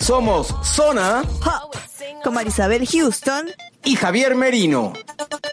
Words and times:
Somos 0.00 0.54
Zona 0.64 1.22
Pop 1.44 1.76
con 2.24 2.34
Marisabel 2.34 2.86
Houston 2.86 3.48
y 3.84 3.96
Javier 3.96 4.34
Merino. 4.34 4.92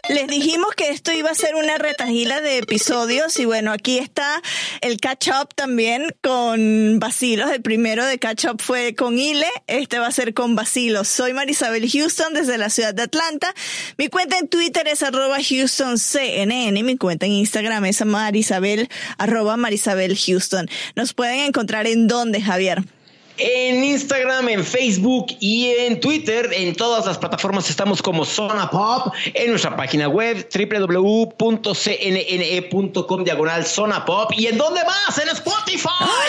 Les 0.08 0.26
dijimos 0.26 0.74
que 0.74 0.90
esto 0.90 1.12
iba 1.12 1.30
a 1.30 1.34
ser 1.34 1.54
una 1.54 1.76
retajila 1.76 2.40
de 2.40 2.58
episodios 2.58 3.38
y 3.38 3.44
bueno, 3.44 3.72
aquí 3.72 3.98
está 3.98 4.42
el 4.80 4.98
catch 5.00 5.28
up 5.28 5.54
también 5.54 6.14
con 6.22 6.98
Basilos. 6.98 7.50
El 7.50 7.62
primero 7.62 8.04
de 8.04 8.18
catch 8.18 8.46
up 8.46 8.62
fue 8.62 8.94
con 8.94 9.18
Ile, 9.18 9.46
este 9.66 9.98
va 9.98 10.06
a 10.06 10.12
ser 10.12 10.34
con 10.34 10.56
Basilos. 10.56 11.08
Soy 11.08 11.34
Marisabel 11.34 11.88
Houston 11.88 12.32
desde 12.32 12.58
la 12.58 12.70
ciudad 12.70 12.94
de 12.94 13.02
Atlanta. 13.02 13.54
Mi 13.98 14.08
cuenta 14.08 14.38
en 14.38 14.48
Twitter 14.48 14.88
es 14.88 15.02
arroba 15.02 15.38
HoustonCNN 15.38 16.76
y 16.76 16.82
mi 16.82 16.96
cuenta 16.96 17.26
en 17.26 17.32
Instagram 17.32 17.84
es 17.84 18.04
Marisabel, 18.04 18.88
arroba 19.18 19.56
Marisabel 19.56 20.16
Houston. 20.18 20.68
Nos 20.96 21.12
pueden 21.12 21.40
encontrar 21.40 21.86
en 21.86 22.08
dónde, 22.08 22.40
Javier 22.40 22.82
en 23.38 23.84
Instagram, 23.84 24.48
en 24.48 24.64
Facebook 24.64 25.26
y 25.40 25.68
en 25.70 26.00
Twitter. 26.00 26.50
En 26.52 26.74
todas 26.74 27.06
las 27.06 27.18
plataformas 27.18 27.70
estamos 27.70 28.02
como 28.02 28.24
Zona 28.24 28.70
Pop. 28.70 29.14
En 29.34 29.50
nuestra 29.50 29.76
página 29.76 30.08
web 30.08 30.48
www.cnne.com 30.52 31.64
diagonal 33.24 33.64
Zona 33.64 34.04
Pop. 34.04 34.32
¿Y 34.36 34.46
en 34.46 34.58
dónde 34.58 34.84
más? 34.84 35.18
En 35.18 35.28
Spotify. 35.28 35.88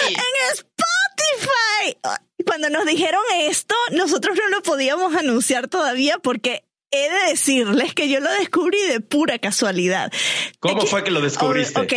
En 0.09 0.23
Spotify. 0.53 1.97
Cuando 2.45 2.69
nos 2.69 2.85
dijeron 2.85 3.21
esto, 3.41 3.75
nosotros 3.91 4.37
no 4.37 4.47
lo 4.49 4.61
podíamos 4.63 5.15
anunciar 5.15 5.67
todavía 5.67 6.19
porque 6.19 6.63
he 6.91 7.09
de 7.09 7.29
decirles 7.29 7.93
que 7.93 8.09
yo 8.09 8.19
lo 8.19 8.31
descubrí 8.31 8.81
de 8.87 8.99
pura 9.01 9.39
casualidad. 9.39 10.11
¿Cómo 10.59 10.81
fue 10.85 11.03
que 11.03 11.11
lo 11.11 11.21
descubriste? 11.21 11.79
Ok, 11.79 11.93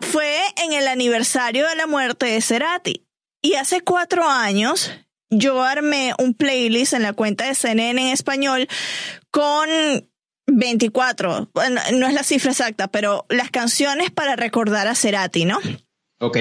fue 0.00 0.38
en 0.64 0.72
el 0.72 0.88
aniversario 0.88 1.68
de 1.68 1.76
la 1.76 1.86
muerte 1.86 2.26
de 2.26 2.40
Cerati. 2.40 3.04
Y 3.42 3.54
hace 3.54 3.80
cuatro 3.80 4.28
años 4.28 4.90
yo 5.30 5.62
armé 5.62 6.12
un 6.18 6.34
playlist 6.34 6.92
en 6.92 7.02
la 7.02 7.12
cuenta 7.12 7.46
de 7.46 7.54
CNN 7.54 8.00
en 8.00 8.08
español 8.08 8.68
con 9.30 9.68
24, 10.46 11.50
bueno, 11.54 11.80
no 11.94 12.06
es 12.06 12.14
la 12.14 12.24
cifra 12.24 12.50
exacta, 12.50 12.88
pero 12.88 13.24
las 13.28 13.50
canciones 13.50 14.10
para 14.10 14.36
recordar 14.36 14.88
a 14.88 14.94
Cerati, 14.94 15.44
¿no? 15.44 15.60
Ok. 16.18 16.36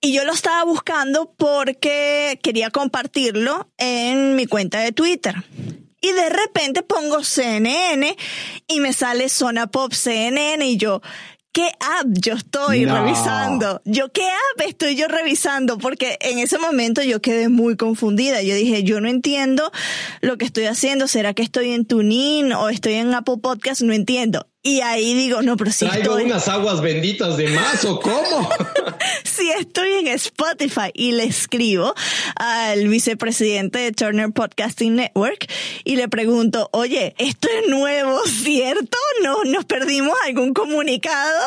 Y 0.00 0.14
yo 0.14 0.24
lo 0.24 0.32
estaba 0.32 0.64
buscando 0.64 1.34
porque 1.36 2.38
quería 2.42 2.70
compartirlo 2.70 3.70
en 3.76 4.34
mi 4.34 4.46
cuenta 4.46 4.80
de 4.80 4.92
Twitter. 4.92 5.34
Y 6.00 6.12
de 6.12 6.28
repente 6.28 6.82
pongo 6.82 7.22
CNN 7.24 8.16
y 8.66 8.80
me 8.80 8.92
sale 8.92 9.28
Zona 9.28 9.66
Pop 9.66 9.92
CNN 9.92 10.64
y 10.66 10.76
yo, 10.76 11.00
¿qué 11.54 11.68
app 11.80 12.06
yo 12.08 12.34
estoy 12.34 12.84
revisando? 12.84 13.80
Yo, 13.84 14.12
¿qué 14.12 14.24
app 14.24 14.60
estoy 14.66 14.96
yo 14.96 15.06
revisando? 15.06 15.78
Porque 15.78 16.18
en 16.20 16.40
ese 16.40 16.58
momento 16.58 17.02
yo 17.02 17.22
quedé 17.22 17.48
muy 17.48 17.76
confundida. 17.76 18.42
Yo 18.42 18.54
dije, 18.56 18.82
yo 18.82 19.00
no 19.00 19.08
entiendo 19.08 19.70
lo 20.20 20.36
que 20.36 20.44
estoy 20.44 20.64
haciendo. 20.64 21.06
¿Será 21.06 21.32
que 21.32 21.42
estoy 21.42 21.70
en 21.70 21.86
TuneIn 21.86 22.52
o 22.52 22.68
estoy 22.68 22.94
en 22.94 23.14
Apple 23.14 23.36
Podcast? 23.40 23.82
No 23.82 23.92
entiendo. 23.94 24.48
Y 24.66 24.80
ahí 24.80 25.12
digo, 25.12 25.42
no, 25.42 25.58
pero 25.58 25.70
si 25.70 25.84
¿Traigo 25.84 26.12
estoy... 26.16 26.24
unas 26.24 26.48
aguas 26.48 26.80
benditas 26.80 27.36
de 27.36 27.48
más 27.48 27.84
o 27.84 28.00
cómo? 28.00 28.48
si 29.24 29.50
estoy 29.50 29.92
en 29.92 30.06
Spotify 30.06 30.90
y 30.94 31.12
le 31.12 31.24
escribo 31.24 31.94
al 32.36 32.88
vicepresidente 32.88 33.78
de 33.80 33.92
Turner 33.92 34.32
Podcasting 34.32 34.96
Network 34.96 35.50
y 35.84 35.96
le 35.96 36.08
pregunto, 36.08 36.70
oye, 36.72 37.14
esto 37.18 37.46
es 37.50 37.68
nuevo, 37.68 38.18
¿cierto? 38.26 38.96
¿No 39.22 39.44
nos 39.44 39.66
perdimos 39.66 40.16
algún 40.24 40.54
comunicado? 40.54 41.46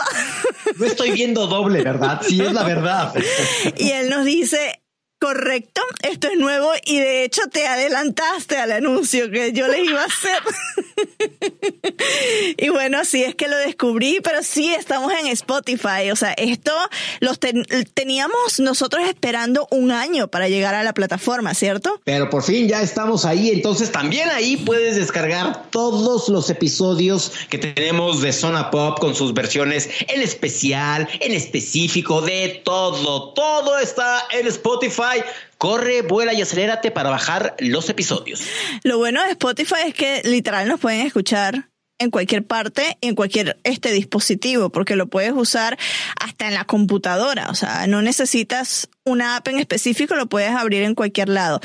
No 0.75 0.86
estoy 0.86 1.09
viendo 1.09 1.47
doble, 1.47 1.81
¿verdad? 1.81 2.22
Sí, 2.22 2.40
es 2.40 2.53
la 2.53 2.62
verdad. 2.62 3.16
y 3.78 3.90
él 3.90 4.12
nos 4.12 4.25
dice, 4.25 4.80
Correcto, 5.19 5.81
esto 6.03 6.28
es 6.28 6.38
nuevo 6.38 6.69
y 6.86 7.00
de 7.00 7.24
hecho 7.24 7.42
te 7.52 7.66
adelantaste 7.66 8.56
al 8.58 8.72
anuncio 8.72 9.31
que 9.31 9.52
yo 9.52 9.68
les 9.68 9.90
iba 9.90 10.03
a 10.03 10.06
hacer. 10.06 10.44
y 12.58 12.69
bueno, 12.69 13.00
así 13.00 13.24
es 13.24 13.35
que 13.35 13.47
lo 13.47 13.58
descubrí, 13.58 14.19
pero 14.24 14.44
sí 14.44 14.74
estamos 14.74 15.12
en 15.13 15.28
Spotify. 15.28 16.12
O 16.12 16.16
sea, 16.16 16.34
esto 16.34 16.72
los 17.19 17.40
teníamos 17.40 18.59
nosotros 18.59 19.07
esperando 19.07 19.68
un 19.72 19.91
año 19.91 20.28
para 20.28 20.47
llegar 20.50 20.75
a 20.75 20.84
la 20.84 20.94
plataforma, 20.94 21.53
¿cierto? 21.53 22.02
Pero 22.03 22.30
por 22.30 22.44
fin 22.44 22.68
ya 22.68 22.81
estamos 22.81 23.25
ahí, 23.25 23.50
entonces 23.50 23.91
también 23.91 24.30
ahí 24.30 24.57
puedes 24.57 24.96
descargar 24.96 25.69
todos 25.69 26.30
los 26.30 26.50
episodios 26.50 27.31
que 27.50 27.57
tenemos 27.57 28.22
de 28.22 28.34
Zona 28.34 28.72
Pop 28.72 29.00
con 29.00 29.16
sus 29.16 29.34
versiones 29.34 29.90
en 30.07 30.22
especial, 30.22 31.07
en 31.19 31.34
específico, 31.34 32.22
de 32.22 32.62
todo. 32.63 33.34
Todo 33.34 33.78
está 33.80 34.25
en 34.31 34.47
Spotify. 34.47 35.24
Corre, 35.57 36.01
vuela 36.01 36.34
y 36.34 36.41
acelérate 36.41 36.91
para 36.91 37.09
bajar 37.09 37.56
los 37.59 37.90
episodios. 37.90 38.44
Lo 38.84 38.97
bueno 38.97 39.23
de 39.23 39.31
Spotify 39.31 39.88
es 39.88 39.94
que 39.94 40.22
literal 40.23 40.68
nos 40.68 40.79
pueden 40.79 41.06
escuchar 41.06 41.69
en 42.00 42.12
cualquier 42.12 42.45
parte, 42.45 42.97
en 43.01 43.16
cualquier 43.16 43.59
este 43.63 43.91
dispositivo, 43.91 44.69
porque 44.69 44.95
lo 44.95 45.07
puedes 45.07 45.34
usar 45.34 45.78
hasta 46.19 46.47
en 46.47 46.53
la 46.53 46.66
computadora. 46.66 47.50
O 47.50 47.56
sea, 47.56 47.88
no 47.88 48.01
necesitas 48.01 48.90
una 49.07 49.38
app 49.38 49.47
en 49.47 49.59
específico, 49.59 50.16
lo 50.16 50.28
puedes 50.28 50.51
abrir 50.51 50.84
en 50.84 50.95
cualquier 50.95 51.29
lado. 51.29 51.59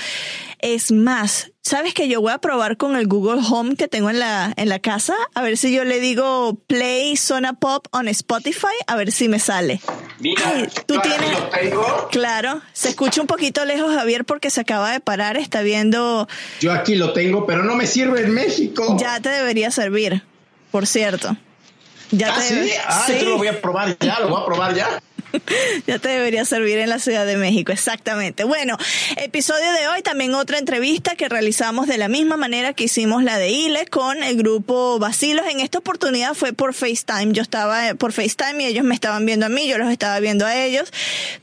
Es 0.61 0.93
más, 0.93 1.51
¿sabes 1.61 1.93
que 1.93 2.09
yo 2.09 2.21
voy 2.21 2.33
a 2.33 2.39
probar 2.39 2.77
con 2.77 2.97
el 2.97 3.09
Google 3.09 3.43
Home 3.51 3.75
que 3.75 3.89
tengo 3.89 4.11
en 4.11 4.21
la, 4.21 4.53
en 4.57 4.69
la 4.69 4.79
casa? 4.79 5.15
A 5.35 5.43
ver 5.43 5.57
si 5.57 5.75
yo 5.75 5.85
le 5.85 5.99
digo 5.99 6.61
Play 6.69 7.17
Zona 7.17 7.55
Pop 7.55 7.89
on 7.91 8.07
Spotify, 8.09 8.69
a 8.87 8.95
ver 8.95 9.11
si 9.11 9.29
me 9.29 9.41
sale. 9.41 9.81
Mira, 10.21 10.69
tú 10.87 11.01
tienes. 11.01 11.31
Claro, 12.13 12.63
se 12.73 12.91
escucha 12.91 13.21
un 13.21 13.27
poquito 13.27 13.65
lejos, 13.65 13.93
Javier, 13.93 14.25
porque 14.25 14.51
se 14.51 14.61
acaba 14.61 14.93
de 14.93 15.01
parar, 15.01 15.37
está 15.37 15.63
viendo. 15.63 16.29
Yo 16.61 16.73
aquí 16.73 16.95
lo 16.95 17.13
tengo, 17.13 17.45
pero 17.45 17.65
no 17.65 17.75
me 17.75 17.87
sirve 17.87 18.23
en 18.23 18.33
México. 18.33 18.97
Ya 19.01 19.21
te 19.21 19.31
debería 19.31 19.73
servir, 19.73 20.23
por 20.71 20.87
cierto. 20.87 21.37
Ya 22.13 22.35
¿Ah, 22.37 22.41
sí? 22.41 22.71
Ah, 22.87 23.05
sí. 23.07 23.25
lo 23.25 23.39
voy 23.39 23.49
a 23.49 23.61
probar 23.61 23.97
ya, 23.99 24.21
lo 24.21 24.29
voy 24.29 24.43
a 24.43 24.45
probar 24.45 24.75
ya. 24.75 25.03
ya 25.87 25.99
te 25.99 26.09
debería 26.09 26.45
servir 26.45 26.79
en 26.79 26.89
la 26.89 26.99
Ciudad 26.99 27.27
de 27.27 27.37
México, 27.37 27.73
exactamente. 27.73 28.45
Bueno, 28.45 28.77
episodio 29.17 29.73
de 29.73 29.89
hoy, 29.89 30.03
también 30.03 30.35
otra 30.35 30.59
entrevista 30.59 31.17
que 31.17 31.29
realizamos 31.29 31.87
de 31.87 31.99
la 31.99 32.09
misma 32.09 32.37
manera 32.37 32.73
que 32.73 32.85
hicimos 32.85 33.23
la 33.23 33.39
de 33.39 33.51
ILE 33.51 33.87
con 33.87 34.23
el 34.23 34.37
grupo 34.37 34.99
Basilos. 34.99 35.47
En 35.51 35.61
esta 35.61 35.79
oportunidad 35.79 36.35
fue 36.35 36.53
por 36.53 36.75
FaceTime. 36.75 37.33
Yo 37.33 37.43
estaba 37.43 37.95
por 37.95 38.13
FaceTime 38.13 38.63
y 38.63 38.67
ellos 38.67 38.85
me 38.85 38.95
estaban 38.95 39.27
viendo 39.27 39.47
a 39.47 39.49
mí, 39.49 39.69
yo 39.69 39.79
los 39.79 39.91
estaba 39.91 40.19
viendo 40.21 40.47
a 40.47 40.57
ellos. 40.57 40.93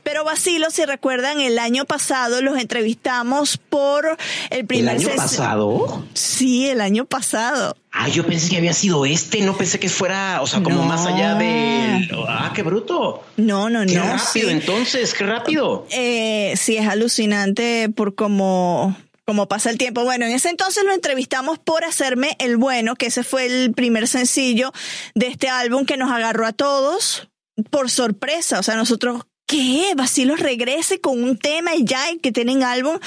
Pero 0.02 0.24
Basilos, 0.24 0.74
si 0.74 0.84
recuerdan, 0.84 1.40
el 1.40 1.58
año 1.58 1.84
pasado 1.84 2.42
los 2.42 2.58
entrevistamos 2.58 3.56
por 3.56 4.16
el 4.50 4.66
primer... 4.66 4.96
¿El 4.96 5.00
año 5.00 5.16
pasado? 5.16 6.04
Sí, 6.14 6.68
el 6.68 6.80
año 6.80 7.04
pasado. 7.04 7.76
Ah, 7.92 8.08
yo 8.08 8.24
pensé 8.24 8.48
que 8.48 8.56
había 8.56 8.72
sido 8.72 9.04
este, 9.04 9.42
no 9.42 9.56
pensé 9.56 9.80
que 9.80 9.88
fuera, 9.88 10.40
o 10.42 10.46
sea, 10.46 10.62
como 10.62 10.84
más 10.84 11.06
allá 11.06 11.34
de... 11.34 12.08
Ah, 12.28 12.52
qué 12.54 12.62
bruto. 12.62 13.24
No, 13.36 13.68
no, 13.68 13.79
no. 13.84 13.92
Qué 13.92 14.00
rápido, 14.00 14.50
entonces, 14.50 15.14
qué 15.14 15.24
rápido. 15.24 15.86
Eh, 15.90 16.54
sí, 16.56 16.76
es 16.76 16.86
alucinante 16.86 17.88
por 17.94 18.14
cómo 18.14 18.96
como 19.24 19.46
pasa 19.46 19.70
el 19.70 19.78
tiempo. 19.78 20.02
Bueno, 20.02 20.26
en 20.26 20.32
ese 20.32 20.48
entonces 20.48 20.82
lo 20.82 20.92
entrevistamos 20.92 21.60
por 21.60 21.84
hacerme 21.84 22.36
el 22.40 22.56
bueno, 22.56 22.96
que 22.96 23.06
ese 23.06 23.22
fue 23.22 23.46
el 23.46 23.72
primer 23.72 24.08
sencillo 24.08 24.72
de 25.14 25.28
este 25.28 25.48
álbum 25.48 25.84
que 25.84 25.96
nos 25.96 26.10
agarró 26.10 26.46
a 26.46 26.52
todos 26.52 27.28
por 27.70 27.90
sorpresa. 27.90 28.58
O 28.58 28.64
sea, 28.64 28.74
nosotros 28.74 29.22
¿qué? 29.50 29.94
Basilos 29.96 30.38
regrese 30.38 31.00
con 31.00 31.24
un 31.24 31.36
tema 31.36 31.74
y 31.74 31.84
ya 31.84 32.04
que 32.22 32.30
tienen 32.30 32.62
álbum. 32.62 33.00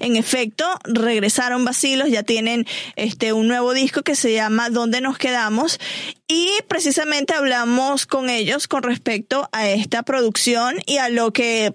En 0.00 0.16
efecto, 0.16 0.64
regresaron 0.82 1.64
Basilos, 1.64 2.08
ya 2.08 2.24
tienen 2.24 2.66
este 2.96 3.32
un 3.32 3.46
nuevo 3.46 3.72
disco 3.72 4.02
que 4.02 4.16
se 4.16 4.32
llama 4.32 4.70
¿Dónde 4.70 5.00
nos 5.00 5.18
quedamos? 5.18 5.78
Y 6.26 6.50
precisamente 6.66 7.34
hablamos 7.34 8.06
con 8.06 8.28
ellos 8.28 8.66
con 8.66 8.82
respecto 8.82 9.48
a 9.52 9.68
esta 9.68 10.02
producción 10.02 10.78
y 10.84 10.96
a 10.96 11.10
lo 11.10 11.32
que 11.32 11.72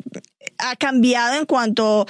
ha 0.57 0.75
cambiado 0.75 1.37
en 1.37 1.45
cuanto 1.45 2.07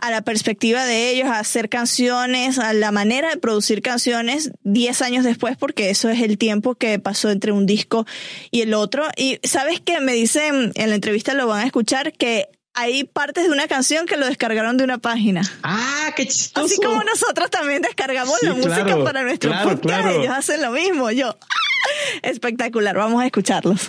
a 0.00 0.10
la 0.10 0.22
perspectiva 0.22 0.84
de 0.84 1.10
ellos, 1.10 1.28
a 1.28 1.38
hacer 1.38 1.68
canciones, 1.68 2.58
a 2.58 2.72
la 2.72 2.90
manera 2.90 3.30
de 3.30 3.36
producir 3.36 3.82
canciones 3.82 4.50
10 4.64 5.02
años 5.02 5.24
después, 5.24 5.56
porque 5.56 5.90
eso 5.90 6.08
es 6.08 6.20
el 6.20 6.38
tiempo 6.38 6.74
que 6.74 6.98
pasó 6.98 7.30
entre 7.30 7.52
un 7.52 7.66
disco 7.66 8.06
y 8.50 8.62
el 8.62 8.74
otro. 8.74 9.04
Y 9.16 9.38
sabes 9.42 9.80
que 9.80 10.00
me 10.00 10.12
dicen, 10.12 10.72
en 10.74 10.88
la 10.88 10.94
entrevista 10.94 11.34
lo 11.34 11.46
van 11.46 11.60
a 11.60 11.66
escuchar, 11.66 12.12
que 12.12 12.48
hay 12.74 13.04
partes 13.04 13.44
de 13.44 13.50
una 13.50 13.68
canción 13.68 14.06
que 14.06 14.16
lo 14.16 14.26
descargaron 14.26 14.76
de 14.78 14.84
una 14.84 14.98
página. 14.98 15.42
Ah, 15.62 16.10
qué 16.16 16.26
chistoso. 16.26 16.66
Así 16.66 16.76
como 16.76 17.02
nosotros 17.04 17.50
también 17.50 17.82
descargamos 17.82 18.42
la 18.42 18.54
música 18.54 19.04
para 19.04 19.22
nuestro 19.22 19.52
podcast, 19.62 20.08
ellos 20.08 20.30
hacen 20.30 20.62
lo 20.62 20.70
mismo. 20.70 21.10
Yo, 21.10 21.36
Espectacular, 22.22 22.96
vamos 22.96 23.22
a 23.22 23.26
escucharlos. 23.26 23.88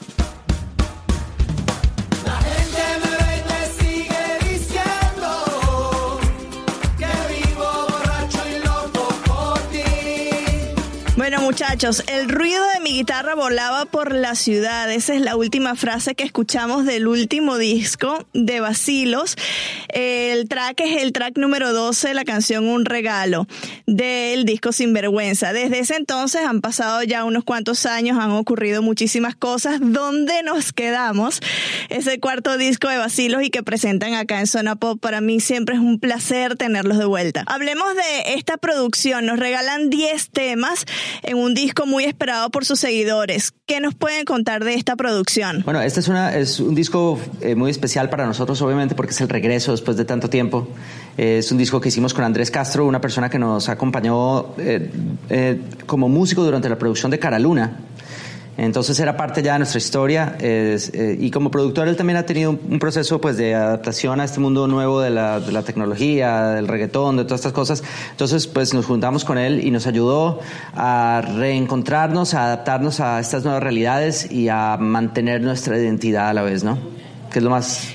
Muchachos, 11.43 12.03
el 12.07 12.29
ruido 12.29 12.63
de 12.73 12.79
mi 12.79 12.91
guitarra 12.91 13.35
volaba 13.35 13.83
por 13.83 14.15
la 14.15 14.33
ciudad. 14.33 14.89
Esa 14.89 15.13
es 15.13 15.19
la 15.19 15.35
última 15.35 15.75
frase 15.75 16.15
que 16.15 16.23
escuchamos 16.23 16.85
del 16.85 17.05
último 17.05 17.57
disco 17.57 18.25
de 18.33 18.61
Basilos. 18.61 19.35
El 19.89 20.47
track 20.47 20.79
es 20.79 21.01
el 21.01 21.11
track 21.11 21.37
número 21.37 21.73
12, 21.73 22.13
la 22.13 22.23
canción 22.23 22.67
Un 22.69 22.85
Regalo 22.85 23.45
del 23.85 24.45
disco 24.45 24.71
Sinvergüenza. 24.71 25.51
Desde 25.51 25.79
ese 25.79 25.97
entonces 25.97 26.45
han 26.45 26.61
pasado 26.61 27.03
ya 27.03 27.25
unos 27.25 27.43
cuantos 27.43 27.85
años, 27.85 28.17
han 28.19 28.31
ocurrido 28.31 28.81
muchísimas 28.81 29.35
cosas. 29.35 29.79
¿Dónde 29.81 30.43
nos 30.43 30.71
quedamos? 30.71 31.41
Ese 31.89 32.19
cuarto 32.21 32.57
disco 32.57 32.87
de 32.87 32.97
Basilos 32.97 33.43
y 33.43 33.49
que 33.49 33.63
presentan 33.63 34.13
acá 34.13 34.39
en 34.39 34.47
Zona 34.47 34.77
Pop. 34.77 34.97
Para 34.99 35.19
mí 35.19 35.41
siempre 35.41 35.75
es 35.75 35.81
un 35.81 35.99
placer 35.99 36.55
tenerlos 36.55 36.97
de 36.97 37.05
vuelta. 37.05 37.43
Hablemos 37.47 37.93
de 37.95 38.33
esta 38.35 38.57
producción. 38.57 39.25
Nos 39.25 39.39
regalan 39.39 39.89
10 39.89 40.29
temas 40.29 40.85
un 41.33 41.53
disco 41.53 41.85
muy 41.85 42.05
esperado 42.05 42.49
por 42.49 42.65
sus 42.65 42.79
seguidores. 42.79 43.53
¿Qué 43.65 43.79
nos 43.79 43.95
pueden 43.95 44.25
contar 44.25 44.63
de 44.63 44.73
esta 44.73 44.95
producción? 44.95 45.61
Bueno, 45.65 45.81
este 45.81 45.99
es, 45.99 46.07
una, 46.07 46.35
es 46.35 46.59
un 46.59 46.75
disco 46.75 47.19
eh, 47.41 47.55
muy 47.55 47.71
especial 47.71 48.09
para 48.09 48.25
nosotros, 48.25 48.61
obviamente, 48.61 48.95
porque 48.95 49.11
es 49.11 49.21
el 49.21 49.29
regreso 49.29 49.71
después 49.71 49.97
de 49.97 50.05
tanto 50.05 50.29
tiempo. 50.29 50.67
Eh, 51.17 51.37
es 51.39 51.51
un 51.51 51.57
disco 51.57 51.79
que 51.79 51.89
hicimos 51.89 52.13
con 52.13 52.23
Andrés 52.23 52.51
Castro, 52.51 52.85
una 52.85 53.01
persona 53.01 53.29
que 53.29 53.39
nos 53.39 53.69
acompañó 53.69 54.55
eh, 54.57 55.59
como 55.85 56.09
músico 56.09 56.43
durante 56.43 56.69
la 56.69 56.77
producción 56.77 57.11
de 57.11 57.19
Cara 57.19 57.39
Luna 57.39 57.79
entonces 58.57 58.99
era 58.99 59.17
parte 59.17 59.41
ya 59.41 59.53
de 59.53 59.59
nuestra 59.59 59.79
historia 59.79 60.35
eh, 60.39 61.17
y 61.19 61.31
como 61.31 61.49
productor 61.49 61.87
él 61.87 61.95
también 61.95 62.17
ha 62.17 62.25
tenido 62.25 62.51
un, 62.51 62.77
proceso 62.77 63.19
pues 63.19 63.35
de 63.35 63.55
adaptación 63.55 64.19
a 64.19 64.25
este 64.25 64.39
mundo 64.39 64.67
nuevo 64.67 65.01
de 65.01 65.09
la, 65.09 65.63
tecnología, 65.65 66.49
del 66.49 66.67
reggaetón, 66.67 67.17
de 67.17 67.23
todas 67.23 67.39
estas 67.39 67.53
cosas. 67.53 67.83
Entonces 68.11 68.45
pues 68.45 68.73
nos 68.73 68.85
juntamos 68.85 69.25
con 69.25 69.37
él 69.37 69.65
y 69.65 69.71
nos 69.71 69.87
ayudó 69.87 70.39
a 70.75 71.23
reencontrarnos, 71.35 72.35
a 72.35 72.45
adaptarnos 72.45 72.99
a 72.99 73.19
estas 73.19 73.43
nuevas 73.43 73.63
realidades 73.63 74.31
y 74.31 74.49
a 74.49 74.77
mantener 74.77 75.41
nuestra 75.41 75.77
identidad 75.77 76.29
a 76.29 76.33
la 76.33 76.43
vez, 76.43 76.63
¿no? 76.63 76.77
Que 77.31 77.39
es 77.39 77.43
lo 77.43 77.49
más 77.49 77.87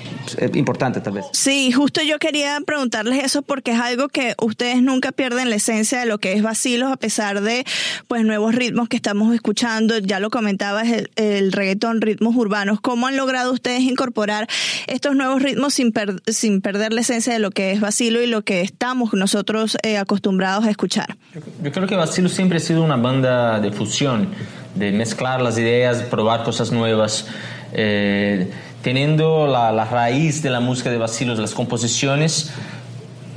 importante 0.53 1.01
tal 1.01 1.13
vez. 1.13 1.25
Sí, 1.33 1.71
justo 1.71 2.01
yo 2.01 2.19
quería 2.19 2.59
preguntarles 2.65 3.23
eso 3.23 3.41
porque 3.41 3.71
es 3.71 3.79
algo 3.79 4.09
que 4.09 4.35
ustedes 4.41 4.81
nunca 4.81 5.11
pierden 5.11 5.49
la 5.49 5.55
esencia 5.55 5.99
de 5.99 6.05
lo 6.05 6.19
que 6.19 6.33
es 6.33 6.43
Vacilos 6.43 6.91
a 6.91 6.97
pesar 6.97 7.41
de 7.41 7.65
pues 8.07 8.23
nuevos 8.23 8.55
ritmos 8.55 8.89
que 8.89 8.95
estamos 8.95 9.33
escuchando, 9.33 9.97
ya 9.99 10.19
lo 10.19 10.29
comentabas 10.29 10.87
el, 10.87 11.09
el 11.15 11.51
reggaetón, 11.51 12.01
ritmos 12.01 12.35
urbanos, 12.35 12.79
¿cómo 12.81 13.07
han 13.07 13.17
logrado 13.17 13.51
ustedes 13.51 13.81
incorporar 13.81 14.47
estos 14.87 15.15
nuevos 15.15 15.41
ritmos 15.41 15.73
sin, 15.73 15.93
sin 16.27 16.61
perder 16.61 16.93
la 16.93 17.01
esencia 17.01 17.33
de 17.33 17.39
lo 17.39 17.51
que 17.51 17.71
es 17.71 17.79
Vacilo 17.79 18.21
y 18.21 18.27
lo 18.27 18.43
que 18.43 18.61
estamos 18.61 19.13
nosotros 19.13 19.77
eh, 19.83 19.97
acostumbrados 19.97 20.65
a 20.65 20.69
escuchar? 20.69 21.17
Yo, 21.63 21.71
creo 21.71 21.87
que 21.87 21.95
Vacilo 21.95 22.29
siempre 22.29 22.57
ha 22.57 22.61
sido 22.61 22.83
una 22.83 22.97
banda 22.97 23.59
de 23.59 23.71
fusión, 23.71 24.29
de 24.75 24.91
mezclar 24.91 25.41
las 25.41 25.57
ideas, 25.57 26.03
probar 26.03 26.43
cosas 26.43 26.71
nuevas. 26.71 27.27
Eh, 27.73 28.49
teniendo 28.81 29.47
la, 29.47 29.71
la, 29.71 29.85
raíz 29.85 30.41
de 30.41 30.49
la 30.49 30.59
música 30.59 30.89
de 30.89 30.97
Basilos, 30.97 31.39
las 31.39 31.53
composiciones, 31.53 32.51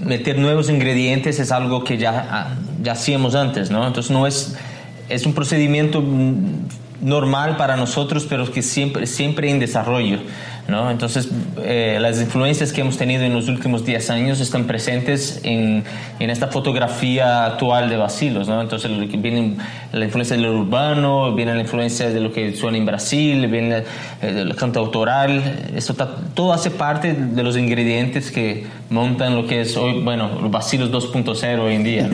meter 0.01 0.39
nuevos 0.39 0.69
ingredientes 0.69 1.39
es 1.39 1.53
algo 1.53 1.85
que 1.85 1.99
ya, 1.99 2.29
ah, 2.31 2.55
ya 2.83 2.93
hacíamos 2.93 3.35
antes, 3.35 3.71
¿no? 3.71 3.87
Entonces 3.87 4.11
no 4.11 4.27
es, 4.27 4.57
es 5.09 5.27
un 5.27 5.35
procedimiento 5.35 6.03
normal 7.01 7.57
para 7.57 7.77
nosotros, 7.77 8.27
pero 8.29 8.51
que 8.51 8.63
siempre, 8.63 9.07
siempre 9.07 9.51
en 9.51 9.59
desarrollo. 9.59 10.19
¿No? 10.69 10.91
Entonces, 10.91 11.29
eh, 11.63 11.99
las 12.01 12.21
influencias 12.21 12.73
que 12.73 12.81
hemos 12.81 12.97
tenido 12.97 13.25
en 13.25 13.35
los 13.35 13.49
últimos 13.49 13.85
10 13.85 14.11
años 14.11 14.41
están 14.41 14.65
presentes 14.67 15.41
en, 15.43 15.85
en 16.19 16.31
esta 16.31 16.49
fotografía 16.49 17.47
actual 17.47 17.89
de 17.89 17.97
Basilos. 17.97 18.49
¿no? 18.49 18.61
Entonces, 18.61 18.91
viene 19.21 19.57
la 19.93 20.05
influencia 20.05 20.37
del 20.37 20.47
urbano, 20.47 21.35
viene 21.35 21.55
la 21.55 21.61
influencia 21.61 22.11
de 22.11 22.21
lo 22.21 22.33
que 22.33 22.55
suena 22.57 22.79
en 22.79 22.87
Brasil, 22.87 23.47
viene 23.49 23.85
el 24.23 24.55
canto 24.57 24.81
autoral. 24.81 25.71
Esto 25.75 25.95
todo 26.35 26.53
hace 26.53 26.71
parte 26.71 27.13
de 27.13 27.43
los 27.43 27.57
ingredientes 27.57 28.31
que 28.31 28.67
montan 28.91 29.35
lo 29.35 29.47
que 29.47 29.63
es 29.63 29.77
hoy, 29.77 30.01
bueno, 30.03 30.39
los 30.41 30.51
Basilos 30.51 30.91
2.0 30.91 31.59
hoy 31.61 31.75
en 31.75 31.85
día. 31.85 32.11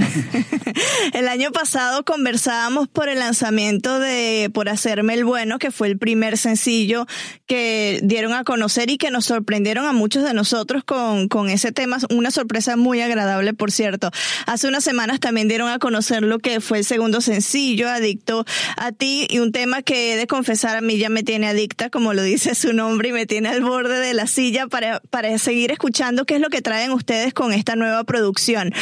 el 1.12 1.28
año 1.28 1.50
pasado 1.50 2.04
conversábamos 2.04 2.88
por 2.88 3.08
el 3.08 3.18
lanzamiento 3.18 3.98
de 3.98 4.50
Por 4.52 4.68
Hacerme 4.68 5.14
el 5.14 5.24
Bueno, 5.24 5.58
que 5.58 5.70
fue 5.70 5.88
el 5.88 5.98
primer 5.98 6.38
sencillo 6.38 7.06
que 7.46 8.00
dieron 8.02 8.32
a 8.38 8.44
conocer 8.44 8.90
y 8.90 8.98
que 8.98 9.10
nos 9.10 9.26
sorprendieron 9.26 9.86
a 9.86 9.92
muchos 9.92 10.24
de 10.24 10.34
nosotros 10.34 10.84
con, 10.84 11.28
con 11.28 11.50
ese 11.50 11.72
tema. 11.72 11.98
Una 12.10 12.30
sorpresa 12.30 12.76
muy 12.76 13.00
agradable, 13.00 13.54
por 13.54 13.70
cierto. 13.70 14.10
Hace 14.46 14.68
unas 14.68 14.84
semanas 14.84 15.20
también 15.20 15.48
dieron 15.48 15.68
a 15.68 15.78
conocer 15.78 16.22
lo 16.22 16.38
que 16.38 16.60
fue 16.60 16.78
el 16.78 16.84
segundo 16.84 17.20
sencillo, 17.20 17.88
Adicto 17.88 18.44
a 18.76 18.92
ti, 18.92 19.26
y 19.28 19.40
un 19.40 19.52
tema 19.52 19.82
que 19.82 20.12
he 20.12 20.16
de 20.16 20.26
confesar 20.26 20.76
a 20.76 20.80
mí 20.80 20.98
ya 20.98 21.08
me 21.08 21.22
tiene 21.22 21.48
adicta, 21.48 21.90
como 21.90 22.14
lo 22.14 22.22
dice 22.22 22.54
su 22.54 22.72
nombre, 22.72 23.10
y 23.10 23.12
me 23.12 23.26
tiene 23.26 23.48
al 23.48 23.62
borde 23.62 23.98
de 23.98 24.14
la 24.14 24.26
silla 24.26 24.66
para, 24.66 25.00
para 25.10 25.36
seguir 25.38 25.70
escuchando 25.70 26.24
qué 26.24 26.36
es 26.36 26.40
lo 26.40 26.48
que 26.48 26.62
traen 26.62 26.92
ustedes 26.92 27.34
con 27.34 27.52
esta 27.52 27.76
nueva 27.76 28.04
producción. 28.04 28.72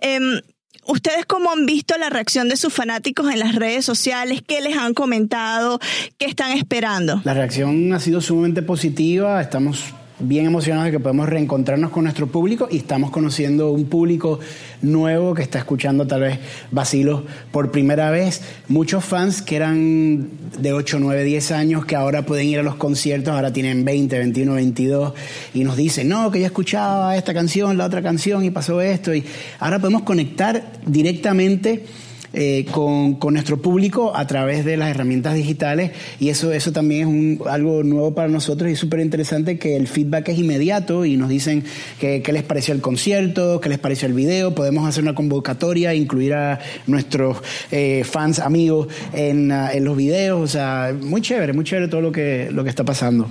Em, 0.00 0.40
¿Ustedes 0.84 1.26
cómo 1.26 1.52
han 1.52 1.64
visto 1.64 1.96
la 1.96 2.10
reacción 2.10 2.48
de 2.48 2.56
sus 2.56 2.72
fanáticos 2.72 3.30
en 3.30 3.38
las 3.38 3.54
redes 3.54 3.84
sociales? 3.84 4.42
¿Qué 4.46 4.60
les 4.60 4.76
han 4.76 4.94
comentado? 4.94 5.78
¿Qué 6.18 6.26
están 6.26 6.52
esperando? 6.52 7.20
La 7.24 7.34
reacción 7.34 7.92
ha 7.92 8.00
sido 8.00 8.20
sumamente 8.20 8.62
positiva. 8.62 9.40
Estamos 9.40 9.94
bien 10.22 10.46
emocionados 10.46 10.86
de 10.86 10.92
que 10.92 11.00
podemos 11.00 11.28
reencontrarnos 11.28 11.90
con 11.90 12.04
nuestro 12.04 12.26
público 12.28 12.68
y 12.70 12.78
estamos 12.78 13.10
conociendo 13.10 13.72
un 13.72 13.86
público 13.86 14.40
nuevo 14.80 15.34
que 15.34 15.42
está 15.42 15.58
escuchando 15.58 16.06
tal 16.06 16.22
vez 16.22 16.38
Basilos 16.70 17.22
por 17.50 17.70
primera 17.70 18.10
vez. 18.10 18.42
Muchos 18.68 19.04
fans 19.04 19.42
que 19.42 19.56
eran 19.56 20.30
de 20.58 20.72
8, 20.72 20.98
9, 21.00 21.24
10 21.24 21.52
años 21.52 21.84
que 21.84 21.96
ahora 21.96 22.24
pueden 22.24 22.46
ir 22.46 22.58
a 22.58 22.62
los 22.62 22.76
conciertos, 22.76 23.34
ahora 23.34 23.52
tienen 23.52 23.84
20, 23.84 24.18
21, 24.18 24.54
22 24.54 25.12
y 25.54 25.64
nos 25.64 25.76
dicen, 25.76 26.08
no, 26.08 26.30
que 26.30 26.40
ya 26.40 26.46
escuchaba 26.46 27.16
esta 27.16 27.34
canción, 27.34 27.76
la 27.76 27.86
otra 27.86 28.02
canción 28.02 28.44
y 28.44 28.50
pasó 28.50 28.80
esto 28.80 29.14
y 29.14 29.24
ahora 29.58 29.78
podemos 29.78 30.02
conectar 30.02 30.62
directamente 30.86 31.84
eh, 32.32 32.64
con, 32.70 33.14
con, 33.14 33.34
nuestro 33.34 33.60
público 33.60 34.16
a 34.16 34.26
través 34.26 34.64
de 34.64 34.76
las 34.76 34.90
herramientas 34.90 35.34
digitales. 35.34 35.92
Y 36.20 36.28
eso, 36.28 36.52
eso 36.52 36.72
también 36.72 37.00
es 37.00 37.06
un, 37.06 37.48
algo 37.48 37.82
nuevo 37.82 38.14
para 38.14 38.28
nosotros 38.28 38.70
y 38.70 38.76
súper 38.76 39.00
interesante 39.00 39.58
que 39.58 39.76
el 39.76 39.88
feedback 39.88 40.28
es 40.28 40.38
inmediato 40.38 41.04
y 41.04 41.16
nos 41.16 41.28
dicen 41.28 41.64
qué 42.00 42.22
les 42.32 42.42
pareció 42.42 42.74
el 42.74 42.80
concierto, 42.80 43.60
qué 43.60 43.68
les 43.68 43.78
pareció 43.78 44.08
el 44.08 44.14
video, 44.14 44.54
podemos 44.54 44.88
hacer 44.88 45.02
una 45.02 45.14
convocatoria, 45.14 45.94
incluir 45.94 46.34
a 46.34 46.60
nuestros 46.86 47.38
eh, 47.70 48.02
fans, 48.04 48.38
amigos 48.38 48.88
en, 49.12 49.50
en 49.50 49.84
los 49.84 49.96
videos, 49.96 50.40
o 50.40 50.46
sea, 50.48 50.94
muy 50.98 51.20
chévere, 51.20 51.52
muy 51.52 51.64
chévere 51.64 51.88
todo 51.88 52.00
lo 52.00 52.12
que, 52.12 52.48
lo 52.50 52.64
que 52.64 52.70
está 52.70 52.84
pasando. 52.84 53.28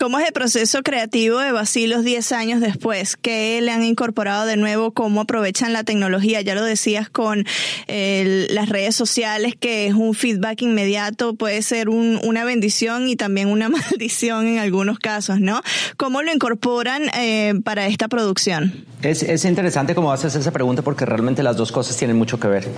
¿Cómo 0.00 0.18
es 0.18 0.26
el 0.26 0.32
proceso 0.32 0.82
creativo 0.82 1.40
de 1.40 1.52
Basilos 1.52 2.04
10 2.04 2.32
años 2.32 2.60
después? 2.62 3.18
¿Qué 3.18 3.60
le 3.60 3.70
han 3.70 3.84
incorporado 3.84 4.46
de 4.46 4.56
nuevo? 4.56 4.92
¿Cómo 4.92 5.20
aprovechan 5.20 5.74
la 5.74 5.84
tecnología? 5.84 6.40
Ya 6.40 6.54
lo 6.54 6.64
decías 6.64 7.10
con 7.10 7.44
las 7.86 8.68
redes 8.70 8.96
sociales, 8.96 9.56
que 9.60 9.86
es 9.88 9.92
un 9.92 10.14
feedback 10.14 10.62
inmediato, 10.62 11.34
puede 11.34 11.60
ser 11.60 11.90
una 11.90 12.44
bendición 12.44 13.10
y 13.10 13.16
también 13.16 13.48
una 13.48 13.68
maldición 13.90 14.46
en 14.46 14.58
algunos 14.58 14.98
casos, 14.98 15.38
¿no? 15.38 15.60
¿Cómo 15.98 16.22
lo 16.22 16.32
incorporan 16.32 17.02
eh, 17.14 17.52
para 17.62 17.86
esta 17.86 18.08
producción? 18.08 18.86
Es, 19.02 19.22
es 19.22 19.44
interesante 19.44 19.94
cómo 19.94 20.12
haces 20.12 20.34
esa 20.34 20.50
pregunta 20.50 20.80
porque 20.80 21.04
realmente 21.04 21.42
las 21.42 21.58
dos 21.58 21.72
cosas 21.72 21.98
tienen 21.98 22.16
mucho 22.16 22.40
que 22.40 22.48
ver. 22.48 22.68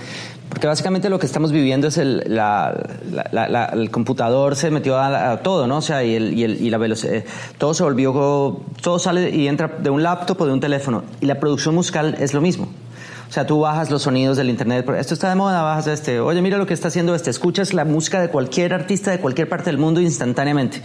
Porque 0.49 0.67
básicamente 0.67 1.09
lo 1.09 1.19
que 1.19 1.25
estamos 1.25 1.53
viviendo 1.53 1.87
es 1.87 1.97
el, 1.97 2.21
el 2.27 3.91
computador 3.91 4.57
se 4.57 4.71
metió 4.71 4.97
a, 4.97 5.37
todo, 5.41 5.67
¿no? 5.67 5.77
O 5.77 5.81
sea, 5.81 6.03
y, 6.03 6.15
el, 6.15 6.33
y, 6.33 6.43
el, 6.43 6.61
y 6.61 6.69
la 6.69 6.77
velocidad 6.77 7.12
eh, 7.17 7.25
todo 7.57 7.73
se 7.73 7.83
volvió, 7.83 8.61
todo 8.81 8.99
sale 8.99 9.29
y 9.29 9.47
entra 9.47 9.67
de 9.67 9.89
un 9.89 10.03
laptop 10.03 10.41
o 10.41 10.45
de 10.45 10.53
un 10.53 10.59
teléfono. 10.59 11.03
Y 11.21 11.25
la 11.25 11.39
producción 11.39 11.75
musical 11.75 12.15
es 12.19 12.33
lo 12.33 12.41
mismo. 12.41 12.67
O 13.29 13.33
sea, 13.33 13.47
tú 13.47 13.61
bajas 13.61 13.89
los 13.89 14.03
sonidos 14.03 14.37
del 14.37 14.47
internet, 14.51 14.87
esto 14.95 15.15
está 15.15 15.29
de 15.29 15.33
moda, 15.33 15.63
bajas 15.63 15.87
este, 15.87 16.19
oye, 16.19 16.39
mira 16.43 16.59
lo 16.59 16.67
que 16.67 16.75
está 16.75 16.89
haciendo 16.89 17.15
este, 17.15 17.31
escuchas 17.31 17.73
la 17.73 17.83
música 17.83 18.21
de 18.21 18.29
cualquier 18.29 18.75
artista 18.75 19.09
de 19.09 19.19
cualquier 19.19 19.49
parte 19.49 19.71
del 19.71 19.79
mundo 19.79 19.99
instantáneamente. 19.99 20.83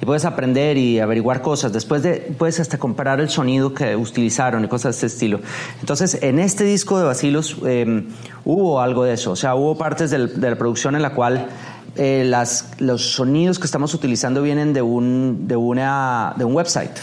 Y 0.00 0.06
puedes 0.06 0.24
aprender 0.24 0.76
y 0.76 1.00
averiguar 1.00 1.42
cosas. 1.42 1.72
Después 1.72 2.04
de, 2.04 2.32
puedes 2.38 2.60
hasta 2.60 2.78
comparar 2.78 3.18
el 3.18 3.28
sonido 3.28 3.74
que 3.74 3.96
utilizaron 3.96 4.64
y 4.64 4.68
cosas 4.68 5.00
de 5.00 5.06
este 5.06 5.06
estilo. 5.06 5.40
Entonces, 5.80 6.18
en 6.22 6.38
este 6.38 6.62
disco 6.62 6.96
de 6.96 7.06
Basilos 7.06 7.56
em, 7.66 8.06
hubo 8.44 8.80
algo 8.80 9.02
de 9.02 9.14
eso. 9.14 9.32
O 9.32 9.36
sea, 9.36 9.56
hubo 9.56 9.76
partes 9.76 10.12
de 10.12 10.28
la 10.28 10.56
producción 10.56 10.94
en 10.94 11.02
la 11.02 11.12
cual 11.12 11.48
eh, 11.96 12.24
las, 12.26 12.70
los 12.78 13.12
sonidos 13.12 13.58
que 13.58 13.66
estamos 13.66 13.94
utilizando 13.94 14.42
vienen 14.42 14.72
de 14.72 14.82
un, 14.82 15.48
de 15.48 15.56
una, 15.56 16.34
de 16.36 16.44
un 16.44 16.54
website 16.54 16.96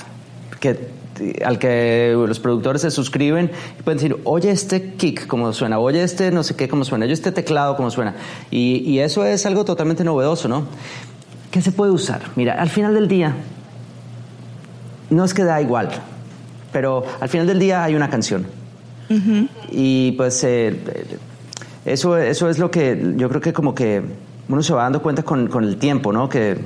que 0.59 0.97
al 1.43 1.57
que 1.57 2.13
los 2.27 2.39
productores 2.39 2.83
se 2.83 2.91
suscriben 2.91 3.51
y 3.79 3.83
pueden 3.83 3.97
decir, 3.97 4.17
oye 4.23 4.51
este 4.51 4.93
kick 4.93 5.27
como 5.27 5.51
suena, 5.53 5.79
oye 5.79 6.03
este 6.03 6.31
no 6.31 6.43
sé 6.43 6.55
qué 6.55 6.67
como 6.67 6.85
suena, 6.85 7.05
oye 7.05 7.13
este 7.13 7.31
teclado 7.31 7.75
como 7.75 7.89
suena. 7.91 8.15
Y, 8.51 8.83
y 8.85 8.99
eso 8.99 9.25
es 9.25 9.45
algo 9.45 9.65
totalmente 9.65 10.03
novedoso, 10.03 10.47
¿no? 10.47 10.67
¿Qué 11.51 11.61
se 11.61 11.71
puede 11.71 11.91
usar? 11.91 12.21
Mira, 12.35 12.53
al 12.61 12.69
final 12.69 12.93
del 12.93 13.07
día, 13.07 13.35
no 15.09 15.23
es 15.23 15.33
que 15.33 15.43
da 15.43 15.61
igual, 15.61 15.89
pero 16.71 17.03
al 17.19 17.29
final 17.29 17.47
del 17.47 17.59
día 17.59 17.83
hay 17.83 17.95
una 17.95 18.09
canción. 18.09 18.45
Y 19.71 20.11
pues 20.13 20.43
eh, 20.43 20.77
eso, 21.85 22.17
eso 22.17 22.49
es 22.49 22.59
lo 22.59 22.69
que 22.69 23.13
yo 23.15 23.29
creo 23.29 23.39
que 23.39 23.53
como 23.53 23.73
que 23.73 24.03
uno 24.49 24.63
se 24.63 24.73
va 24.73 24.83
dando 24.83 25.01
cuenta 25.01 25.23
con, 25.23 25.47
con 25.47 25.63
el 25.63 25.77
tiempo, 25.77 26.13
¿no? 26.13 26.29
Que 26.29 26.57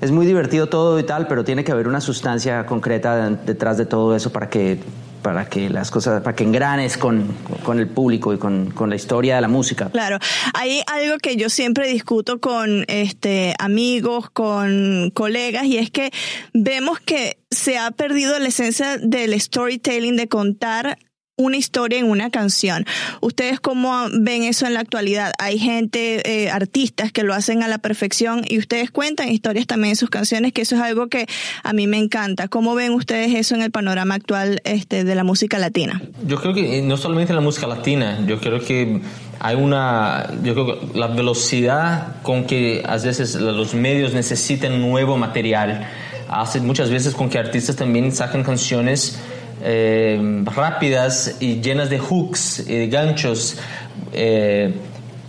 es 0.00 0.10
muy 0.10 0.26
divertido 0.26 0.68
todo 0.68 0.98
y 0.98 1.04
tal, 1.04 1.28
pero 1.28 1.44
tiene 1.44 1.62
que 1.62 1.72
haber 1.72 1.86
una 1.86 2.00
sustancia 2.00 2.66
concreta 2.66 3.30
detrás 3.30 3.78
de 3.78 3.86
todo 3.86 4.16
eso 4.16 4.32
para 4.32 4.48
que 4.48 4.80
para 5.22 5.48
que 5.48 5.70
las 5.70 5.90
cosas, 5.90 6.20
para 6.22 6.34
que 6.34 6.42
engranes 6.44 6.98
con, 6.98 7.28
con 7.64 7.78
el 7.78 7.86
público 7.86 8.34
y 8.34 8.38
con, 8.38 8.72
con, 8.72 8.90
la 8.90 8.96
historia 8.96 9.36
de 9.36 9.40
la 9.40 9.48
música. 9.48 9.88
Claro, 9.90 10.18
hay 10.54 10.82
algo 10.86 11.18
que 11.18 11.36
yo 11.36 11.48
siempre 11.48 11.86
discuto 11.86 12.40
con 12.40 12.84
este 12.88 13.54
amigos, 13.58 14.30
con 14.30 15.12
colegas, 15.14 15.64
y 15.64 15.78
es 15.78 15.90
que 15.90 16.10
vemos 16.52 16.98
que 16.98 17.38
se 17.50 17.78
ha 17.78 17.92
perdido 17.92 18.38
la 18.40 18.48
esencia 18.48 18.98
del 18.98 19.40
storytelling, 19.40 20.16
de 20.16 20.28
contar 20.28 20.98
una 21.36 21.56
historia 21.56 21.98
en 21.98 22.10
una 22.10 22.30
canción. 22.30 22.84
¿Ustedes 23.20 23.58
cómo 23.58 24.06
ven 24.12 24.42
eso 24.42 24.66
en 24.66 24.74
la 24.74 24.80
actualidad? 24.80 25.32
Hay 25.38 25.58
gente, 25.58 26.44
eh, 26.44 26.50
artistas 26.50 27.10
que 27.10 27.22
lo 27.22 27.32
hacen 27.32 27.62
a 27.62 27.68
la 27.68 27.78
perfección 27.78 28.42
y 28.46 28.58
ustedes 28.58 28.90
cuentan 28.90 29.30
historias 29.30 29.66
también 29.66 29.90
en 29.90 29.96
sus 29.96 30.10
canciones, 30.10 30.52
que 30.52 30.62
eso 30.62 30.76
es 30.76 30.82
algo 30.82 31.08
que 31.08 31.26
a 31.62 31.72
mí 31.72 31.86
me 31.86 31.98
encanta. 31.98 32.48
¿Cómo 32.48 32.74
ven 32.74 32.92
ustedes 32.92 33.34
eso 33.34 33.54
en 33.54 33.62
el 33.62 33.70
panorama 33.70 34.14
actual 34.14 34.60
este, 34.64 35.04
de 35.04 35.14
la 35.14 35.24
música 35.24 35.58
latina? 35.58 36.02
Yo 36.26 36.40
creo 36.40 36.52
que 36.52 36.78
eh, 36.78 36.82
no 36.82 36.96
solamente 36.96 37.32
la 37.32 37.40
música 37.40 37.66
latina, 37.66 38.24
yo 38.26 38.38
creo 38.38 38.60
que 38.60 39.00
hay 39.40 39.56
una, 39.56 40.30
yo 40.42 40.52
creo 40.52 40.66
que 40.66 40.98
la 40.98 41.08
velocidad 41.08 42.20
con 42.22 42.44
que 42.44 42.82
a 42.86 42.96
veces 42.98 43.34
los 43.36 43.74
medios 43.74 44.12
necesitan 44.12 44.80
nuevo 44.80 45.16
material 45.16 45.88
hace 46.28 46.60
muchas 46.60 46.90
veces 46.90 47.14
con 47.14 47.28
que 47.28 47.38
artistas 47.38 47.76
también 47.76 48.12
saquen 48.12 48.42
canciones 48.44 49.18
eh, 49.64 50.42
rápidas 50.44 51.36
y 51.40 51.60
llenas 51.60 51.90
de 51.90 51.98
hooks 51.98 52.64
y 52.68 52.74
de 52.74 52.88
ganchos 52.88 53.56
eh, 54.12 54.74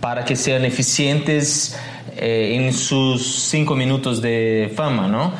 para 0.00 0.24
que 0.24 0.36
sean 0.36 0.64
eficientes 0.64 1.78
eh, 2.16 2.56
en 2.56 2.72
sus 2.74 3.22
cinco 3.44 3.74
minutos 3.74 4.20
de 4.20 4.70
fama, 4.74 5.08
¿no? 5.08 5.32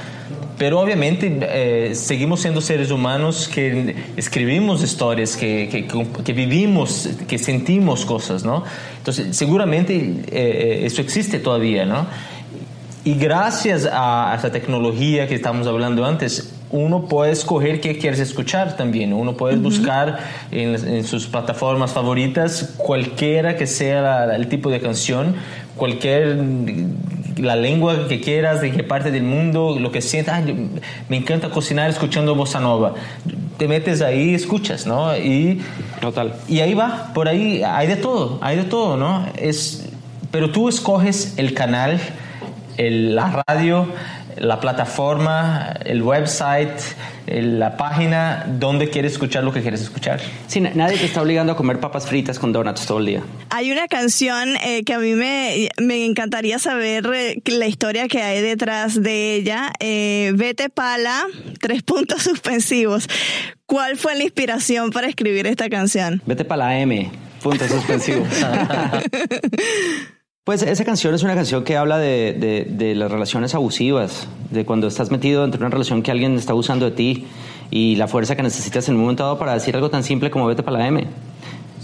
Pero 0.56 0.80
obviamente 0.80 1.38
eh, 1.42 1.94
seguimos 1.94 2.40
siendo 2.40 2.60
seres 2.62 2.90
humanos 2.90 3.48
que 3.52 3.94
escribimos 4.16 4.82
historias, 4.82 5.36
que, 5.36 5.86
que, 6.24 6.32
vivimos, 6.32 7.10
que 7.28 7.38
sentimos 7.38 8.06
cosas, 8.06 8.44
¿no? 8.44 8.64
Entonces, 8.96 9.36
seguramente 9.36 10.86
eso 10.86 11.02
existe 11.02 11.40
todavía, 11.40 11.84
¿no? 11.84 12.06
Y 13.04 13.14
gracias 13.14 13.86
a 13.92 14.34
esa 14.38 14.50
tecnología 14.50 15.28
que 15.28 15.34
estamos 15.34 15.66
hablando 15.66 16.06
antes, 16.06 16.53
uno 16.74 17.06
puede 17.06 17.30
escoger 17.30 17.80
qué 17.80 17.98
quieres 17.98 18.18
escuchar 18.18 18.76
también. 18.76 19.12
Uno 19.12 19.36
puede 19.36 19.54
buscar 19.56 20.18
en, 20.50 21.04
sus 21.04 21.28
plataformas 21.28 21.92
favoritas 21.92 22.74
cualquiera 22.76 23.56
que 23.56 23.68
sea 23.68 24.34
el 24.34 24.48
tipo 24.48 24.70
de 24.70 24.80
canción, 24.80 25.36
cualquier 25.76 26.36
la 27.36 27.54
lengua 27.54 28.08
que 28.08 28.20
quieras, 28.20 28.60
de 28.60 28.72
qué 28.72 28.82
parte 28.82 29.12
del 29.12 29.22
mundo, 29.22 29.76
lo 29.78 29.92
que 29.92 30.02
sientas. 30.02 30.42
me 31.08 31.16
encanta 31.16 31.48
cocinar 31.50 31.88
escuchando 31.90 32.34
bossa 32.34 32.58
nova. 32.58 32.94
Te 33.56 33.68
metes 33.68 34.02
ahí, 34.02 34.34
escuchas, 34.34 34.84
¿no? 34.84 35.16
Y 35.16 35.60
total. 36.00 36.34
Y 36.48 36.58
ahí 36.58 36.74
va, 36.74 37.12
por 37.14 37.28
ahí 37.28 37.62
hay 37.64 37.86
de 37.86 37.96
todo, 37.96 38.40
hay 38.42 38.56
de 38.56 38.64
todo, 38.64 38.96
¿no? 38.96 39.26
Es 39.36 39.88
pero 40.34 40.50
tú 40.50 40.68
escoges 40.68 41.34
el 41.36 41.54
canal, 41.54 42.00
el, 42.76 43.14
la 43.14 43.44
radio, 43.46 43.86
la 44.38 44.60
plataforma, 44.60 45.74
el 45.84 46.02
website, 46.02 46.80
la 47.26 47.76
página 47.76 48.44
donde 48.46 48.90
quieres 48.90 49.12
escuchar 49.12 49.44
lo 49.44 49.52
que 49.52 49.62
quieres 49.62 49.80
escuchar. 49.80 50.20
Sí, 50.46 50.60
nadie 50.60 50.98
te 50.98 51.06
está 51.06 51.22
obligando 51.22 51.52
a 51.52 51.56
comer 51.56 51.80
papas 51.80 52.06
fritas 52.06 52.38
con 52.38 52.52
donuts 52.52 52.86
todo 52.86 52.98
el 52.98 53.06
día. 53.06 53.22
Hay 53.50 53.72
una 53.72 53.88
canción 53.88 54.56
eh, 54.64 54.84
que 54.84 54.94
a 54.94 54.98
mí 54.98 55.14
me, 55.14 55.68
me 55.78 56.04
encantaría 56.04 56.58
saber 56.58 57.06
eh, 57.14 57.42
la 57.46 57.66
historia 57.66 58.08
que 58.08 58.22
hay 58.22 58.42
detrás 58.42 59.02
de 59.02 59.34
ella. 59.34 59.72
Eh, 59.80 60.32
Vete 60.34 60.68
Pala, 60.68 61.24
tres 61.60 61.82
puntos 61.82 62.22
suspensivos. 62.24 63.08
¿Cuál 63.66 63.96
fue 63.96 64.14
la 64.16 64.24
inspiración 64.24 64.90
para 64.90 65.06
escribir 65.08 65.46
esta 65.46 65.68
canción? 65.68 66.22
Vete 66.26 66.44
Pala 66.44 66.78
M, 66.78 67.10
puntos 67.42 67.68
suspensivos. 67.68 68.28
Pues 70.44 70.60
esa 70.60 70.84
canción 70.84 71.14
es 71.14 71.22
una 71.22 71.34
canción 71.34 71.64
que 71.64 71.74
habla 71.74 71.96
de, 71.96 72.66
de, 72.68 72.94
las 72.94 73.10
relaciones 73.10 73.54
abusivas, 73.54 74.28
de 74.50 74.66
cuando 74.66 74.86
estás 74.88 75.10
metido 75.10 75.40
dentro 75.40 75.58
de 75.58 75.64
una 75.64 75.70
relación 75.72 76.02
que 76.02 76.10
alguien 76.10 76.34
está 76.34 76.52
abusando 76.52 76.84
de 76.84 76.90
ti 76.90 77.26
y 77.70 77.96
la 77.96 78.08
fuerza 78.08 78.36
que 78.36 78.42
necesitas 78.42 78.86
en 78.90 78.96
un 78.96 79.00
momento 79.00 79.22
dado 79.22 79.38
para 79.38 79.54
decir 79.54 79.74
algo 79.74 79.88
tan 79.88 80.04
simple 80.04 80.30
como 80.30 80.44
vete 80.44 80.62
para 80.62 80.76
la 80.80 80.86
M. 80.86 81.06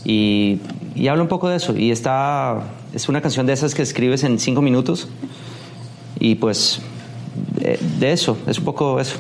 Y, 0.05 0.61
habla 1.09 1.23
un 1.23 1.29
poco 1.29 1.49
de 1.49 1.57
eso. 1.57 1.75
Y 1.75 1.91
está, 1.91 2.75
es 2.93 3.09
una 3.09 3.23
canción 3.23 3.47
de 3.47 3.55
esas 3.55 3.75
que 3.75 3.81
escribes 3.81 4.25
en 4.25 4.39
cinco 4.39 4.61
minutos. 4.61 5.09
Y 6.19 6.35
pues 6.35 6.83
de, 7.57 7.79
de 7.99 8.13
eso, 8.13 8.37
es 8.47 8.59
un 8.59 8.67
poco 8.67 9.01
eso. 9.01 9.17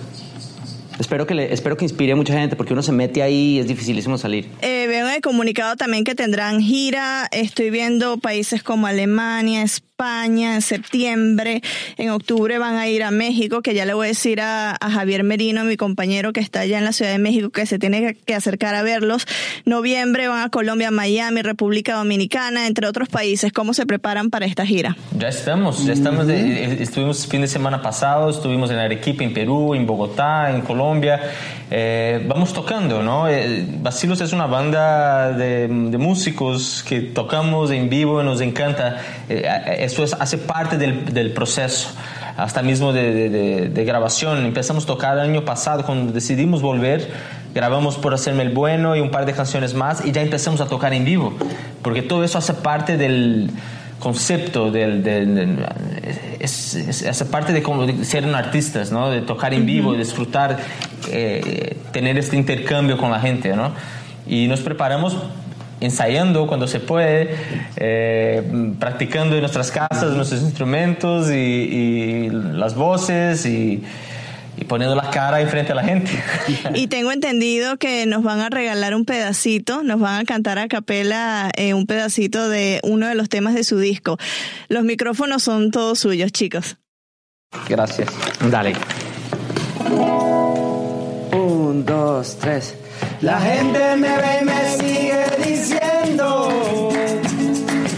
Espero 1.00 1.26
que, 1.26 1.34
le, 1.34 1.52
espero 1.52 1.76
que 1.76 1.84
inspire 1.84 2.12
a 2.12 2.16
mucha 2.16 2.34
gente 2.34 2.56
porque 2.56 2.74
uno 2.74 2.82
se 2.82 2.92
mete 2.92 3.22
ahí 3.22 3.56
y 3.56 3.58
es 3.58 3.66
dificilísimo 3.66 4.18
salir. 4.18 4.46
Eh, 4.60 4.86
veo 4.86 5.08
en 5.08 5.14
el 5.14 5.20
comunicado 5.22 5.76
también 5.76 6.04
que 6.04 6.14
tendrán 6.14 6.60
gira. 6.60 7.26
Estoy 7.32 7.70
viendo 7.70 8.18
países 8.18 8.62
como 8.62 8.86
Alemania, 8.86 9.62
España 9.62 9.89
en 10.02 10.62
septiembre. 10.62 11.62
En 11.98 12.10
octubre 12.10 12.58
van 12.58 12.76
a 12.76 12.88
ir 12.88 13.02
a 13.02 13.10
México, 13.10 13.60
que 13.60 13.74
ya 13.74 13.84
le 13.84 13.92
voy 13.92 14.06
a 14.06 14.08
decir 14.08 14.40
a, 14.40 14.76
a, 14.80 14.90
Javier 14.90 15.24
Merino, 15.24 15.64
mi 15.64 15.76
compañero 15.76 16.32
que 16.32 16.40
está 16.40 16.60
allá 16.60 16.78
en 16.78 16.84
la 16.84 16.92
Ciudad 16.92 17.12
de 17.12 17.18
México, 17.18 17.50
que 17.50 17.66
se 17.66 17.78
tiene 17.78 18.14
que 18.14 18.34
acercar 18.34 18.74
a 18.74 18.82
verlos. 18.82 19.26
Noviembre 19.66 20.28
van 20.28 20.42
a 20.42 20.48
Colombia, 20.48 20.90
Miami, 20.90 21.42
República 21.42 21.96
Dominicana, 21.96 22.66
entre 22.66 22.86
otros 22.86 23.08
países. 23.08 23.52
¿Cómo 23.52 23.74
se 23.74 23.84
preparan 23.84 24.30
para 24.30 24.46
esta 24.46 24.64
gira? 24.64 24.96
Ya 25.18 25.28
estamos, 25.28 25.84
ya 25.84 25.92
estamos. 25.92 26.26
De, 26.26 26.82
estuvimos 26.82 27.26
fin 27.26 27.42
de 27.42 27.48
semana 27.48 27.82
pasado, 27.82 28.30
estuvimos 28.30 28.70
en 28.70 28.78
Arequipa, 28.78 29.22
en 29.22 29.34
Perú, 29.34 29.74
en 29.74 29.86
Bogotá, 29.86 30.50
en 30.50 30.62
Colombia. 30.62 31.20
Eh, 31.72 32.24
vamos 32.26 32.52
tocando, 32.52 33.00
¿no? 33.00 33.28
Eh, 33.28 33.64
Basilos 33.80 34.20
es 34.20 34.32
una 34.32 34.46
banda 34.46 35.32
de, 35.32 35.68
de, 35.68 35.98
músicos 35.98 36.84
que 36.86 37.00
tocamos 37.00 37.70
en 37.70 37.88
vivo 37.88 38.20
y 38.20 38.24
nos 38.24 38.40
encanta. 38.40 38.96
Eh, 39.28 39.48
eso 39.78 40.02
es, 40.02 40.12
hace 40.14 40.38
parte 40.38 40.76
del, 40.78 41.04
del, 41.14 41.32
proceso, 41.32 41.90
hasta 42.36 42.60
mismo 42.62 42.92
de, 42.92 43.28
de, 43.30 43.68
de, 43.68 43.84
grabación. 43.84 44.44
Empezamos 44.44 44.82
a 44.82 44.86
tocar 44.88 45.14
el 45.14 45.20
año 45.20 45.44
pasado, 45.44 45.84
cuando 45.86 46.12
decidimos 46.12 46.60
volver, 46.60 47.08
grabamos 47.54 47.96
por 47.98 48.14
hacerme 48.14 48.42
el 48.42 48.50
bueno 48.50 48.96
y 48.96 49.00
un 49.00 49.12
par 49.12 49.24
de 49.24 49.32
canciones 49.32 49.72
más 49.72 50.04
y 50.04 50.10
ya 50.10 50.22
empezamos 50.22 50.60
a 50.60 50.66
tocar 50.66 50.92
en 50.92 51.04
vivo, 51.04 51.34
porque 51.82 52.02
todo 52.02 52.24
eso 52.24 52.38
hace 52.38 52.54
parte 52.54 52.96
del 52.96 53.52
concepto 54.00 54.72
del, 54.72 55.04
del, 55.04 55.34
del 55.34 55.66
es, 56.40 56.74
es, 56.74 57.02
es, 57.02 57.22
parte 57.24 57.52
de, 57.52 57.62
como 57.62 57.86
de 57.86 58.04
ser 58.04 58.24
un 58.24 58.34
artista, 58.34 58.82
¿no? 58.90 59.10
De 59.10 59.20
tocar 59.20 59.54
en 59.54 59.66
vivo, 59.66 59.90
uh 59.90 59.94
-huh. 59.94 59.98
disfrutar, 59.98 60.58
eh, 61.12 61.76
tener 61.92 62.18
este 62.18 62.36
intercambio 62.36 62.96
con 62.96 63.10
la 63.10 63.20
gente, 63.20 63.54
¿no? 63.54 63.72
Y 64.26 64.48
nos 64.48 64.60
preparamos 64.60 65.16
ensayando 65.80 66.46
cuando 66.46 66.66
se 66.66 66.80
puede, 66.80 67.36
eh, 67.76 68.74
practicando 68.78 69.34
en 69.34 69.40
nuestras 69.40 69.70
casas 69.70 70.12
nuestros 70.14 70.42
instrumentos 70.42 71.30
y, 71.30 71.34
y 71.34 72.30
las 72.30 72.74
voces 72.74 73.46
y 73.46 73.82
y 74.60 74.64
poniendo 74.64 74.94
la 74.94 75.10
cara 75.10 75.40
enfrente 75.40 75.72
a 75.72 75.74
la 75.74 75.84
gente. 75.84 76.10
Y 76.74 76.86
tengo 76.86 77.10
entendido 77.10 77.78
que 77.78 78.06
nos 78.06 78.22
van 78.22 78.40
a 78.40 78.50
regalar 78.50 78.94
un 78.94 79.04
pedacito, 79.04 79.82
nos 79.82 79.98
van 79.98 80.20
a 80.20 80.24
cantar 80.24 80.58
a 80.58 80.68
capela 80.68 81.50
eh, 81.56 81.74
un 81.74 81.86
pedacito 81.86 82.48
de 82.48 82.80
uno 82.84 83.08
de 83.08 83.14
los 83.14 83.28
temas 83.28 83.54
de 83.54 83.64
su 83.64 83.78
disco. 83.78 84.18
Los 84.68 84.84
micrófonos 84.84 85.42
son 85.42 85.70
todos 85.70 85.98
suyos, 85.98 86.30
chicos. 86.32 86.76
Gracias. 87.68 88.08
Dale. 88.50 88.74
Un, 91.32 91.84
dos, 91.84 92.36
tres. 92.38 92.74
La 93.22 93.40
gente 93.40 93.96
me 93.96 94.08
ve 94.08 94.38
y 94.40 94.44
me 94.44 94.78
sigue 94.78 95.24
diciendo 95.44 96.90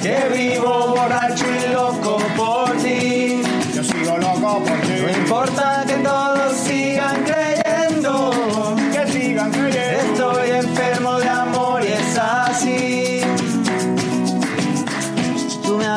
que 0.02 0.38
vivo 0.38 0.94
borracho 0.96 1.44
y 1.46 1.72
loco 1.72 2.18
por 2.36 2.70
ti. 2.78 3.42
Yo 3.74 3.84
sigo 3.84 4.18
loco 4.18 4.62
por 4.64 4.80
ti. 4.80 4.92
No 5.02 5.10
importa 5.10 5.71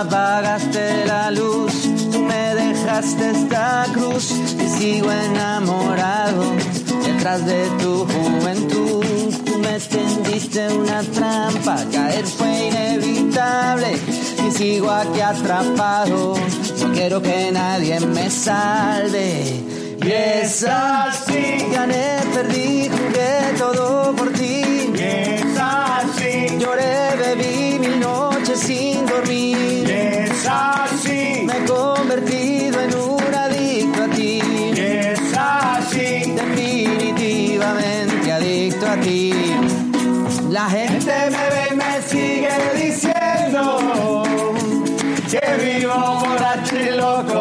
apagaste 0.02 1.06
la 1.06 1.32
luz, 1.32 1.74
tú 2.12 2.20
me 2.22 2.56
dejaste 2.56 3.32
esta 3.32 3.86
cruz 3.94 4.32
y 4.32 4.68
sigo 4.78 5.12
enamorado 5.12 6.44
detrás 7.06 7.46
de 7.46 7.68
tu 7.82 8.06
juventud. 8.06 9.06
Tú 9.46 9.58
me 9.60 9.80
tendiste 9.80 10.68
una 10.74 11.02
trampa, 11.02 11.78
caer 11.92 12.26
fue 12.26 12.68
inevitable 12.68 13.98
y 14.48 14.52
sigo 14.52 14.92
aquí 14.92 15.22
atrapado. 15.22 16.36
No 16.82 16.94
quiero 16.94 17.22
que 17.22 17.52
nadie 17.52 18.00
me 18.00 18.30
salve. 18.30 19.76
Y 20.06 20.12
es 20.12 20.64
así, 20.64 21.58
gané, 21.72 22.20
perdí, 22.34 22.90
jugué 22.90 23.58
todo 23.58 24.16
por 24.16 24.30
ti. 24.34 24.92
Y 24.94 25.02
es 25.02 25.58
así, 25.60 26.58
Lloré, 26.60 27.16
bebí 27.18 27.80
mil 27.80 28.00
noches 28.00 28.60
sin 28.60 29.06
dormir. 29.06 29.85
Así, 30.56 31.20
Me 31.48 31.54
he 31.58 31.66
convertido 31.66 32.82
en 32.82 32.92
un 32.96 33.34
adicto 33.34 34.04
a 34.04 34.08
ti. 34.10 34.42
y 34.76 34.80
es 34.80 35.20
así. 35.38 36.10
Definitivamente 36.36 38.32
adicto 38.32 38.86
a 38.88 38.96
ti. 38.98 39.34
La 40.50 40.66
gente 40.70 40.96
Gente 40.96 41.30
me 41.32 41.46
ve 41.54 41.64
y 41.72 41.76
me 41.76 42.02
sigue 42.02 42.56
diciendo 42.82 43.64
que 45.30 45.44
vivo 45.64 45.98
borracho 46.22 46.76
y 46.78 46.90
loco 46.96 47.40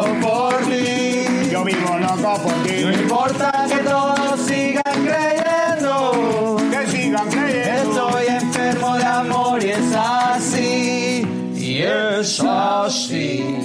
Y 12.25 12.27
es 12.27 12.39
así. 12.39 13.64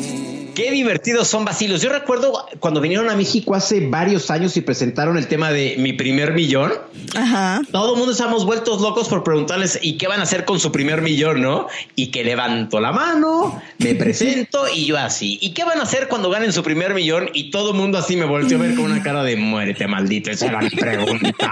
Qué 0.60 0.70
divertidos 0.70 1.26
son 1.26 1.46
vacilos. 1.46 1.80
Yo 1.80 1.88
recuerdo 1.88 2.46
cuando 2.58 2.82
vinieron 2.82 3.08
a 3.08 3.16
México 3.16 3.54
hace 3.54 3.88
varios 3.88 4.30
años 4.30 4.58
y 4.58 4.60
presentaron 4.60 5.16
el 5.16 5.26
tema 5.26 5.50
de 5.50 5.76
mi 5.78 5.94
primer 5.94 6.34
millón. 6.34 6.70
Ajá. 7.16 7.62
Todo 7.72 7.94
el 7.94 7.98
mundo 7.98 8.12
estamos 8.12 8.44
vueltos 8.44 8.82
locos 8.82 9.08
por 9.08 9.24
preguntarles 9.24 9.78
y 9.80 9.96
qué 9.96 10.06
van 10.06 10.20
a 10.20 10.24
hacer 10.24 10.44
con 10.44 10.60
su 10.60 10.70
primer 10.70 11.00
millón, 11.00 11.40
¿no? 11.40 11.66
Y 11.96 12.08
que 12.08 12.24
levanto 12.24 12.78
la 12.78 12.92
mano, 12.92 13.62
me 13.78 13.94
presento 13.94 14.66
y 14.68 14.84
yo 14.84 14.98
así. 14.98 15.38
¿Y 15.40 15.54
qué 15.54 15.64
van 15.64 15.80
a 15.80 15.84
hacer 15.84 16.08
cuando 16.08 16.28
ganen 16.28 16.52
su 16.52 16.62
primer 16.62 16.92
millón? 16.92 17.30
Y 17.32 17.50
todo 17.50 17.70
el 17.70 17.78
mundo 17.78 17.96
así 17.96 18.16
me 18.16 18.26
volteó 18.26 18.58
a 18.58 18.60
ver 18.60 18.74
con 18.74 18.84
una 18.84 19.02
cara 19.02 19.22
de 19.22 19.36
muérete, 19.36 19.86
maldito. 19.86 20.30
Esa 20.30 20.48
era 20.48 20.60
mi 20.60 20.68
pregunta. 20.68 21.30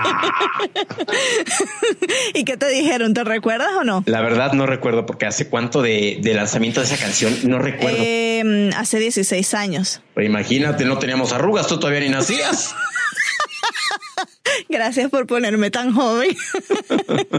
¿Y 2.34 2.44
qué 2.44 2.58
te 2.58 2.68
dijeron? 2.68 3.14
¿Te 3.14 3.24
recuerdas 3.24 3.70
o 3.80 3.84
no? 3.84 4.02
La 4.04 4.20
verdad 4.20 4.52
no 4.52 4.66
recuerdo 4.66 5.06
porque 5.06 5.24
hace 5.24 5.48
cuánto 5.48 5.80
de, 5.80 6.18
de 6.20 6.34
lanzamiento 6.34 6.80
de 6.80 6.86
esa 6.86 6.98
canción 6.98 7.34
no 7.44 7.58
recuerdo. 7.58 7.96
Eh, 8.00 8.70
hace 8.76 8.97
16 8.98 9.54
años. 9.54 10.02
Pero 10.14 10.26
imagínate, 10.26 10.84
no 10.84 10.98
teníamos 10.98 11.32
arrugas, 11.32 11.66
tú 11.66 11.78
todavía 11.78 12.00
ni 12.00 12.08
nacías. 12.08 12.74
Gracias 14.78 15.10
por 15.10 15.26
ponerme 15.26 15.72
tan 15.72 15.92
joven. 15.92 16.36
no, 16.88 17.36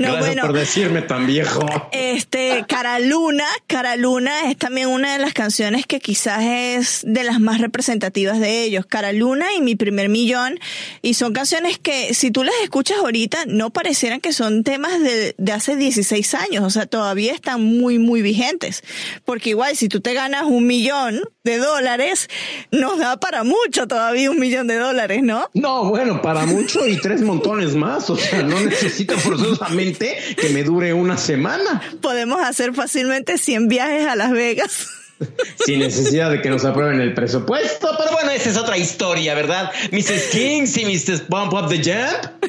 Gracias 0.00 0.18
bueno. 0.18 0.42
por 0.42 0.52
decirme 0.52 1.02
tan 1.02 1.24
viejo. 1.24 1.64
Este, 1.92 2.64
Cara 2.66 2.98
Luna, 2.98 3.46
Cara 3.68 3.94
Luna 3.94 4.50
es 4.50 4.56
también 4.56 4.88
una 4.88 5.12
de 5.12 5.20
las 5.20 5.32
canciones 5.32 5.86
que 5.86 6.00
quizás 6.00 6.42
es 6.42 7.04
de 7.06 7.22
las 7.22 7.38
más 7.38 7.60
representativas 7.60 8.40
de 8.40 8.64
ellos. 8.64 8.86
Cara 8.86 9.12
Luna 9.12 9.54
y 9.54 9.60
Mi 9.60 9.76
Primer 9.76 10.08
Millón. 10.08 10.58
Y 11.00 11.14
son 11.14 11.32
canciones 11.32 11.78
que 11.78 12.12
si 12.12 12.32
tú 12.32 12.42
las 12.42 12.56
escuchas 12.60 12.98
ahorita 12.98 13.44
no 13.46 13.70
parecieran 13.70 14.20
que 14.20 14.32
son 14.32 14.64
temas 14.64 15.00
de, 15.00 15.36
de 15.38 15.52
hace 15.52 15.76
16 15.76 16.34
años. 16.34 16.64
O 16.64 16.70
sea, 16.70 16.86
todavía 16.86 17.32
están 17.32 17.62
muy, 17.62 18.00
muy 18.00 18.20
vigentes. 18.20 18.82
Porque 19.24 19.50
igual 19.50 19.76
si 19.76 19.88
tú 19.88 20.00
te 20.00 20.12
ganas 20.12 20.42
un 20.42 20.66
millón 20.66 21.22
de 21.44 21.58
dólares, 21.58 22.28
nos 22.72 22.98
da 22.98 23.20
para 23.20 23.44
mucho 23.44 23.86
todavía 23.86 24.30
un 24.30 24.40
millón 24.40 24.66
de 24.66 24.74
dólares, 24.74 25.22
¿no? 25.22 25.48
No, 25.54 25.84
bueno, 25.84 26.20
para 26.20 26.46
mucho 26.46 26.79
y 26.86 26.96
tres 27.00 27.20
montones 27.22 27.74
más. 27.74 28.08
O 28.10 28.16
sea, 28.16 28.42
no 28.42 28.60
necesito 28.60 29.16
forzosamente 29.18 30.16
que 30.40 30.48
me 30.50 30.62
dure 30.64 30.92
una 30.92 31.16
semana 31.16 31.80
Podemos 32.00 32.40
hacer 32.42 32.74
fácilmente 32.74 33.38
100 33.38 33.68
viajes 33.68 34.06
a 34.06 34.16
Las 34.16 34.32
Vegas. 34.32 34.88
sin 35.66 35.80
necesidad 35.80 36.30
de 36.30 36.40
que 36.40 36.48
nos 36.48 36.64
aprueben 36.64 37.00
el 37.00 37.12
presupuesto. 37.12 37.90
Pero 37.98 38.12
bueno, 38.12 38.30
esa 38.30 38.48
es 38.50 38.56
otra 38.56 38.78
historia, 38.78 39.34
¿verdad? 39.34 39.70
Mrs. 39.92 40.28
Kings 40.32 40.76
y 40.78 40.86
Mrs. 40.86 41.28
Bump 41.28 41.52
Up 41.52 41.68
the 41.68 41.78
Jump. 41.82 42.44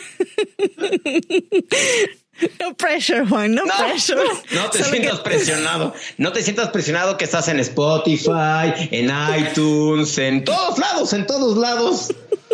No 2.60 2.74
pressure, 2.76 3.26
Juan, 3.28 3.54
no, 3.54 3.66
No, 3.66 3.74
pressure. 3.78 4.22
no 4.54 4.70
te 4.72 4.80
Solo 4.80 4.92
que- 4.92 4.98
sientas 5.00 5.20
presionado. 5.20 5.94
No 6.18 6.32
te 6.32 6.42
sientas 6.42 6.70
presionado 6.70 7.18
que 7.18 7.26
estás 7.26 7.48
en 7.50 7.60
Spotify, 7.60 8.74
en 8.92 9.12
iTunes, 9.38 10.18
en 10.18 10.44
todos 10.44 10.80
lados, 10.80 11.14
en 11.14 11.28
todos 11.28 11.58
lados. 11.58 12.08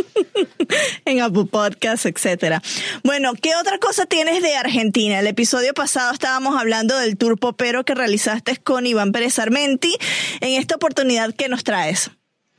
en 1.06 1.22
Apple 1.22 1.46
Podcasts, 1.46 2.06
etcétera. 2.06 2.62
Bueno, 3.04 3.34
¿qué 3.34 3.56
otra 3.56 3.78
cosa 3.80 4.06
tienes 4.06 4.42
de 4.42 4.56
Argentina? 4.56 5.20
El 5.20 5.28
episodio 5.28 5.74
pasado 5.74 6.14
estábamos 6.14 6.60
hablando 6.60 6.98
del 6.98 7.18
tour 7.18 7.40
popero 7.40 7.86
que 7.86 7.96
realizaste 7.96 8.58
con 8.58 8.86
Iván 8.86 9.12
Pérez 9.12 9.40
Armenti. 9.40 9.96
En 10.42 10.60
esta 10.60 10.76
oportunidad, 10.76 11.34
¿qué 11.34 11.50
nos 11.50 11.64
traes? 11.64 12.12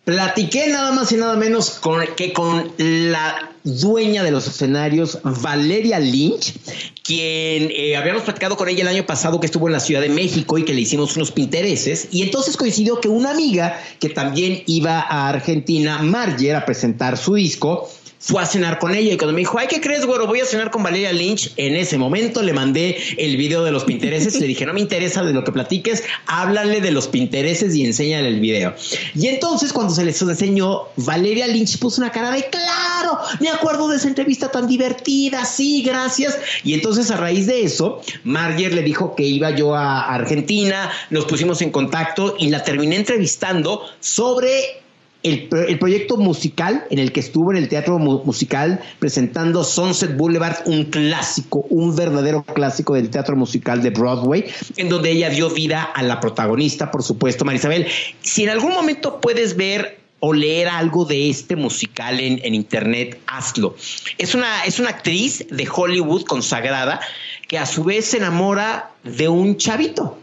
Platiqué 0.08 0.68
nada 0.68 0.90
más 0.92 1.12
y 1.12 1.16
nada 1.16 1.36
menos 1.36 1.68
con, 1.68 2.00
que 2.16 2.32
con 2.32 2.72
la 2.78 3.52
dueña 3.62 4.22
de 4.22 4.30
los 4.30 4.46
escenarios, 4.46 5.18
Valeria 5.22 6.00
Lynch, 6.00 6.54
quien 7.02 7.70
eh, 7.70 7.94
habíamos 7.94 8.22
platicado 8.22 8.56
con 8.56 8.70
ella 8.70 8.80
el 8.80 8.88
año 8.88 9.04
pasado 9.04 9.38
que 9.38 9.44
estuvo 9.44 9.66
en 9.66 9.74
la 9.74 9.80
Ciudad 9.80 10.00
de 10.00 10.08
México 10.08 10.56
y 10.56 10.64
que 10.64 10.72
le 10.72 10.80
hicimos 10.80 11.14
unos 11.16 11.30
pintereses. 11.30 12.08
Y 12.10 12.22
entonces 12.22 12.56
coincidió 12.56 13.02
que 13.02 13.10
una 13.10 13.32
amiga 13.32 13.78
que 14.00 14.08
también 14.08 14.62
iba 14.64 14.98
a 14.98 15.28
Argentina, 15.28 15.98
Marger, 15.98 16.56
a 16.56 16.64
presentar 16.64 17.18
su 17.18 17.34
disco, 17.34 17.90
fue 18.18 18.42
a 18.42 18.46
cenar 18.46 18.78
con 18.78 18.94
ella 18.94 19.12
y 19.12 19.16
cuando 19.16 19.32
me 19.32 19.40
dijo, 19.40 19.58
ay, 19.58 19.68
¿qué 19.68 19.80
crees, 19.80 20.04
güero? 20.04 20.26
Voy 20.26 20.40
a 20.40 20.44
cenar 20.44 20.70
con 20.70 20.82
Valeria 20.82 21.12
Lynch. 21.12 21.52
En 21.56 21.76
ese 21.76 21.98
momento 21.98 22.42
le 22.42 22.52
mandé 22.52 22.96
el 23.16 23.36
video 23.36 23.62
de 23.62 23.70
los 23.70 23.84
pintereses. 23.84 24.38
le 24.40 24.46
dije, 24.46 24.66
no 24.66 24.74
me 24.74 24.80
interesa 24.80 25.22
de 25.22 25.32
lo 25.32 25.44
que 25.44 25.52
platiques, 25.52 26.02
háblale 26.26 26.80
de 26.80 26.90
los 26.90 27.06
pintereses 27.08 27.74
y 27.74 27.84
enséñale 27.84 28.28
el 28.28 28.40
video. 28.40 28.74
Y 29.14 29.28
entonces 29.28 29.72
cuando 29.72 29.94
se 29.94 30.04
les 30.04 30.20
enseñó, 30.20 30.88
Valeria 30.96 31.46
Lynch 31.46 31.78
puso 31.78 32.00
una 32.00 32.10
cara 32.10 32.32
de, 32.32 32.44
claro, 32.44 33.18
me 33.40 33.48
acuerdo 33.50 33.88
de 33.88 33.96
esa 33.96 34.08
entrevista 34.08 34.50
tan 34.50 34.66
divertida, 34.66 35.44
sí, 35.44 35.82
gracias. 35.82 36.38
Y 36.64 36.74
entonces 36.74 37.10
a 37.10 37.16
raíz 37.16 37.46
de 37.46 37.62
eso, 37.62 38.02
Marger 38.24 38.74
le 38.74 38.82
dijo 38.82 39.14
que 39.14 39.22
iba 39.22 39.50
yo 39.50 39.74
a 39.74 40.12
Argentina, 40.14 40.90
nos 41.10 41.24
pusimos 41.24 41.62
en 41.62 41.70
contacto 41.70 42.34
y 42.38 42.48
la 42.48 42.64
terminé 42.64 42.96
entrevistando 42.96 43.82
sobre 44.00 44.82
el, 45.22 45.48
el 45.68 45.78
proyecto 45.78 46.16
musical 46.16 46.84
en 46.90 46.98
el 46.98 47.12
que 47.12 47.20
estuvo 47.20 47.50
en 47.50 47.58
el 47.58 47.68
teatro 47.68 47.98
mu- 47.98 48.22
musical 48.24 48.80
presentando 48.98 49.64
Sunset 49.64 50.16
Boulevard, 50.16 50.58
un 50.66 50.84
clásico, 50.84 51.66
un 51.70 51.96
verdadero 51.96 52.42
clásico 52.44 52.94
del 52.94 53.10
teatro 53.10 53.34
musical 53.36 53.82
de 53.82 53.90
Broadway, 53.90 54.44
en 54.76 54.88
donde 54.88 55.10
ella 55.10 55.28
dio 55.30 55.50
vida 55.50 55.82
a 55.82 56.02
la 56.02 56.20
protagonista, 56.20 56.90
por 56.90 57.02
supuesto, 57.02 57.44
Marisabel. 57.44 57.86
Si 58.22 58.44
en 58.44 58.50
algún 58.50 58.72
momento 58.72 59.20
puedes 59.20 59.56
ver 59.56 59.98
o 60.20 60.32
leer 60.32 60.68
algo 60.68 61.04
de 61.04 61.30
este 61.30 61.54
musical 61.56 62.18
en, 62.20 62.40
en 62.42 62.54
internet, 62.54 63.20
hazlo. 63.26 63.76
Es 64.18 64.34
una, 64.34 64.64
es 64.64 64.80
una 64.80 64.90
actriz 64.90 65.46
de 65.50 65.68
Hollywood 65.72 66.24
consagrada 66.24 67.00
que 67.46 67.56
a 67.58 67.66
su 67.66 67.84
vez 67.84 68.04
se 68.06 68.16
enamora 68.18 68.90
de 69.04 69.28
un 69.28 69.56
chavito 69.56 70.18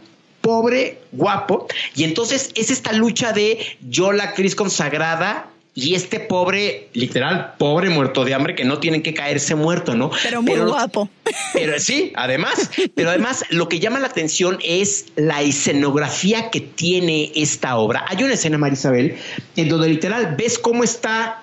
pobre, 0.46 0.98
guapo, 1.10 1.66
y 1.96 2.04
entonces 2.04 2.50
es 2.54 2.70
esta 2.70 2.92
lucha 2.92 3.32
de 3.32 3.58
yo 3.80 4.12
la 4.12 4.22
actriz 4.22 4.54
consagrada 4.54 5.48
y 5.74 5.96
este 5.96 6.20
pobre, 6.20 6.88
literal, 6.92 7.54
pobre 7.58 7.90
muerto 7.90 8.24
de 8.24 8.32
hambre 8.32 8.54
que 8.54 8.64
no 8.64 8.78
tienen 8.78 9.02
que 9.02 9.12
caerse 9.12 9.56
muerto, 9.56 9.96
¿no? 9.96 10.12
Pero 10.22 10.42
muy 10.42 10.56
guapo. 10.56 11.10
Pero 11.52 11.80
sí, 11.80 12.12
además, 12.14 12.70
pero 12.94 13.10
además 13.10 13.44
lo 13.50 13.68
que 13.68 13.80
llama 13.80 13.98
la 13.98 14.06
atención 14.06 14.58
es 14.64 15.06
la 15.16 15.42
escenografía 15.42 16.50
que 16.50 16.60
tiene 16.60 17.32
esta 17.34 17.76
obra. 17.76 18.04
Hay 18.08 18.22
una 18.22 18.34
escena, 18.34 18.56
Marisabel, 18.56 19.16
en 19.56 19.68
donde 19.68 19.88
literal 19.88 20.36
ves 20.38 20.60
cómo 20.60 20.84
está 20.84 21.42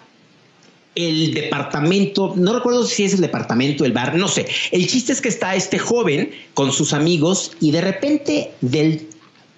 el 0.95 1.33
departamento, 1.33 2.33
no 2.35 2.53
recuerdo 2.53 2.85
si 2.85 3.03
es 3.03 3.13
el 3.13 3.21
departamento, 3.21 3.85
el 3.85 3.93
bar, 3.93 4.15
no 4.15 4.27
sé. 4.27 4.45
El 4.71 4.87
chiste 4.87 5.11
es 5.11 5.21
que 5.21 5.29
está 5.29 5.55
este 5.55 5.79
joven 5.79 6.31
con 6.53 6.71
sus 6.71 6.93
amigos 6.93 7.51
y 7.59 7.71
de 7.71 7.81
repente 7.81 8.51
del 8.61 9.07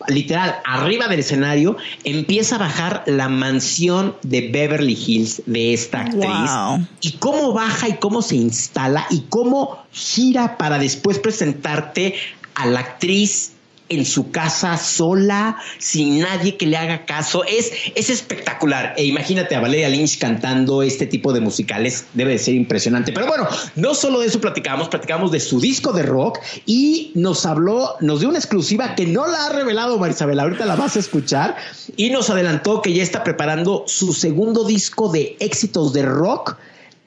literal 0.08 0.58
arriba 0.66 1.08
del 1.08 1.22
escenario 1.22 1.78
empieza 2.04 2.56
a 2.56 2.60
bajar 2.60 3.04
la 3.08 3.28
mansión 3.30 4.16
de 4.24 4.50
Beverly 4.50 4.94
Hills 4.94 5.42
de 5.46 5.74
esta 5.74 6.02
actriz 6.02 6.26
Wow. 6.26 6.86
y 7.02 7.12
cómo 7.14 7.54
baja 7.54 7.90
y 7.90 7.94
cómo 7.94 8.22
se 8.22 8.36
instala 8.36 9.08
y 9.10 9.22
cómo 9.30 9.84
gira 9.92 10.58
para 10.58 10.78
después 10.78 11.18
presentarte 11.18 12.16
a 12.54 12.68
la 12.68 12.82
actriz 12.82 13.54
en 13.90 14.06
su 14.06 14.32
casa 14.32 14.78
sola, 14.78 15.58
sin 15.78 16.20
nadie 16.20 16.58
que 16.58 16.66
le 16.66 16.78
haga 16.78 17.06
caso. 17.06 17.44
Es, 17.44 17.72
es 17.96 18.10
espectacular. 18.10 18.94
E 18.98 19.06
imagínate 19.06 19.56
a 19.56 19.60
Valeria 19.60 19.90
Lynch 19.90 20.18
cantando 20.18 20.82
este 20.84 21.06
tipo 21.06 21.34
de 21.34 21.40
musicales. 21.40 22.06
Debe 22.14 22.32
de 22.32 22.40
ser 22.40 22.56
impresionante. 22.56 23.12
Pero 23.12 23.28
bueno, 23.28 23.48
no 23.76 23.94
solo 23.94 24.20
de 24.20 24.28
eso 24.28 24.42
platicamos, 24.42 24.90
platicamos 24.90 25.32
de 25.32 25.40
su 25.40 25.60
disco 25.60 25.94
de 25.94 26.04
rock 26.04 26.40
y 26.66 27.12
nos 27.16 27.46
habló, 27.46 27.96
nos 28.02 28.20
dio 28.20 28.30
una 28.30 28.40
exclusiva 28.40 28.96
que 28.96 29.06
no 29.06 29.28
la 29.28 29.48
ha 29.48 29.50
revelado 29.50 29.98
Marisabel. 30.00 30.40
Ahorita 30.40 30.66
la 30.66 30.76
vas 30.76 30.96
a 30.96 31.00
escuchar 31.00 31.56
y 31.96 32.10
nos 32.10 32.30
adelantó 32.30 32.82
que 32.82 32.94
ya 32.94 33.04
está 33.04 33.24
preparando 33.24 33.84
su 33.88 34.14
segundo 34.14 34.66
disco 34.66 35.12
de 35.12 35.38
éxitos 35.40 35.94
de 35.94 36.04
rock 36.04 36.58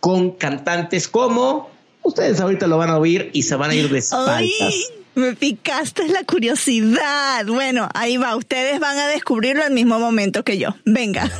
con 0.00 0.30
cantantes 0.30 1.08
como 1.08 1.68
ustedes 2.02 2.40
ahorita 2.40 2.66
lo 2.66 2.78
van 2.78 2.90
a 2.90 2.98
oír 2.98 3.30
y 3.32 3.42
se 3.42 3.56
van 3.56 3.70
a 3.70 3.74
ir 3.74 3.90
de 3.90 3.98
espaldas. 3.98 4.48
Me 5.14 5.34
picaste 5.34 6.08
la 6.08 6.22
curiosidad. 6.24 7.44
Bueno, 7.46 7.88
ahí 7.94 8.16
va. 8.16 8.36
Ustedes 8.36 8.78
van 8.78 8.98
a 8.98 9.08
descubrirlo 9.08 9.64
al 9.64 9.72
mismo 9.72 9.98
momento 9.98 10.44
que 10.44 10.58
yo. 10.58 10.74
Venga. 10.84 11.30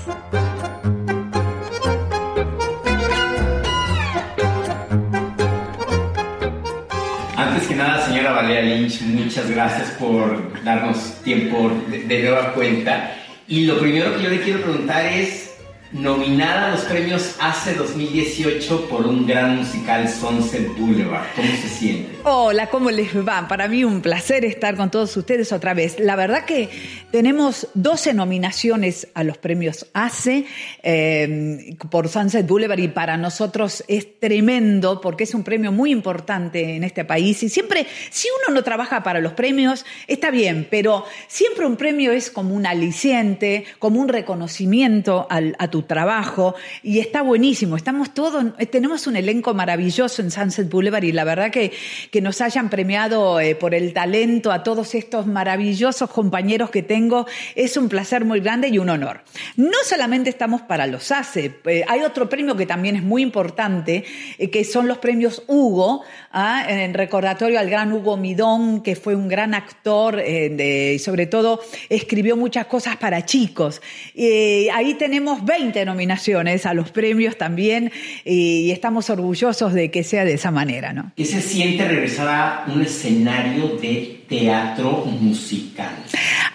Antes 7.37 7.68
que 7.68 7.74
nada, 7.76 8.04
señora 8.07 8.33
Valeria 8.33 8.62
Lynch, 8.62 9.00
muchas 9.02 9.48
gracias 9.48 9.90
por 9.92 10.62
darnos 10.64 11.14
tiempo 11.22 11.70
de, 11.88 12.04
de 12.04 12.22
nueva 12.22 12.52
cuenta. 12.52 13.14
Y 13.46 13.64
lo 13.64 13.78
primero 13.78 14.16
que 14.16 14.24
yo 14.24 14.31
le 14.31 14.42
quiero 14.42 14.61
preguntar 14.62 15.07
es, 15.07 15.47
nominada 15.92 16.68
a 16.68 16.70
los 16.72 16.83
premios 16.83 17.37
ACE 17.40 17.74
2018 17.74 18.88
por 18.88 19.07
un 19.07 19.27
gran 19.27 19.57
musical 19.57 20.09
Sunset 20.09 20.68
Boulevard. 20.77 21.27
¿Cómo 21.35 21.48
se 21.48 21.68
siente? 21.68 22.18
Hola, 22.24 22.68
¿cómo 22.68 22.90
les 22.90 23.16
va? 23.16 23.48
Para 23.48 23.68
mí 23.68 23.85
un 23.85 24.03
placer 24.03 24.44
estar 24.44 24.77
con 24.77 24.90
todos 24.90 25.16
ustedes 25.16 25.51
otra 25.53 25.72
vez. 25.72 25.98
La 25.98 26.14
verdad 26.14 26.44
que 26.44 26.68
tenemos 27.11 27.68
12 27.72 28.12
nominaciones 28.12 29.09
a 29.14 29.24
los 29.24 29.38
premios 29.38 29.87
ACE 29.94 30.44
eh, 30.83 31.74
por 31.90 32.09
Sunset 32.09 32.46
Boulevard 32.46 32.81
y 32.81 32.88
para 32.88 33.16
nosotros 33.16 33.83
es 33.88 34.20
tremendo 34.20 35.01
porque 35.01 35.24
es 35.24 35.35
un 35.35 35.42
premio 35.42 35.72
muy 35.72 35.90
importante 35.90 36.77
en 36.77 36.85
este 36.85 37.07
país 37.07 37.42
y 37.42 37.48
siempre, 37.48 37.87
si 38.11 38.29
uno 38.44 38.55
no 38.55 38.62
trabaja 38.62 39.03
para 39.03 39.20
los 39.20 39.33
premios, 39.33 39.87
está 40.07 40.31
bien, 40.31 40.66
pero 40.70 41.05
siempre 41.29 41.64
un 41.64 41.77
premio 41.77 42.12
es 42.12 42.31
como 42.31 42.55
un 42.55 42.66
aliciente, 42.66 43.64
como 43.79 44.01
un 44.01 44.09
reconocimiento 44.09 45.27
al, 45.31 45.57
a 45.59 45.68
tu 45.68 45.78
trabajo 45.83 46.55
y 46.83 47.01
está 47.01 47.23
buenísimo. 47.23 47.77
Estamos 47.77 48.14
todos, 48.14 48.45
tenemos 48.71 49.07
un 49.07 49.17
elenco 49.17 49.55
maravilloso 49.55 50.23
en 50.23 50.31
Sunset 50.31 50.71
Boulevard 50.71 51.05
y 51.05 51.12
la 51.12 51.25
verdad 51.25 51.51
que, 51.51 51.73
que 52.11 52.21
nos 52.21 52.41
hayan 52.41 52.71
premiado 52.71 53.41
eh, 53.41 53.55
por 53.55 53.75
el 53.75 53.93
talento 53.93 54.53
a 54.53 54.62
todos 54.62 54.95
estos 54.95 55.27
maravillosos 55.27 56.11
compañeros 56.11 56.71
que 56.71 56.83
tengo 56.83 57.27
es 57.55 57.77
un 57.77 57.88
placer 57.88 58.25
muy 58.25 58.41
grande 58.41 58.69
y 58.69 58.79
un 58.79 58.88
honor. 58.88 59.23
No 59.57 59.79
solamente 59.85 60.31
estamos 60.31 60.62
para 60.62 60.87
los 60.87 61.11
ACE, 61.11 61.61
eh, 61.64 61.85
hay 61.87 62.01
otro 62.03 62.29
premio 62.29 62.57
que 62.57 62.67
también 62.67 62.97
es 62.97 63.03
muy 63.03 63.23
importante, 63.23 64.05
eh, 64.38 64.51
que 64.51 64.64
son 64.64 64.88
los 64.88 64.99
premios 64.99 65.43
Hugo, 65.47 66.03
¿ah? 66.33 66.64
en 66.69 66.95
recordatorio 66.95 67.59
al 67.59 67.69
gran 67.69 67.93
Hugo 67.93 68.17
Midón, 68.17 68.83
que 68.83 68.97
fue 68.97 69.14
un 69.14 69.29
gran 69.29 69.55
actor 69.55 70.23
y 70.29 70.99
sobre 70.99 71.27
todo 71.27 71.61
escribió 71.88 72.37
muchas 72.37 72.67
cosas 72.67 72.97
para 72.97 73.25
chicos. 73.25 73.81
ahí 74.17 74.95
tenemos 74.99 75.45
20 75.45 75.67
nominaciones 75.85 76.66
a 76.66 76.74
los 76.74 76.90
premios 76.90 77.37
también 77.37 77.92
y 78.24 78.70
estamos 78.70 79.11
orgullosos 79.11 79.72
de 79.74 79.90
que 79.90 80.04
sea 80.04 80.24
de 80.24 80.35
esa 80.35 80.50
manera, 80.50 80.92
¿no? 80.92 81.12
¿Qué 81.16 81.24
se 81.24 81.40
siente 81.40 81.87
regresar 81.87 82.28
a 82.28 82.72
un 82.72 82.83
escenario 82.83 83.76
de 83.76 84.24
teatro 84.28 85.04
musical? 85.04 85.94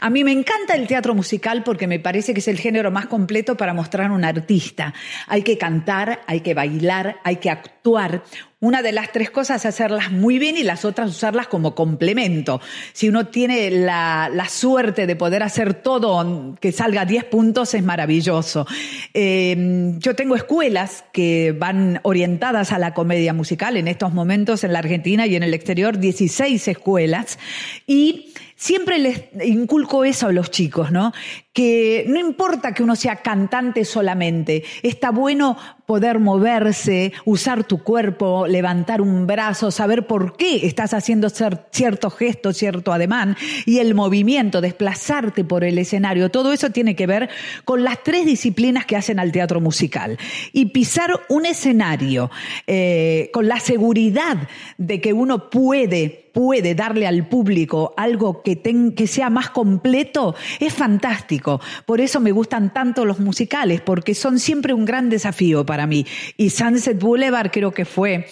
A 0.02 0.10
mí 0.10 0.24
me 0.24 0.32
encanta 0.32 0.76
el 0.76 0.88
teatro 0.88 1.16
musical 1.16 1.64
porque 1.64 1.88
me 1.88 2.00
parece 2.00 2.34
que 2.34 2.40
es 2.40 2.48
el 2.48 2.60
género 2.60 2.92
más 2.92 3.08
completo 3.08 3.56
para 3.56 3.74
mostrar 3.74 4.12
a 4.12 4.14
un 4.14 4.26
artista. 4.26 4.94
Hay 5.28 5.44
que 5.44 5.58
cantar, 5.58 6.22
hay 6.28 6.42
que 6.42 6.54
bailar, 6.54 7.18
hay 7.24 7.38
que 7.38 7.50
actuar. 7.50 8.24
Una 8.64 8.82
de 8.82 8.94
las 8.94 9.12
tres 9.12 9.30
cosas 9.30 9.60
es 9.60 9.66
hacerlas 9.66 10.10
muy 10.10 10.40
bien 10.40 10.56
y 10.56 10.64
las 10.64 10.86
otras 10.86 11.10
usarlas 11.10 11.48
como 11.48 11.76
complemento. 11.76 12.62
Si 12.94 13.10
uno 13.10 13.28
tiene 13.28 13.70
la, 13.70 14.32
suerte 14.48 15.06
de 15.06 15.18
poder 15.18 15.44
hacer 15.44 15.74
todo 15.74 16.56
que 16.62 16.72
salga 16.72 17.04
10 17.04 17.26
puntos, 17.26 17.74
es 17.74 17.84
maravilloso. 17.84 18.66
Eh, 19.14 19.96
yo 19.98 20.16
tengo 20.16 20.38
escuelas 20.38 21.04
que 21.12 21.52
van 21.52 22.00
orientadas 22.04 22.72
a 22.72 22.80
la 22.80 22.94
comedia 22.94 23.34
musical 23.34 23.76
en 23.76 23.90
estos 23.90 24.14
momentos 24.14 24.64
en 24.64 24.72
la 24.72 24.80
Argentina 24.80 25.28
y 25.28 25.36
en 25.36 25.44
el 25.44 25.54
exterior, 25.54 26.00
16 26.00 26.66
escuelas. 26.66 27.40
Y 27.86 28.34
Siempre 28.64 28.98
les 28.98 29.24
inculco 29.44 30.06
eso 30.06 30.28
a 30.28 30.32
los 30.32 30.50
chicos, 30.50 30.90
¿no? 30.90 31.12
Que 31.54 32.06
no 32.08 32.20
importa 32.20 32.74
que 32.74 32.84
uno 32.84 32.96
sea 32.96 33.18
cantante 33.18 33.86
solamente, 33.86 34.64
está 34.82 35.12
bueno 35.12 35.56
poder 35.86 36.20
moverse, 36.20 37.14
usar 37.26 37.66
tu 37.66 37.84
cuerpo, 37.84 38.48
levantar 38.48 39.02
un 39.02 39.28
brazo, 39.28 39.70
saber 39.70 40.08
por 40.08 40.38
qué 40.38 40.66
estás 40.66 40.94
haciendo 40.94 41.30
cierto 41.30 42.10
gesto, 42.10 42.54
cierto 42.54 42.94
ademán 42.94 43.36
y 43.66 43.80
el 43.80 43.94
movimiento, 43.94 44.62
desplazarte 44.62 45.44
por 45.44 45.64
el 45.64 45.78
escenario. 45.78 46.32
Todo 46.32 46.54
eso 46.54 46.70
tiene 46.70 46.96
que 46.96 47.08
ver 47.08 47.30
con 47.66 47.84
las 47.84 48.02
tres 48.04 48.26
disciplinas 48.26 48.86
que 48.86 48.96
hacen 48.96 49.20
al 49.20 49.32
teatro 49.32 49.60
musical. 49.60 50.18
Y 50.54 50.68
pisar 50.68 51.12
un 51.30 51.46
escenario 51.46 52.32
eh, 52.68 53.30
con 53.34 53.48
la 53.48 53.60
seguridad 53.60 54.48
de 54.78 55.02
que 55.02 55.14
uno 55.14 55.50
puede 55.50 56.24
puede 56.34 56.74
darle 56.74 57.06
al 57.06 57.28
público 57.28 57.94
algo 57.96 58.42
que, 58.42 58.60
que 58.96 59.08
sea 59.08 59.30
más 59.30 59.52
completo, 59.52 60.34
es 60.60 60.74
fantástico. 60.74 61.43
Por 61.86 62.02
eso 62.02 62.20
me 62.20 62.32
gustan 62.32 62.74
tanto 62.74 63.06
los 63.06 63.20
musicales, 63.20 63.82
porque 63.82 64.16
son 64.16 64.40
siempre 64.40 64.74
un 64.74 64.86
gran 64.86 65.10
desafío 65.10 65.66
para 65.66 65.88
mí. 65.88 66.06
Y 66.38 66.50
Sunset 66.50 67.00
Boulevard 67.00 67.52
creo 67.52 67.72
que 67.72 67.86
fue 67.86 68.28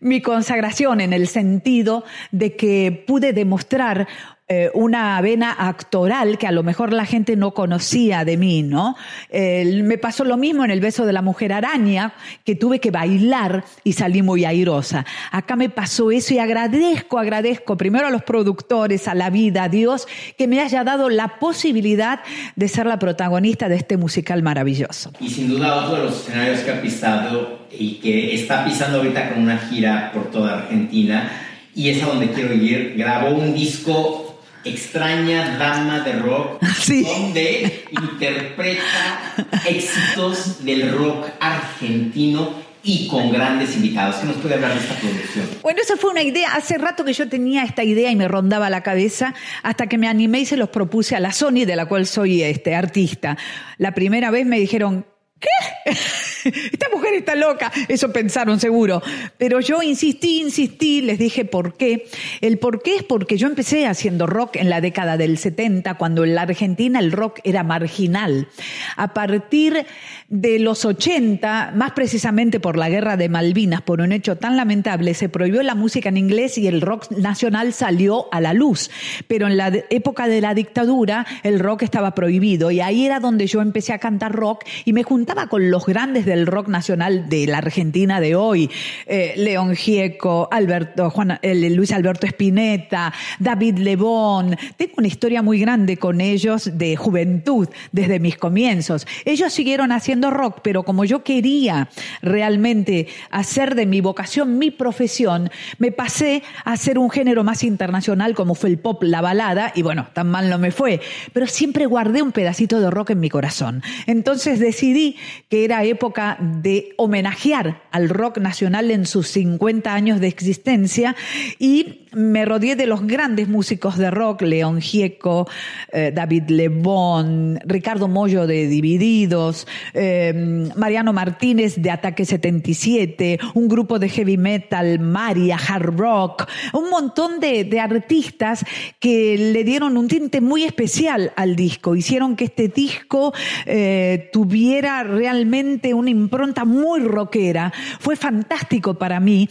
mi 0.00 0.20
consagración 0.22 1.00
en 1.00 1.12
el 1.12 1.26
sentido 1.26 2.04
de 2.30 2.56
que 2.56 3.04
pude 3.06 3.32
demostrar 3.32 4.06
eh, 4.48 4.70
una 4.74 5.20
vena 5.20 5.54
actoral 5.58 6.38
que 6.38 6.46
a 6.46 6.52
lo 6.52 6.62
mejor 6.62 6.92
la 6.92 7.04
gente 7.04 7.36
no 7.36 7.52
conocía 7.52 8.24
de 8.24 8.36
mí, 8.36 8.62
¿no? 8.62 8.96
me 9.30 9.98
pasó 9.98 10.24
lo 10.24 10.36
mismo 10.36 10.64
en 10.64 10.70
el 10.70 10.80
beso 10.80 11.04
de 11.04 11.12
la 11.12 11.22
mujer 11.22 11.52
araña, 11.52 12.14
que 12.44 12.54
tuve 12.54 12.80
que 12.80 12.90
bailar 12.90 13.64
y 13.84 13.92
salí 13.92 14.22
muy 14.22 14.44
airosa. 14.44 15.04
Acá 15.30 15.56
me 15.56 15.68
pasó 15.68 16.10
eso 16.10 16.34
y 16.34 16.38
agradezco, 16.38 17.18
agradezco 17.18 17.76
primero 17.76 18.06
a 18.06 18.10
los 18.10 18.22
productores, 18.22 19.08
a 19.08 19.14
la 19.14 19.30
vida, 19.30 19.64
a 19.64 19.68
Dios, 19.68 20.06
que 20.36 20.46
me 20.46 20.60
haya 20.60 20.84
dado 20.84 21.10
la 21.10 21.38
posibilidad 21.38 22.20
de 22.56 22.68
ser 22.68 22.86
la 22.86 22.98
protagonista 22.98 23.68
de 23.68 23.76
este 23.76 23.96
musical 23.96 24.42
maravilloso. 24.42 25.12
Y 25.20 25.28
sin 25.30 25.48
duda 25.48 25.84
otro 25.84 25.96
de 25.96 26.04
los 26.04 26.20
escenarios 26.20 26.60
que 26.60 26.70
ha 26.70 26.80
pisado 26.80 27.58
y 27.70 27.94
que 27.96 28.34
está 28.34 28.64
pisando 28.64 28.98
ahorita 28.98 29.30
con 29.30 29.42
una 29.42 29.58
gira 29.58 30.10
por 30.12 30.30
toda 30.30 30.58
Argentina, 30.58 31.30
y 31.74 31.90
es 31.90 32.02
a 32.02 32.06
donde 32.06 32.30
quiero 32.32 32.54
ir, 32.54 32.94
grabó 32.96 33.30
un 33.30 33.54
disco 33.54 34.27
extraña 34.64 35.56
dama 35.58 36.00
de 36.00 36.12
rock, 36.14 36.62
donde 36.88 37.84
interpreta 37.90 39.34
éxitos 39.66 40.64
del 40.64 40.92
rock 40.92 41.28
argentino 41.40 42.68
y 42.82 43.06
con 43.08 43.30
grandes 43.30 43.76
invitados. 43.76 44.16
¿Qué 44.16 44.26
nos 44.26 44.36
puede 44.36 44.54
hablar 44.54 44.72
de 44.74 44.80
esta 44.80 44.94
producción? 44.94 45.46
Bueno, 45.62 45.80
esa 45.82 45.96
fue 45.96 46.10
una 46.10 46.22
idea. 46.22 46.54
Hace 46.54 46.78
rato 46.78 47.04
que 47.04 47.12
yo 47.12 47.28
tenía 47.28 47.64
esta 47.64 47.84
idea 47.84 48.10
y 48.10 48.16
me 48.16 48.28
rondaba 48.28 48.70
la 48.70 48.82
cabeza 48.82 49.34
hasta 49.62 49.88
que 49.88 49.98
me 49.98 50.08
animé 50.08 50.40
y 50.40 50.46
se 50.46 50.56
los 50.56 50.70
propuse 50.70 51.16
a 51.16 51.20
la 51.20 51.32
Sony, 51.32 51.64
de 51.66 51.76
la 51.76 51.86
cual 51.86 52.06
soy 52.06 52.42
este, 52.42 52.74
artista. 52.74 53.36
La 53.76 53.92
primera 53.92 54.30
vez 54.30 54.46
me 54.46 54.58
dijeron, 54.58 55.06
¿qué? 55.38 55.90
Esta 56.72 56.88
mujer 56.92 57.14
está 57.14 57.34
loca. 57.34 57.72
Eso 57.88 58.12
pensaron 58.12 58.60
seguro. 58.60 59.02
Pero 59.36 59.60
yo 59.60 59.82
insistí, 59.82 60.40
insistí, 60.40 61.00
les 61.00 61.18
dije 61.18 61.44
por 61.44 61.76
qué. 61.76 62.06
El 62.40 62.58
por 62.58 62.82
qué 62.82 62.96
es 62.96 63.02
porque 63.02 63.36
yo 63.36 63.46
empecé 63.46 63.86
haciendo 63.86 64.26
rock 64.26 64.56
en 64.56 64.70
la 64.70 64.80
década 64.80 65.16
del 65.16 65.38
70, 65.38 65.94
cuando 65.94 66.24
en 66.24 66.34
la 66.34 66.42
Argentina 66.42 66.98
el 66.98 67.12
rock 67.12 67.40
era 67.44 67.62
marginal. 67.62 68.48
A 68.96 69.14
partir 69.14 69.86
de 70.28 70.58
los 70.58 70.84
80, 70.84 71.72
más 71.74 71.92
precisamente 71.92 72.60
por 72.60 72.76
la 72.76 72.88
guerra 72.88 73.16
de 73.16 73.28
Malvinas, 73.28 73.82
por 73.82 74.00
un 74.00 74.12
hecho 74.12 74.36
tan 74.36 74.56
lamentable, 74.56 75.14
se 75.14 75.28
prohibió 75.28 75.62
la 75.62 75.74
música 75.74 76.08
en 76.08 76.16
inglés 76.16 76.58
y 76.58 76.66
el 76.66 76.80
rock 76.80 77.10
nacional 77.10 77.72
salió 77.72 78.32
a 78.32 78.40
la 78.40 78.54
luz. 78.54 78.90
Pero 79.26 79.46
en 79.46 79.56
la 79.56 79.72
época 79.90 80.28
de 80.28 80.40
la 80.40 80.54
dictadura, 80.54 81.26
el 81.42 81.58
rock 81.60 81.82
estaba 81.82 82.14
prohibido 82.14 82.70
y 82.70 82.80
ahí 82.80 83.06
era 83.06 83.20
donde 83.20 83.46
yo 83.46 83.60
empecé 83.60 83.92
a 83.92 83.98
cantar 83.98 84.32
rock 84.32 84.64
y 84.84 84.92
me 84.92 85.04
juntaba 85.28 85.48
con 85.48 85.70
los 85.70 85.84
grandes 85.84 86.24
del 86.24 86.46
rock 86.46 86.68
nacional 86.68 87.28
de 87.28 87.46
la 87.46 87.58
Argentina 87.58 88.18
de 88.18 88.34
hoy, 88.34 88.70
eh, 89.04 89.34
León 89.36 89.76
Gieco, 89.76 90.48
Luis 90.50 91.92
Alberto 91.92 92.26
Spinetta, 92.26 93.12
David 93.38 93.76
Lebón. 93.76 94.56
Tengo 94.78 94.94
una 94.96 95.06
historia 95.06 95.42
muy 95.42 95.60
grande 95.60 95.98
con 95.98 96.22
ellos 96.22 96.78
de 96.78 96.96
juventud 96.96 97.68
desde 97.92 98.20
mis 98.20 98.38
comienzos. 98.38 99.06
Ellos 99.26 99.52
siguieron 99.52 99.92
haciendo 99.92 100.30
rock, 100.30 100.60
pero 100.62 100.82
como 100.82 101.04
yo 101.04 101.22
quería 101.22 101.90
realmente 102.22 103.08
hacer 103.30 103.74
de 103.74 103.84
mi 103.84 104.00
vocación 104.00 104.56
mi 104.56 104.70
profesión, 104.70 105.50
me 105.76 105.92
pasé 105.92 106.42
a 106.64 106.72
hacer 106.72 106.98
un 106.98 107.10
género 107.10 107.44
más 107.44 107.64
internacional 107.64 108.34
como 108.34 108.54
fue 108.54 108.70
el 108.70 108.78
pop, 108.78 109.02
la 109.02 109.20
balada, 109.20 109.72
y 109.74 109.82
bueno, 109.82 110.08
tan 110.14 110.30
mal 110.30 110.48
no 110.48 110.58
me 110.58 110.70
fue, 110.70 111.02
pero 111.34 111.46
siempre 111.46 111.84
guardé 111.84 112.22
un 112.22 112.32
pedacito 112.32 112.80
de 112.80 112.90
rock 112.90 113.10
en 113.10 113.20
mi 113.20 113.28
corazón. 113.28 113.82
Entonces 114.06 114.58
decidí 114.58 115.17
que 115.48 115.64
era 115.64 115.84
época 115.84 116.36
de 116.40 116.94
homenajear 116.96 117.82
al 117.90 118.08
rock 118.08 118.38
nacional 118.38 118.90
en 118.90 119.06
sus 119.06 119.28
50 119.28 119.92
años 119.92 120.20
de 120.20 120.28
existencia 120.28 121.16
y 121.58 122.06
me 122.12 122.44
rodeé 122.44 122.76
de 122.76 122.86
los 122.86 123.06
grandes 123.06 123.48
músicos 123.48 123.98
de 123.98 124.10
rock, 124.10 124.42
León 124.42 124.80
Gieco, 124.80 125.48
eh, 125.92 126.12
David 126.14 126.44
Lebón, 126.48 127.58
Ricardo 127.64 128.08
Mollo 128.08 128.46
de 128.46 128.66
Divididos, 128.66 129.66
eh, 129.94 130.68
Mariano 130.76 131.12
Martínez 131.12 131.76
de 131.76 131.90
Ataque 131.90 132.24
77, 132.24 133.38
un 133.54 133.68
grupo 133.68 133.98
de 133.98 134.08
heavy 134.08 134.36
metal, 134.36 134.98
Maria, 134.98 135.56
hard 135.56 135.96
rock, 135.96 136.48
un 136.72 136.90
montón 136.90 137.40
de, 137.40 137.78
artistas 137.78 138.64
que 138.98 139.38
le 139.38 139.62
dieron 139.62 139.96
un 139.96 140.08
tinte 140.08 140.40
muy 140.40 140.64
especial 140.64 141.32
al 141.36 141.54
disco, 141.54 141.94
hicieron 141.94 142.34
que 142.34 142.46
este 142.46 142.68
disco 142.68 143.32
eh, 143.66 144.28
tuviera 144.32 145.04
realmente 145.08 145.94
una 145.94 146.10
impronta 146.10 146.64
muy 146.64 147.00
rockera. 147.00 147.72
Fue 147.98 148.16
fantástico 148.16 148.94
para 148.94 149.20
mí 149.20 149.48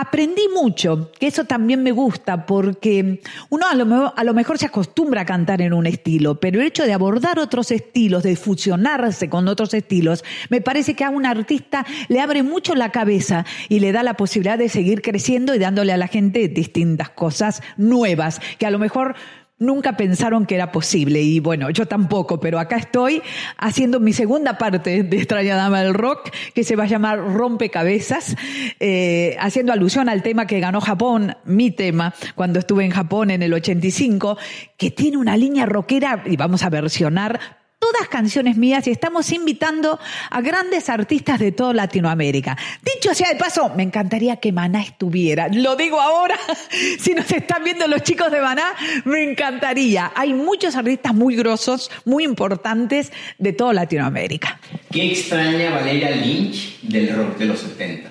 Aprendí 0.00 0.48
mucho, 0.54 1.10
que 1.18 1.26
eso 1.26 1.44
también 1.44 1.82
me 1.82 1.90
gusta, 1.90 2.46
porque 2.46 3.20
uno 3.50 3.66
a 3.68 3.74
lo, 3.74 4.16
a 4.16 4.24
lo, 4.24 4.34
mejor 4.34 4.56
se 4.56 4.66
acostumbra 4.66 5.22
a 5.22 5.26
cantar 5.26 5.60
en 5.60 5.74
un 5.74 5.84
estilo, 5.84 6.38
pero 6.38 6.60
el 6.60 6.66
hecho 6.68 6.84
de 6.84 6.92
abordar 6.92 7.40
otros 7.40 7.72
estilos, 7.72 8.22
de 8.22 8.36
fusionarse 8.36 9.28
con 9.28 9.48
otros 9.48 9.74
estilos, 9.74 10.24
me 10.48 10.60
parece 10.60 10.94
que 10.94 11.04
a 11.04 11.10
un 11.10 11.26
artista 11.26 11.84
le 12.08 12.20
abre 12.20 12.44
mucho 12.44 12.76
la 12.76 12.92
cabeza 12.92 13.44
y 13.68 13.80
le 13.80 13.90
da 13.90 14.04
la 14.04 14.14
posibilidad 14.14 14.56
de 14.56 14.68
seguir 14.68 15.02
creciendo 15.02 15.56
y 15.56 15.58
dándole 15.58 15.92
a 15.92 15.98
la 15.98 16.06
gente 16.06 16.48
distintas 16.48 17.10
cosas 17.10 17.60
nuevas, 17.76 18.40
que 18.58 18.66
a 18.66 18.70
lo 18.70 18.78
mejor 18.78 19.16
nunca 19.60 19.96
pensaron 19.96 20.46
que 20.46 20.56
era 20.56 20.72
posible. 20.72 21.22
Y 21.22 21.38
bueno, 21.38 21.70
yo 21.70 21.86
tampoco, 21.86 22.40
pero 22.40 22.58
acá 22.58 22.76
estoy 22.76 23.22
haciendo 23.56 24.00
mi 24.00 24.12
segunda 24.12 24.58
parte 24.58 25.04
de 25.04 25.16
Extraña 25.16 25.54
Dama 25.54 25.82
del 25.82 25.94
Rock, 25.94 26.30
que 26.52 26.64
se 26.64 26.74
va 26.74 26.84
a 26.84 26.88
llamar 26.88 27.20
Rompecabezas, 27.20 28.36
eh, 28.80 29.36
haciendo 29.38 29.72
alusión 29.72 30.08
al 30.08 30.22
tema 30.22 30.46
que 30.46 30.58
ganó 30.58 30.80
Japón, 30.80 31.36
mi 31.44 31.70
tema, 31.70 32.14
cuando 32.34 32.58
estuve 32.58 32.84
en 32.84 32.90
Japón 32.90 33.30
en 33.30 33.42
el 33.42 33.52
85, 33.52 34.36
que 34.76 34.90
tiene 34.90 35.18
una 35.18 35.36
línea 35.36 35.66
rockera, 35.66 36.24
y 36.26 36.36
vamos 36.36 36.64
a 36.64 36.70
versionar 36.70 37.59
todas 37.80 38.08
canciones 38.08 38.58
mías 38.58 38.86
y 38.86 38.90
estamos 38.90 39.32
invitando 39.32 39.98
a 40.30 40.40
grandes 40.42 40.90
artistas 40.90 41.40
de 41.40 41.50
toda 41.50 41.72
Latinoamérica. 41.72 42.56
Dicho 42.82 43.14
sea 43.14 43.30
de 43.30 43.36
paso, 43.36 43.72
me 43.74 43.82
encantaría 43.82 44.36
que 44.36 44.52
Maná 44.52 44.82
estuviera. 44.82 45.48
Lo 45.48 45.76
digo 45.76 45.98
ahora, 45.98 46.38
si 46.98 47.14
nos 47.14 47.30
están 47.32 47.64
viendo 47.64 47.86
los 47.86 48.02
chicos 48.02 48.30
de 48.30 48.42
Maná, 48.42 48.74
me 49.06 49.22
encantaría. 49.22 50.12
Hay 50.14 50.34
muchos 50.34 50.76
artistas 50.76 51.14
muy 51.14 51.34
grosos, 51.36 51.90
muy 52.04 52.24
importantes 52.24 53.12
de 53.38 53.54
toda 53.54 53.72
Latinoamérica. 53.72 54.60
¿Qué 54.92 55.12
extraña 55.12 55.70
Valeria 55.70 56.10
Lynch 56.10 56.82
del 56.82 57.16
rock 57.16 57.38
de 57.38 57.46
los 57.46 57.60
70? 57.60 58.10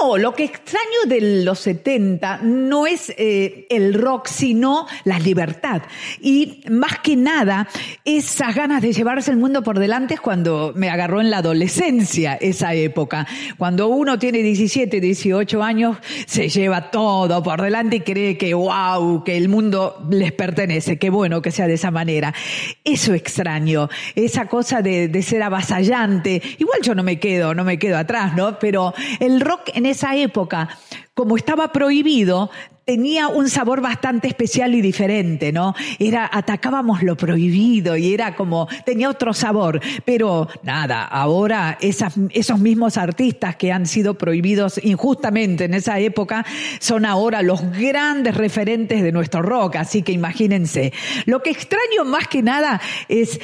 No, 0.00 0.18
lo 0.18 0.34
que 0.34 0.44
extraño 0.44 0.86
de 1.06 1.44
los 1.44 1.58
70 1.60 2.40
no 2.42 2.86
es 2.86 3.12
eh, 3.16 3.66
el 3.70 3.94
rock, 3.94 4.26
sino 4.26 4.86
la 5.04 5.18
libertad. 5.18 5.82
Y 6.20 6.62
más 6.70 6.98
que 7.00 7.16
nada, 7.16 7.68
esas 8.04 8.54
ganas 8.54 8.82
de 8.82 8.92
llevarse 8.92 9.30
el 9.30 9.36
mundo 9.36 9.62
por 9.62 9.78
delante 9.78 10.14
es 10.14 10.20
cuando 10.20 10.72
me 10.74 10.90
agarró 10.90 11.20
en 11.20 11.30
la 11.30 11.38
adolescencia 11.38 12.34
esa 12.34 12.74
época. 12.74 13.26
Cuando 13.56 13.88
uno 13.88 14.18
tiene 14.18 14.38
17, 14.38 15.00
18 15.00 15.62
años, 15.62 15.98
se 16.26 16.48
lleva 16.48 16.90
todo 16.90 17.42
por 17.42 17.62
delante 17.62 17.96
y 17.96 18.00
cree 18.00 18.36
que, 18.36 18.54
wow, 18.54 19.24
que 19.24 19.36
el 19.36 19.48
mundo 19.48 20.06
les 20.10 20.32
pertenece. 20.32 20.98
Qué 20.98 21.10
bueno 21.10 21.42
que 21.42 21.50
sea 21.50 21.66
de 21.66 21.74
esa 21.74 21.90
manera. 21.90 22.34
Eso 22.84 23.14
extraño, 23.14 23.88
esa 24.14 24.46
cosa 24.46 24.82
de, 24.82 25.08
de 25.08 25.22
ser 25.22 25.42
avasallante. 25.42 26.42
Igual 26.58 26.80
yo 26.82 26.94
no 26.94 27.02
me 27.02 27.18
quedo, 27.18 27.54
no 27.54 27.64
me 27.64 27.78
quedo 27.78 27.96
atrás, 27.96 28.34
¿no? 28.36 28.58
Pero 28.58 28.94
el 29.20 29.40
rock 29.40 29.70
en 29.78 29.86
esa 29.86 30.14
época, 30.16 30.68
como 31.14 31.36
estaba 31.36 31.72
prohibido, 31.72 32.50
tenía 32.84 33.28
un 33.28 33.50
sabor 33.50 33.82
bastante 33.82 34.28
especial 34.28 34.74
y 34.74 34.80
diferente, 34.80 35.52
¿no? 35.52 35.74
Era, 35.98 36.28
atacábamos 36.32 37.02
lo 37.02 37.16
prohibido 37.16 37.98
y 37.98 38.14
era 38.14 38.34
como, 38.34 38.66
tenía 38.86 39.10
otro 39.10 39.34
sabor. 39.34 39.80
Pero 40.06 40.48
nada, 40.62 41.04
ahora 41.04 41.76
esos 41.80 42.58
mismos 42.58 42.96
artistas 42.96 43.56
que 43.56 43.72
han 43.72 43.84
sido 43.84 44.14
prohibidos 44.14 44.80
injustamente 44.82 45.64
en 45.64 45.74
esa 45.74 45.98
época 45.98 46.46
son 46.80 47.04
ahora 47.04 47.42
los 47.42 47.60
grandes 47.72 48.34
referentes 48.34 49.02
de 49.02 49.12
nuestro 49.12 49.42
rock. 49.42 49.76
Así 49.76 50.02
que 50.02 50.12
imagínense. 50.12 50.92
Lo 51.26 51.42
que 51.42 51.50
extraño 51.50 52.06
más 52.06 52.26
que 52.26 52.42
nada 52.42 52.80
es 53.08 53.38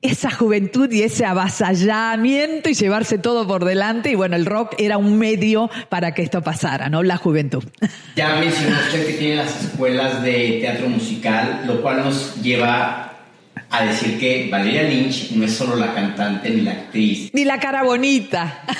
esa 0.00 0.30
juventud 0.30 0.90
y 0.92 1.02
ese 1.02 1.24
avasallamiento 1.24 2.70
y 2.70 2.74
llevarse 2.74 3.18
todo 3.18 3.46
por 3.46 3.64
delante. 3.64 4.10
Y 4.10 4.14
bueno, 4.14 4.36
el 4.36 4.46
rock 4.46 4.74
era 4.78 4.96
un 4.96 5.18
medio 5.18 5.70
para 5.88 6.14
que 6.14 6.22
esto 6.22 6.42
pasara, 6.42 6.88
¿no? 6.88 7.02
La 7.02 7.16
juventud. 7.16 7.64
Ya 8.16 8.34
mencionó 8.36 8.76
usted 8.76 9.06
que 9.06 9.12
tiene 9.12 9.36
las 9.36 9.64
escuelas 9.64 10.22
de 10.24 10.58
teatro 10.60 10.88
musical, 10.88 11.62
lo 11.66 11.80
cual 11.80 11.98
nos 12.04 12.34
lleva 12.42 13.12
a 13.70 13.84
decir 13.84 14.18
que 14.18 14.48
Valeria 14.50 14.82
Lynch 14.82 15.30
no 15.32 15.44
es 15.44 15.54
solo 15.54 15.76
la 15.76 15.94
cantante 15.94 16.50
ni 16.50 16.62
la 16.62 16.72
actriz. 16.72 17.30
Ni 17.32 17.44
la 17.44 17.60
cara 17.60 17.82
bonita. 17.84 18.62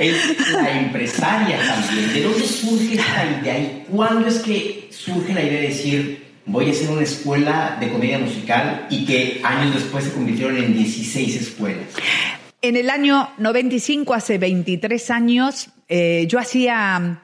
Es 0.00 0.52
la 0.52 0.80
empresaria 0.80 1.58
también. 1.58 2.12
¿De 2.12 2.22
dónde 2.22 2.46
surge 2.46 2.94
esta 2.94 3.24
idea 3.40 3.58
y 3.58 3.84
cuándo 3.88 4.26
es 4.26 4.38
que 4.40 4.88
surge 4.90 5.32
la 5.32 5.42
idea 5.42 5.60
de 5.60 5.68
decir 5.68 6.21
voy 6.46 6.68
a 6.68 6.70
hacer 6.70 6.90
una 6.90 7.02
escuela 7.02 7.76
de 7.80 7.90
comedia 7.90 8.18
musical 8.18 8.86
y 8.90 9.04
que 9.04 9.40
años 9.44 9.74
después 9.74 10.04
se 10.04 10.12
convirtieron 10.12 10.56
en 10.56 10.74
16 10.74 11.40
escuelas. 11.40 11.86
En 12.60 12.76
el 12.76 12.90
año 12.90 13.30
95, 13.38 14.14
hace 14.14 14.38
23 14.38 15.10
años, 15.10 15.70
eh, 15.88 16.26
yo 16.28 16.38
hacía 16.38 17.22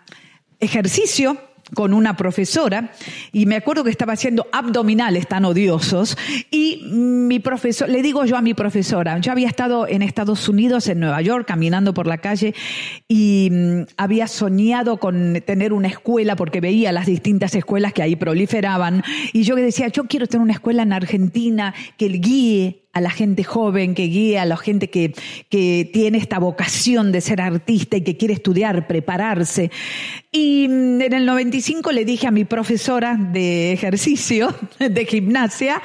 ejercicio 0.61 1.48
con 1.75 1.95
una 1.95 2.17
profesora 2.17 2.93
y 3.33 3.47
me 3.47 3.57
acuerdo 3.57 3.85
que 3.85 3.91
estaba 3.91 4.15
haciendo 4.15 4.47
abdominales 4.53 5.27
tan 5.27 5.45
odiosos 5.45 6.17
y 6.51 6.83
mi 6.91 7.39
profesor, 7.39 7.89
le 7.89 8.03
digo 8.03 8.25
yo 8.25 8.37
a 8.37 8.43
mi 8.43 8.55
profesora, 8.55 9.19
yo 9.19 9.33
había 9.33 9.49
estado 9.49 9.87
en 9.87 10.03
Estados 10.03 10.49
Unidos, 10.49 10.89
en 10.89 11.01
Nueva 11.01 11.21
York, 11.23 11.47
caminando 11.47 11.95
por 11.95 12.07
la 12.07 12.19
calle 12.19 12.55
y 13.07 13.49
mm, 13.51 13.83
había 13.97 14.27
soñado 14.27 14.99
con 14.99 15.43
tener 15.45 15.73
una 15.73 15.89
escuela 15.89 16.37
porque 16.37 16.61
veía 16.61 16.93
las 16.93 17.07
distintas 17.07 17.55
escuelas 17.55 17.93
que 17.93 18.03
ahí 18.03 18.17
proliferaban 18.17 19.03
y 19.33 19.43
yo 19.43 19.55
decía, 19.57 19.89
yo 19.89 20.05
quiero 20.05 20.27
tener 20.27 20.43
una 20.43 20.53
escuela 20.53 20.83
en 20.83 20.93
Argentina 20.93 21.75
que 21.97 22.09
guíe 22.09 22.88
a 22.99 23.01
la 23.01 23.11
gente 23.11 23.45
joven, 23.45 23.95
que 23.95 24.05
guíe 24.05 24.39
a 24.39 24.45
la 24.45 24.57
gente 24.57 24.91
que, 24.91 25.15
que 25.49 25.89
tiene 25.93 26.19
esta 26.19 26.39
vocación 26.39 27.13
de 27.13 27.21
ser 27.21 27.41
artista 27.41 27.97
y 27.97 28.03
que 28.03 28.17
quiere 28.17 28.35
estudiar, 28.35 28.87
prepararse. 28.87 29.71
Y 30.31 30.67
mm, 30.69 31.01
en 31.01 31.13
el 31.13 31.27
95 31.27 31.93
le 31.93 32.05
dije 32.05 32.27
a 32.27 32.31
mi 32.31 32.45
profesora 32.45 33.17
de 33.19 33.73
ejercicio, 33.73 34.55
de 34.79 35.07
gimnasia, 35.07 35.81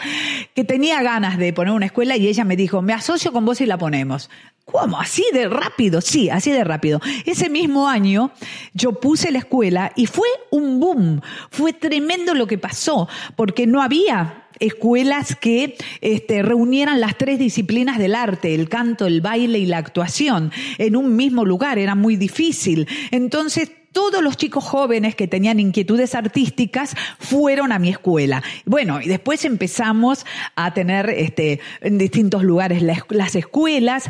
que 0.54 0.64
tenía 0.64 1.02
ganas 1.02 1.38
de 1.38 1.54
poner 1.54 1.74
una 1.74 1.86
escuela 1.86 2.18
y 2.18 2.28
ella 2.28 2.44
me 2.44 2.56
dijo, 2.56 2.82
me 2.82 2.94
asocio 2.94 3.32
con 3.32 3.46
vos 3.46 3.62
y 3.62 3.66
la 3.66 3.78
ponemos. 3.78 4.30
¿Cómo? 4.66 5.00
¿Así 5.00 5.26
de 5.34 5.50
rápido? 5.50 6.00
Sí, 6.02 6.30
así 6.30 6.52
de 6.52 6.64
rápido. 6.64 7.02
Ese 7.26 7.50
mismo 7.50 7.90
año 7.90 8.32
yo 8.74 8.94
puse 8.94 9.32
la 9.32 9.40
escuela 9.40 9.92
y 9.96 10.06
fue 10.06 10.28
un 10.52 10.80
boom. 10.80 11.22
Fue 11.52 11.74
tremendo 11.74 12.34
lo 12.34 12.48
que 12.48 12.58
pasó, 12.58 13.10
porque 13.36 13.68
no 13.68 13.82
había 13.82 14.43
escuelas 14.60 15.36
que 15.36 15.76
este, 16.02 16.42
reunieran 16.42 17.02
las 17.02 17.18
tres 17.18 17.40
disciplinas 17.40 17.98
del 17.98 18.16
arte, 18.16 18.56
el 18.56 18.70
canto, 18.70 19.06
el 19.06 19.22
baile 19.22 19.60
y 19.60 19.66
la 19.66 19.78
actuación, 19.78 20.52
en 20.78 20.96
un 20.96 21.16
mismo 21.16 21.46
lugar. 21.46 21.78
Era 21.78 21.96
muy 21.96 22.16
difícil. 22.16 22.88
Entonces, 23.12 23.72
todos 23.94 24.24
los 24.24 24.36
chicos 24.36 24.64
jóvenes 24.64 25.16
que 25.16 25.28
tenían 25.28 25.60
inquietudes 25.60 26.16
artísticas 26.16 26.96
fueron 27.20 27.72
a 27.72 27.80
mi 27.80 27.90
escuela. 27.90 28.44
Bueno, 28.66 29.00
y 29.00 29.08
después 29.08 29.46
empezamos 29.46 30.26
a 30.56 30.74
tener 30.74 31.10
este, 31.12 31.62
en 31.80 31.98
distintos 31.98 32.44
lugares 32.44 32.82
las 32.82 33.36
escuelas. 33.36 34.10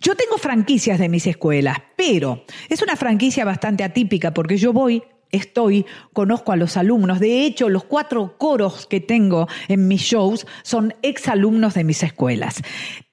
Yo 0.00 0.14
tengo 0.14 0.36
franquicias 0.36 0.98
de 0.98 1.08
mis 1.08 1.26
escuelas, 1.26 1.78
pero 1.96 2.44
es 2.68 2.82
una 2.82 2.94
franquicia 2.94 3.44
bastante 3.44 3.82
atípica 3.82 4.34
porque 4.34 4.58
yo 4.58 4.72
voy 4.72 5.02
estoy, 5.32 5.86
conozco 6.12 6.52
a 6.52 6.56
los 6.56 6.76
alumnos. 6.76 7.18
De 7.18 7.44
hecho, 7.44 7.68
los 7.68 7.84
cuatro 7.84 8.36
coros 8.38 8.86
que 8.86 9.00
tengo 9.00 9.48
en 9.68 9.88
mis 9.88 10.02
shows 10.02 10.46
son 10.62 10.94
exalumnos 11.02 11.74
de 11.74 11.84
mis 11.84 12.02
escuelas. 12.02 12.62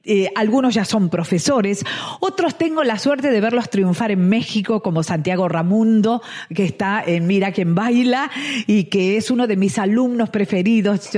Eh, 0.04 0.32
algunos 0.36 0.74
ya 0.74 0.86
son 0.86 1.10
profesores, 1.10 1.84
otros 2.20 2.58
tengo 2.58 2.84
la 2.84 2.98
suerte 2.98 3.32
de 3.32 3.42
verlos 3.42 3.70
triunfar 3.70 4.12
en 4.12 4.28
México, 4.28 4.82
como 4.82 5.04
Santiago 5.04 5.48
Ramundo, 5.48 6.22
que 6.54 6.64
está 6.64 7.04
en 7.06 7.28
Mira 7.28 7.52
quien 7.52 7.76
baila 7.76 8.32
y 8.66 8.86
que 8.86 9.18
es 9.18 9.30
uno 9.30 9.46
de 9.46 9.58
mis 9.58 9.78
alumnos 9.78 10.30
preferidos. 10.30 11.10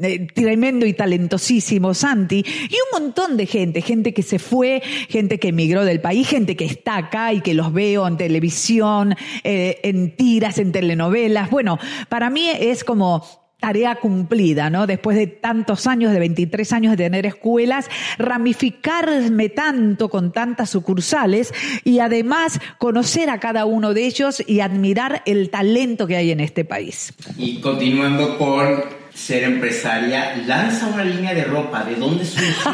Eh, 0.00 0.26
tremendo 0.34 0.86
y 0.86 0.94
talentosísimo 0.94 1.92
Santi, 1.92 2.38
y 2.38 2.74
un 2.74 3.02
montón 3.02 3.36
de 3.36 3.44
gente, 3.44 3.82
gente 3.82 4.14
que 4.14 4.22
se 4.22 4.38
fue, 4.38 4.82
gente 5.10 5.38
que 5.38 5.48
emigró 5.48 5.84
del 5.84 6.00
país, 6.00 6.26
gente 6.28 6.56
que 6.56 6.64
está 6.64 6.96
acá 6.96 7.34
y 7.34 7.42
que 7.42 7.52
los 7.52 7.74
veo 7.74 8.08
en 8.08 8.16
televisión, 8.16 9.14
eh, 9.44 9.80
en 9.82 10.16
tiras, 10.16 10.56
en 10.56 10.72
telenovelas. 10.72 11.50
Bueno, 11.50 11.78
para 12.08 12.30
mí 12.30 12.48
es 12.48 12.84
como 12.84 13.22
tarea 13.60 13.96
cumplida, 13.96 14.70
¿no? 14.70 14.86
Después 14.86 15.14
de 15.14 15.26
tantos 15.26 15.86
años, 15.86 16.10
de 16.10 16.20
23 16.20 16.72
años 16.72 16.92
de 16.92 17.04
tener 17.04 17.26
escuelas, 17.26 17.90
ramificarme 18.16 19.50
tanto 19.50 20.08
con 20.08 20.32
tantas 20.32 20.70
sucursales 20.70 21.52
y 21.84 21.98
además 21.98 22.60
conocer 22.78 23.28
a 23.28 23.40
cada 23.40 23.66
uno 23.66 23.92
de 23.92 24.06
ellos 24.06 24.42
y 24.46 24.60
admirar 24.60 25.22
el 25.26 25.50
talento 25.50 26.06
que 26.06 26.16
hay 26.16 26.30
en 26.30 26.40
este 26.40 26.64
país. 26.64 27.12
Y 27.36 27.60
continuando 27.60 28.38
con 28.38 29.01
ser 29.14 29.44
empresaria, 29.44 30.36
lanza 30.46 30.86
una 30.86 31.04
línea 31.04 31.34
de 31.34 31.44
ropa. 31.44 31.84
¿De 31.84 31.96
dónde 31.96 32.24
surge 32.24 32.70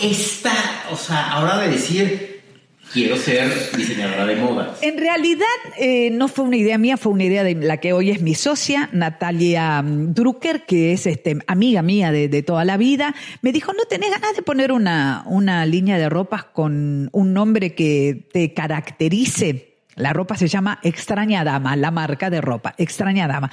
esta, 0.02 0.52
o 0.90 0.96
sea, 0.96 1.32
ahora 1.32 1.58
de 1.58 1.68
decir, 1.68 2.42
quiero 2.92 3.16
ser 3.16 3.50
diseñadora 3.76 4.26
de 4.26 4.36
modas? 4.36 4.82
En 4.82 4.98
realidad 4.98 5.46
eh, 5.78 6.10
no 6.10 6.28
fue 6.28 6.44
una 6.44 6.56
idea 6.56 6.78
mía, 6.78 6.96
fue 6.96 7.12
una 7.12 7.24
idea 7.24 7.44
de 7.44 7.54
la 7.54 7.78
que 7.78 7.92
hoy 7.92 8.10
es 8.10 8.22
mi 8.22 8.34
socia, 8.34 8.88
Natalia 8.92 9.82
mm, 9.82 10.14
Drucker, 10.14 10.64
que 10.64 10.92
es 10.92 11.06
este, 11.06 11.38
amiga 11.46 11.82
mía 11.82 12.12
de, 12.12 12.28
de 12.28 12.42
toda 12.42 12.64
la 12.64 12.76
vida. 12.76 13.14
Me 13.42 13.52
dijo, 13.52 13.72
¿no 13.72 13.84
tenés 13.84 14.10
ganas 14.10 14.34
de 14.34 14.42
poner 14.42 14.72
una, 14.72 15.22
una 15.26 15.66
línea 15.66 15.98
de 15.98 16.08
ropas 16.08 16.44
con 16.44 17.08
un 17.12 17.32
nombre 17.32 17.74
que 17.74 18.26
te 18.32 18.54
caracterice? 18.54 19.68
La 19.98 20.12
ropa 20.12 20.36
se 20.36 20.46
llama 20.46 20.78
Extraña 20.84 21.42
Dama, 21.42 21.74
la 21.74 21.90
marca 21.90 22.30
de 22.30 22.40
ropa, 22.40 22.74
Extraña 22.78 23.26
Dama. 23.26 23.50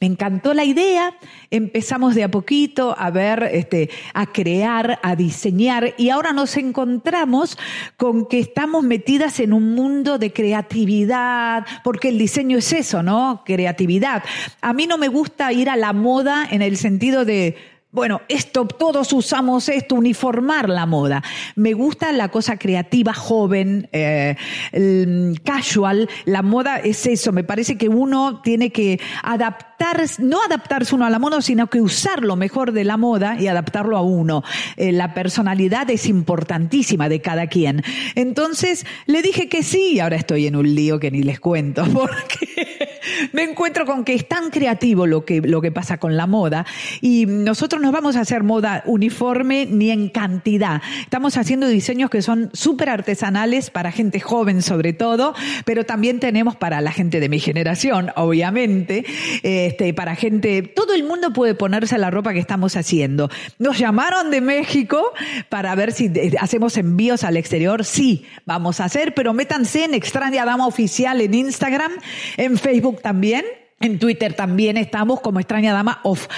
Me 0.00 0.06
encantó 0.06 0.52
la 0.54 0.64
idea, 0.64 1.14
empezamos 1.50 2.14
de 2.14 2.24
a 2.24 2.30
poquito 2.30 2.94
a 2.98 3.10
ver, 3.10 3.48
este, 3.52 3.90
a 4.12 4.26
crear, 4.26 4.98
a 5.02 5.16
diseñar 5.16 5.94
y 5.96 6.10
ahora 6.10 6.32
nos 6.32 6.56
encontramos 6.56 7.58
con 7.96 8.26
que 8.26 8.38
estamos 8.38 8.84
metidas 8.84 9.40
en 9.40 9.52
un 9.52 9.74
mundo 9.74 10.18
de 10.18 10.32
creatividad, 10.32 11.66
porque 11.82 12.08
el 12.10 12.18
diseño 12.18 12.58
es 12.58 12.72
eso, 12.72 13.02
¿no? 13.02 13.42
Creatividad. 13.44 14.22
A 14.60 14.72
mí 14.72 14.86
no 14.86 14.98
me 14.98 15.08
gusta 15.08 15.52
ir 15.52 15.70
a 15.70 15.76
la 15.76 15.92
moda 15.92 16.46
en 16.50 16.62
el 16.62 16.76
sentido 16.76 17.24
de 17.24 17.56
bueno, 17.96 18.20
esto, 18.28 18.66
todos 18.66 19.10
usamos 19.14 19.70
esto, 19.70 19.94
uniformar 19.94 20.68
la 20.68 20.84
moda. 20.84 21.22
Me 21.54 21.72
gusta 21.72 22.12
la 22.12 22.28
cosa 22.28 22.58
creativa, 22.58 23.14
joven, 23.14 23.88
eh, 23.90 24.36
el 24.72 25.40
casual. 25.42 26.06
La 26.26 26.42
moda 26.42 26.76
es 26.76 27.06
eso. 27.06 27.32
Me 27.32 27.42
parece 27.42 27.78
que 27.78 27.88
uno 27.88 28.42
tiene 28.42 28.70
que 28.70 29.00
adaptar, 29.22 30.04
no 30.18 30.42
adaptarse 30.44 30.94
uno 30.94 31.06
a 31.06 31.10
la 31.10 31.18
moda, 31.18 31.40
sino 31.40 31.68
que 31.68 31.80
usar 31.80 32.22
lo 32.22 32.36
mejor 32.36 32.72
de 32.72 32.84
la 32.84 32.98
moda 32.98 33.40
y 33.40 33.48
adaptarlo 33.48 33.96
a 33.96 34.02
uno. 34.02 34.44
Eh, 34.76 34.92
la 34.92 35.14
personalidad 35.14 35.88
es 35.88 36.06
importantísima 36.06 37.08
de 37.08 37.22
cada 37.22 37.46
quien. 37.46 37.82
Entonces 38.14 38.84
le 39.06 39.22
dije 39.22 39.48
que 39.48 39.62
sí, 39.62 40.00
ahora 40.00 40.16
estoy 40.16 40.46
en 40.46 40.56
un 40.56 40.74
lío 40.74 41.00
que 41.00 41.10
ni 41.10 41.22
les 41.22 41.40
cuento, 41.40 41.82
porque 41.94 42.85
me 43.32 43.42
encuentro 43.42 43.86
con 43.86 44.04
que 44.04 44.14
es 44.14 44.28
tan 44.28 44.50
creativo 44.50 45.06
lo 45.06 45.24
que, 45.24 45.40
lo 45.40 45.60
que 45.60 45.72
pasa 45.72 45.98
con 45.98 46.16
la 46.16 46.26
moda 46.26 46.66
y 47.00 47.26
nosotros 47.26 47.80
no 47.80 47.92
vamos 47.92 48.16
a 48.16 48.20
hacer 48.20 48.42
moda 48.42 48.82
uniforme 48.86 49.66
ni 49.66 49.90
en 49.90 50.08
cantidad. 50.08 50.82
Estamos 51.00 51.36
haciendo 51.36 51.68
diseños 51.68 52.10
que 52.10 52.22
son 52.22 52.50
súper 52.52 52.88
artesanales 52.88 53.70
para 53.70 53.92
gente 53.92 54.20
joven 54.20 54.62
sobre 54.62 54.92
todo, 54.92 55.34
pero 55.64 55.84
también 55.84 56.20
tenemos 56.20 56.56
para 56.56 56.80
la 56.80 56.92
gente 56.92 57.20
de 57.20 57.28
mi 57.28 57.40
generación, 57.40 58.10
obviamente, 58.16 59.04
este, 59.42 59.94
para 59.94 60.16
gente, 60.16 60.62
todo 60.62 60.94
el 60.94 61.04
mundo 61.04 61.32
puede 61.32 61.54
ponerse 61.54 61.98
la 61.98 62.10
ropa 62.10 62.32
que 62.32 62.38
estamos 62.38 62.76
haciendo. 62.76 63.30
Nos 63.58 63.78
llamaron 63.78 64.30
de 64.30 64.40
México 64.40 65.12
para 65.48 65.74
ver 65.74 65.92
si 65.92 66.06
eh, 66.06 66.34
hacemos 66.40 66.76
envíos 66.76 67.24
al 67.24 67.36
exterior. 67.36 67.84
Sí, 67.84 68.24
vamos 68.44 68.80
a 68.80 68.84
hacer, 68.84 69.14
pero 69.14 69.32
métanse 69.32 69.84
en 69.84 69.94
Extraña 69.94 70.44
Dama 70.44 70.66
Oficial 70.66 71.20
en 71.20 71.34
Instagram, 71.34 71.92
en 72.36 72.58
Facebook 72.58 72.95
también. 73.02 73.44
En 73.80 73.98
Twitter 73.98 74.34
también 74.34 74.76
estamos 74.76 75.20
como 75.20 75.38
Extraña 75.40 75.72
Dama 75.72 76.00
Off. 76.02 76.28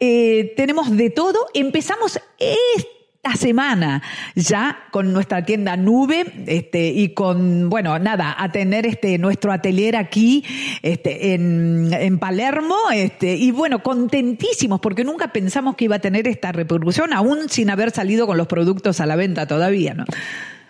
Eh, 0.00 0.52
tenemos 0.56 0.96
de 0.96 1.10
todo. 1.10 1.46
Empezamos 1.54 2.18
esta 2.38 3.36
semana 3.36 4.02
ya 4.34 4.80
con 4.90 5.12
nuestra 5.12 5.44
tienda 5.44 5.76
Nube 5.76 6.24
este, 6.48 6.88
y 6.88 7.10
con, 7.14 7.70
bueno, 7.70 7.96
nada, 8.00 8.34
a 8.36 8.50
tener 8.50 8.84
este, 8.84 9.16
nuestro 9.18 9.52
atelier 9.52 9.94
aquí 9.94 10.44
este, 10.82 11.34
en, 11.34 11.92
en 11.92 12.18
Palermo 12.18 12.74
este, 12.92 13.36
y 13.36 13.52
bueno, 13.52 13.80
contentísimos 13.84 14.80
porque 14.80 15.04
nunca 15.04 15.28
pensamos 15.28 15.76
que 15.76 15.84
iba 15.84 15.96
a 15.96 16.00
tener 16.00 16.26
esta 16.26 16.50
repercusión, 16.50 17.12
aún 17.12 17.48
sin 17.48 17.70
haber 17.70 17.92
salido 17.92 18.26
con 18.26 18.36
los 18.38 18.48
productos 18.48 19.00
a 19.00 19.06
la 19.06 19.14
venta 19.14 19.46
todavía, 19.46 19.94
¿no? 19.94 20.04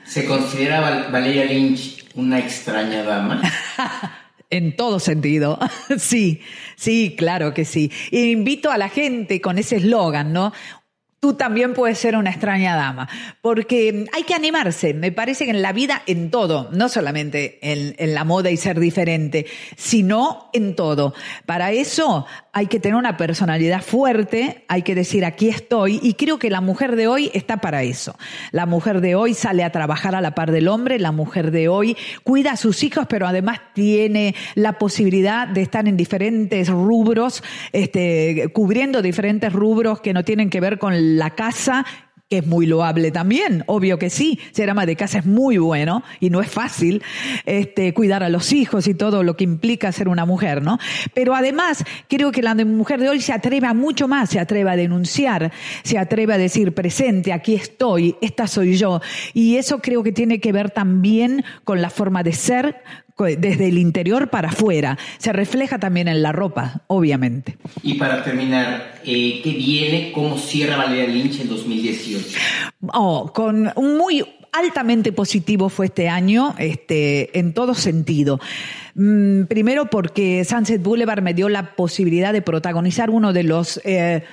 ¿Se 0.04 0.26
considera 0.26 0.80
Val- 0.82 1.06
Valeria 1.10 1.46
Lynch 1.46 2.04
una 2.16 2.38
extraña 2.38 3.02
dama? 3.02 3.40
En 4.52 4.76
todo 4.76 5.00
sentido. 5.00 5.58
Sí, 5.98 6.40
sí, 6.76 7.14
claro 7.16 7.54
que 7.54 7.64
sí. 7.64 7.90
Invito 8.10 8.70
a 8.70 8.76
la 8.76 8.88
gente 8.90 9.40
con 9.40 9.58
ese 9.58 9.76
eslogan, 9.76 10.32
¿no? 10.32 10.52
Tú 11.22 11.34
también 11.34 11.72
puedes 11.72 12.00
ser 12.00 12.16
una 12.16 12.30
extraña 12.30 12.74
dama, 12.74 13.08
porque 13.42 14.06
hay 14.12 14.24
que 14.24 14.34
animarse. 14.34 14.92
Me 14.92 15.12
parece 15.12 15.44
que 15.44 15.52
en 15.52 15.62
la 15.62 15.72
vida, 15.72 16.02
en 16.08 16.32
todo, 16.32 16.68
no 16.72 16.88
solamente 16.88 17.60
en, 17.62 18.12
la 18.12 18.24
moda 18.24 18.50
y 18.50 18.56
ser 18.56 18.80
diferente, 18.80 19.46
sino 19.76 20.50
en 20.52 20.74
todo. 20.74 21.14
Para 21.46 21.70
eso 21.70 22.26
hay 22.52 22.66
que 22.66 22.80
tener 22.80 22.96
una 22.96 23.16
personalidad 23.16 23.82
fuerte, 23.82 24.64
hay 24.66 24.82
que 24.82 24.96
decir 24.96 25.24
aquí 25.24 25.48
estoy, 25.48 26.00
y 26.02 26.14
creo 26.14 26.40
que 26.40 26.50
la 26.50 26.60
mujer 26.60 26.96
de 26.96 27.06
hoy 27.06 27.30
está 27.34 27.58
para 27.58 27.84
eso. 27.84 28.16
La 28.50 28.66
mujer 28.66 29.00
de 29.00 29.14
hoy 29.14 29.34
sale 29.34 29.62
a 29.62 29.70
trabajar 29.70 30.16
a 30.16 30.20
la 30.20 30.34
par 30.34 30.50
del 30.50 30.66
hombre, 30.66 30.98
la 30.98 31.12
mujer 31.12 31.52
de 31.52 31.68
hoy 31.68 31.96
cuida 32.24 32.50
a 32.50 32.56
sus 32.56 32.82
hijos, 32.82 33.06
pero 33.08 33.28
además 33.28 33.60
tiene 33.74 34.34
la 34.56 34.72
posibilidad 34.76 35.46
de 35.46 35.62
estar 35.62 35.86
en 35.86 35.96
diferentes 35.96 36.68
rubros, 36.68 37.44
este, 37.70 38.50
cubriendo 38.52 39.02
diferentes 39.02 39.52
rubros 39.52 40.00
que 40.00 40.12
no 40.12 40.24
tienen 40.24 40.50
que 40.50 40.58
ver 40.58 40.80
con 40.80 41.11
la 41.18 41.30
casa 41.30 41.84
que 42.32 42.38
es 42.38 42.46
muy 42.46 42.64
loable 42.64 43.10
también, 43.10 43.62
obvio 43.66 43.98
que 43.98 44.08
sí, 44.08 44.40
ser 44.52 44.70
ama 44.70 44.86
de 44.86 44.96
casa 44.96 45.18
es 45.18 45.26
muy 45.26 45.58
bueno 45.58 46.02
y 46.18 46.30
no 46.30 46.40
es 46.40 46.48
fácil 46.48 47.02
este, 47.44 47.92
cuidar 47.92 48.22
a 48.22 48.30
los 48.30 48.54
hijos 48.54 48.86
y 48.86 48.94
todo 48.94 49.22
lo 49.22 49.36
que 49.36 49.44
implica 49.44 49.92
ser 49.92 50.08
una 50.08 50.24
mujer, 50.24 50.62
¿no? 50.62 50.78
Pero 51.12 51.34
además 51.34 51.84
creo 52.08 52.32
que 52.32 52.40
la 52.40 52.54
mujer 52.54 53.00
de 53.00 53.10
hoy 53.10 53.20
se 53.20 53.34
atreve 53.34 53.66
a 53.66 53.74
mucho 53.74 54.08
más, 54.08 54.30
se 54.30 54.40
atreve 54.40 54.70
a 54.70 54.76
denunciar, 54.76 55.52
se 55.82 55.98
atreve 55.98 56.32
a 56.32 56.38
decir 56.38 56.72
presente, 56.72 57.34
aquí 57.34 57.54
estoy, 57.54 58.16
esta 58.22 58.46
soy 58.46 58.78
yo. 58.78 59.02
Y 59.34 59.56
eso 59.56 59.80
creo 59.80 60.02
que 60.02 60.12
tiene 60.12 60.40
que 60.40 60.52
ver 60.52 60.70
también 60.70 61.44
con 61.64 61.82
la 61.82 61.90
forma 61.90 62.22
de 62.22 62.32
ser 62.32 62.82
desde 63.18 63.68
el 63.68 63.78
interior 63.78 64.28
para 64.30 64.48
afuera. 64.48 64.98
Se 65.18 65.32
refleja 65.32 65.78
también 65.78 66.08
en 66.08 66.22
la 66.22 66.32
ropa, 66.32 66.82
obviamente. 66.86 67.56
Y 67.82 67.94
para 67.94 68.24
terminar, 68.24 69.00
eh, 69.04 69.40
¿qué 69.42 69.50
viene? 69.50 70.12
¿Cómo 70.12 70.38
cierra 70.38 70.76
Valeria 70.76 71.06
Lynch 71.06 71.40
en 71.40 71.48
2018? 71.48 72.38
Oh, 72.92 73.32
con 73.32 73.72
un 73.76 73.96
muy 73.96 74.24
altamente 74.52 75.12
positivo 75.12 75.68
fue 75.68 75.86
este 75.86 76.08
año, 76.08 76.54
este, 76.58 77.38
en 77.38 77.54
todo 77.54 77.74
sentido. 77.74 78.40
Mm, 78.94 79.44
primero 79.44 79.86
porque 79.86 80.44
Sunset 80.44 80.82
Boulevard 80.82 81.22
me 81.22 81.32
dio 81.32 81.48
la 81.48 81.74
posibilidad 81.74 82.32
de 82.32 82.42
protagonizar 82.42 83.08
uno 83.08 83.32
de 83.32 83.42
los 83.44 83.80
eh, 83.84 84.24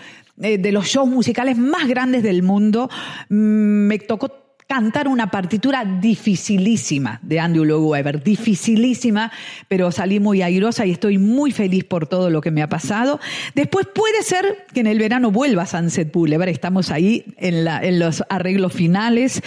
eh, 0.41 0.57
de 0.57 0.71
los 0.71 0.85
shows 0.85 1.09
musicales 1.09 1.57
más 1.57 1.87
grandes 1.87 2.23
del 2.23 2.43
mundo. 2.43 2.89
Mm, 3.29 3.87
me 3.87 3.99
tocó 3.99 4.48
cantar 4.69 5.07
una 5.07 5.31
partitura 5.31 5.83
dificilísima 5.83 7.19
de 7.23 7.39
Andrew 7.39 7.65
Lloyd 7.65 7.89
Webber, 7.89 8.23
dificilísima, 8.23 9.31
pero 9.67 9.91
salí 9.91 10.19
muy 10.19 10.43
airosa 10.43 10.85
y 10.85 10.91
estoy 10.91 11.17
muy 11.17 11.51
feliz 11.51 11.85
por 11.85 12.05
todo 12.05 12.29
lo 12.29 12.39
que 12.39 12.51
me 12.51 12.61
ha 12.61 12.69
pasado. 12.69 13.19
Después 13.55 13.87
puede 13.87 14.21
ser 14.21 14.67
que 14.71 14.81
en 14.81 14.85
el 14.85 14.99
verano 14.99 15.31
vuelva 15.31 15.63
a 15.63 15.65
Sunset 15.65 16.13
Boulevard, 16.13 16.49
estamos 16.49 16.91
ahí 16.91 17.25
en 17.37 17.97
los 17.97 18.23
arreglos 18.29 18.71
finales. 18.71 19.41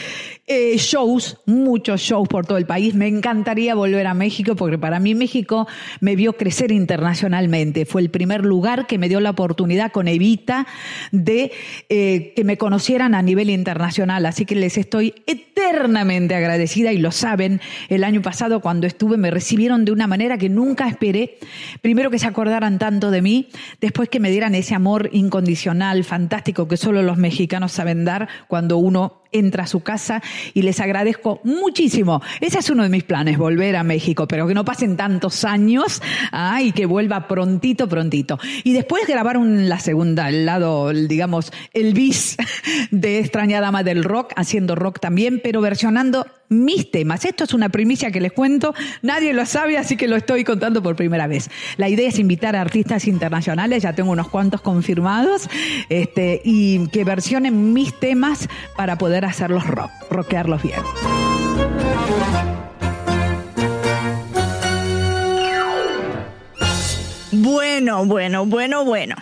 Eh, 0.48 0.76
shows, 0.76 1.38
muchos 1.46 2.00
shows 2.00 2.28
por 2.28 2.44
todo 2.44 2.58
el 2.58 2.66
país. 2.66 2.94
Me 2.94 3.06
encantaría 3.06 3.76
volver 3.76 4.08
a 4.08 4.14
México 4.14 4.56
porque 4.56 4.76
para 4.76 4.98
mí 4.98 5.14
México 5.14 5.68
me 6.00 6.16
vio 6.16 6.32
crecer 6.32 6.72
internacionalmente. 6.72 7.86
Fue 7.86 8.02
el 8.02 8.10
primer 8.10 8.44
lugar 8.44 8.88
que 8.88 8.98
me 8.98 9.08
dio 9.08 9.20
la 9.20 9.30
oportunidad 9.30 9.92
con 9.92 10.08
Evita 10.08 10.66
de 11.12 11.52
eh, 11.88 12.32
que 12.34 12.42
me 12.42 12.58
conocieran 12.58 13.14
a 13.14 13.22
nivel 13.22 13.50
internacional. 13.50 14.26
Así 14.26 14.44
que 14.44 14.56
les 14.56 14.76
estoy 14.78 15.11
eternamente 15.26 16.34
agradecida 16.34 16.92
y 16.92 16.98
lo 16.98 17.10
saben. 17.10 17.60
El 17.88 18.04
año 18.04 18.22
pasado 18.22 18.60
cuando 18.60 18.86
estuve 18.86 19.16
me 19.16 19.30
recibieron 19.30 19.84
de 19.84 19.92
una 19.92 20.06
manera 20.06 20.38
que 20.38 20.48
nunca 20.48 20.88
esperé. 20.88 21.38
Primero 21.80 22.10
que 22.10 22.18
se 22.18 22.26
acordaran 22.26 22.78
tanto 22.78 23.10
de 23.10 23.22
mí, 23.22 23.48
después 23.80 24.08
que 24.08 24.20
me 24.20 24.30
dieran 24.30 24.54
ese 24.54 24.74
amor 24.74 25.08
incondicional, 25.12 26.04
fantástico 26.04 26.68
que 26.68 26.76
solo 26.76 27.02
los 27.02 27.16
mexicanos 27.16 27.72
saben 27.72 28.04
dar 28.04 28.28
cuando 28.48 28.76
uno 28.76 29.21
entra 29.32 29.64
a 29.64 29.66
su 29.66 29.80
casa 29.80 30.22
y 30.54 30.62
les 30.62 30.80
agradezco 30.80 31.40
muchísimo. 31.44 32.22
Ese 32.40 32.58
es 32.58 32.70
uno 32.70 32.82
de 32.82 32.88
mis 32.88 33.04
planes, 33.04 33.38
volver 33.38 33.76
a 33.76 33.82
México, 33.82 34.28
pero 34.28 34.46
que 34.46 34.54
no 34.54 34.64
pasen 34.64 34.96
tantos 34.96 35.44
años 35.44 36.02
ah, 36.30 36.62
y 36.62 36.72
que 36.72 36.86
vuelva 36.86 37.28
prontito, 37.28 37.88
prontito. 37.88 38.38
Y 38.64 38.72
después 38.72 39.06
grabar 39.06 39.36
un, 39.36 39.68
la 39.68 39.78
segunda, 39.78 40.28
el 40.28 40.46
lado, 40.46 40.90
digamos, 40.90 41.52
el 41.72 41.94
bis 41.94 42.36
de 42.90 43.18
Extraña 43.18 43.60
Dama 43.60 43.82
del 43.82 44.04
Rock, 44.04 44.32
haciendo 44.36 44.74
rock 44.74 45.00
también, 45.00 45.40
pero 45.42 45.60
versionando 45.60 46.26
mis 46.52 46.90
temas. 46.90 47.24
Esto 47.24 47.44
es 47.44 47.54
una 47.54 47.68
primicia 47.68 48.10
que 48.10 48.20
les 48.20 48.32
cuento, 48.32 48.74
nadie 49.02 49.32
lo 49.32 49.46
sabe, 49.46 49.78
así 49.78 49.96
que 49.96 50.08
lo 50.08 50.16
estoy 50.16 50.44
contando 50.44 50.82
por 50.82 50.96
primera 50.96 51.26
vez. 51.26 51.50
La 51.76 51.88
idea 51.88 52.08
es 52.08 52.18
invitar 52.18 52.56
a 52.56 52.60
artistas 52.60 53.06
internacionales, 53.06 53.82
ya 53.82 53.94
tengo 53.94 54.12
unos 54.12 54.28
cuantos 54.28 54.60
confirmados, 54.60 55.48
este, 55.88 56.40
y 56.44 56.88
que 56.88 57.04
versionen 57.04 57.72
mis 57.72 57.98
temas 57.98 58.48
para 58.76 58.96
poder 58.98 59.24
hacerlos 59.24 59.66
rock, 59.66 59.90
rockearlos 60.10 60.62
bien. 60.62 60.80
Bueno, 67.32 68.04
bueno, 68.04 68.46
bueno, 68.46 68.84
bueno. 68.84 69.16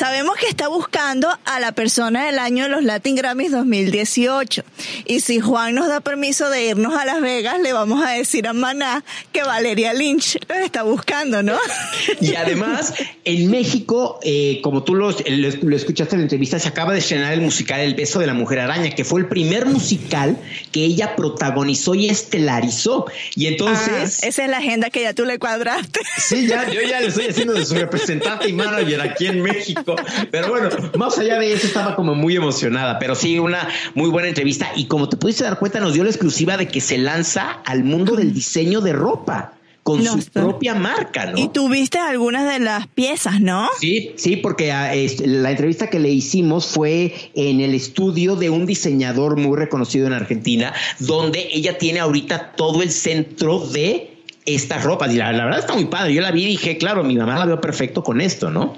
Sabemos 0.00 0.36
que 0.36 0.46
está 0.46 0.66
buscando 0.68 1.28
a 1.44 1.60
la 1.60 1.72
persona 1.72 2.24
del 2.24 2.38
año 2.38 2.64
de 2.64 2.70
los 2.70 2.82
Latin 2.82 3.16
Grammys 3.16 3.52
2018. 3.52 4.62
Y 5.04 5.20
si 5.20 5.40
Juan 5.40 5.74
nos 5.74 5.88
da 5.88 6.00
permiso 6.00 6.48
de 6.48 6.68
irnos 6.68 6.94
a 6.94 7.04
Las 7.04 7.20
Vegas, 7.20 7.60
le 7.60 7.74
vamos 7.74 8.02
a 8.02 8.12
decir 8.12 8.48
a 8.48 8.54
Maná 8.54 9.04
que 9.30 9.42
Valeria 9.42 9.92
Lynch 9.92 10.38
lo 10.48 10.54
está 10.54 10.84
buscando, 10.84 11.42
¿no? 11.42 11.58
Y 12.22 12.34
además, 12.34 12.94
en 13.26 13.50
México, 13.50 14.18
eh, 14.22 14.60
como 14.62 14.84
tú 14.84 14.94
lo, 14.94 15.10
lo, 15.10 15.76
escuchaste 15.76 16.14
en 16.14 16.22
la 16.22 16.24
entrevista, 16.24 16.58
se 16.58 16.68
acaba 16.68 16.94
de 16.94 17.00
estrenar 17.00 17.34
el 17.34 17.42
musical 17.42 17.80
El 17.80 17.94
beso 17.94 18.20
de 18.20 18.26
la 18.26 18.32
mujer 18.32 18.60
araña, 18.60 18.94
que 18.94 19.04
fue 19.04 19.20
el 19.20 19.28
primer 19.28 19.66
musical 19.66 20.38
que 20.72 20.82
ella 20.82 21.14
protagonizó 21.14 21.94
y 21.94 22.08
estelarizó. 22.08 23.04
Y 23.36 23.48
entonces... 23.48 24.20
Ah, 24.22 24.28
esa 24.28 24.44
es 24.44 24.50
la 24.50 24.56
agenda 24.56 24.88
que 24.88 25.02
ya 25.02 25.12
tú 25.12 25.26
le 25.26 25.38
cuadraste. 25.38 26.00
Sí, 26.16 26.46
ya, 26.46 26.70
yo 26.70 26.80
ya 26.80 27.00
le 27.00 27.08
estoy 27.08 27.26
haciendo 27.26 27.52
de 27.52 27.66
su 27.66 27.74
representante 27.74 28.48
y 28.48 28.54
manager 28.54 29.02
aquí 29.02 29.26
en 29.26 29.42
México. 29.42 29.89
Pero 30.30 30.48
bueno, 30.48 30.68
más 30.96 31.18
allá 31.18 31.38
de 31.38 31.52
eso, 31.52 31.66
estaba 31.66 31.96
como 31.96 32.14
muy 32.14 32.36
emocionada. 32.36 32.98
Pero 32.98 33.14
sí, 33.14 33.38
una 33.38 33.68
muy 33.94 34.10
buena 34.10 34.28
entrevista. 34.28 34.70
Y 34.76 34.86
como 34.86 35.08
te 35.08 35.16
pudiste 35.16 35.44
dar 35.44 35.58
cuenta, 35.58 35.80
nos 35.80 35.94
dio 35.94 36.04
la 36.04 36.10
exclusiva 36.10 36.56
de 36.56 36.68
que 36.68 36.80
se 36.80 36.98
lanza 36.98 37.60
al 37.64 37.84
mundo 37.84 38.16
del 38.16 38.32
diseño 38.32 38.80
de 38.80 38.92
ropa 38.92 39.54
con 39.82 40.04
su 40.04 40.30
propia 40.30 40.74
marca, 40.74 41.26
¿no? 41.26 41.38
Y 41.38 41.48
tuviste 41.48 41.98
algunas 41.98 42.52
de 42.52 42.60
las 42.60 42.86
piezas, 42.88 43.40
¿no? 43.40 43.68
Sí, 43.80 44.12
sí, 44.16 44.36
porque 44.36 44.72
ah, 44.72 44.92
la 45.24 45.50
entrevista 45.50 45.88
que 45.88 45.98
le 45.98 46.10
hicimos 46.10 46.66
fue 46.66 47.14
en 47.34 47.60
el 47.60 47.74
estudio 47.74 48.36
de 48.36 48.50
un 48.50 48.66
diseñador 48.66 49.36
muy 49.36 49.56
reconocido 49.56 50.06
en 50.06 50.12
Argentina, 50.12 50.72
donde 50.98 51.48
ella 51.52 51.78
tiene 51.78 52.00
ahorita 52.00 52.52
todo 52.52 52.82
el 52.82 52.90
centro 52.90 53.60
de 53.60 54.19
estas 54.46 54.84
ropas. 54.84 55.12
Y 55.12 55.16
la, 55.16 55.32
la, 55.32 55.44
verdad 55.44 55.60
está 55.60 55.74
muy 55.74 55.86
padre. 55.86 56.14
Yo 56.14 56.22
la 56.22 56.30
vi 56.30 56.44
y 56.44 56.48
dije, 56.48 56.78
claro, 56.78 57.04
mi 57.04 57.16
mamá 57.16 57.38
la 57.38 57.46
veo 57.46 57.60
perfecto 57.60 58.02
con 58.02 58.20
esto, 58.20 58.50
¿no? 58.50 58.76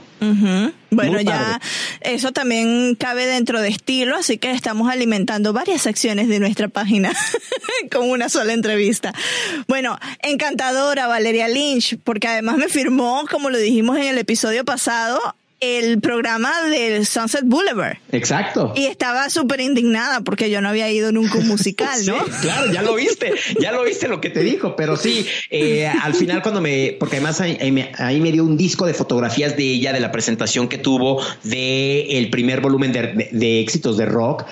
Bueno, 0.91 1.21
ya 1.21 1.61
eso 2.01 2.31
también 2.31 2.95
cabe 2.95 3.27
dentro 3.27 3.61
de 3.61 3.69
estilo, 3.69 4.17
así 4.17 4.39
que 4.39 4.53
estamos 4.53 4.89
alimentando 4.89 5.53
varias 5.53 5.83
secciones 5.83 6.29
de 6.29 6.39
nuestra 6.39 6.69
página 6.69 7.13
con 7.91 8.09
una 8.09 8.29
sola 8.29 8.53
entrevista. 8.53 9.13
Bueno, 9.67 9.99
encantadora 10.21 11.09
Valeria 11.09 11.49
Lynch, 11.49 11.99
porque 12.05 12.29
además 12.29 12.57
me 12.57 12.69
firmó, 12.69 13.25
como 13.31 13.51
lo 13.51 13.59
dijimos 13.59 13.97
en 13.97 14.05
el 14.05 14.19
episodio 14.19 14.65
pasado, 14.65 15.19
el 15.63 16.01
programa 16.01 16.51
del 16.69 17.07
Sunset 17.07 17.45
Boulevard. 17.45 17.97
Exacto. 18.11 18.73
Y 18.75 18.87
estaba 18.87 19.31
súper 19.31 19.61
indignada 19.61 20.23
porque 20.23 20.51
yo 20.51 20.61
no 20.61 20.69
había 20.69 20.91
ido 20.91 21.13
nunca 21.13 21.35
a 21.35 21.39
un 21.39 21.47
musical, 21.47 22.01
¿no? 22.07 22.17
claro, 22.41 22.73
ya 22.73 22.83
lo 22.83 22.97
viste, 22.97 23.33
ya 23.61 23.71
lo 23.71 23.85
viste 23.85 24.09
lo 24.09 24.21
que 24.21 24.29
te 24.29 24.41
dijo, 24.41 24.75
pero 24.75 24.97
sí, 24.97 25.25
eh, 25.51 25.87
al 25.87 26.15
final 26.15 26.43
cuando 26.43 26.61
me, 26.61 26.97
porque 26.99 27.17
además 27.17 27.41
ahí, 27.41 27.71
me, 27.71 28.33
dio 28.33 28.45
un 28.45 28.57
disco 28.57 28.87
de 28.87 28.95
fotografías 28.95 29.57
de 29.57 29.63
ella, 29.63 29.93
de 29.93 30.01
la 30.01 30.11
presentación 30.11 30.69
que 30.69 30.79
tuvo 30.79 31.23
de 31.45 32.19
el 32.19 32.31
primer 32.31 32.61
volumen 32.61 32.93
de, 32.93 33.61
éxitos 33.61 33.97
de 33.97 34.07
rock, 34.07 34.45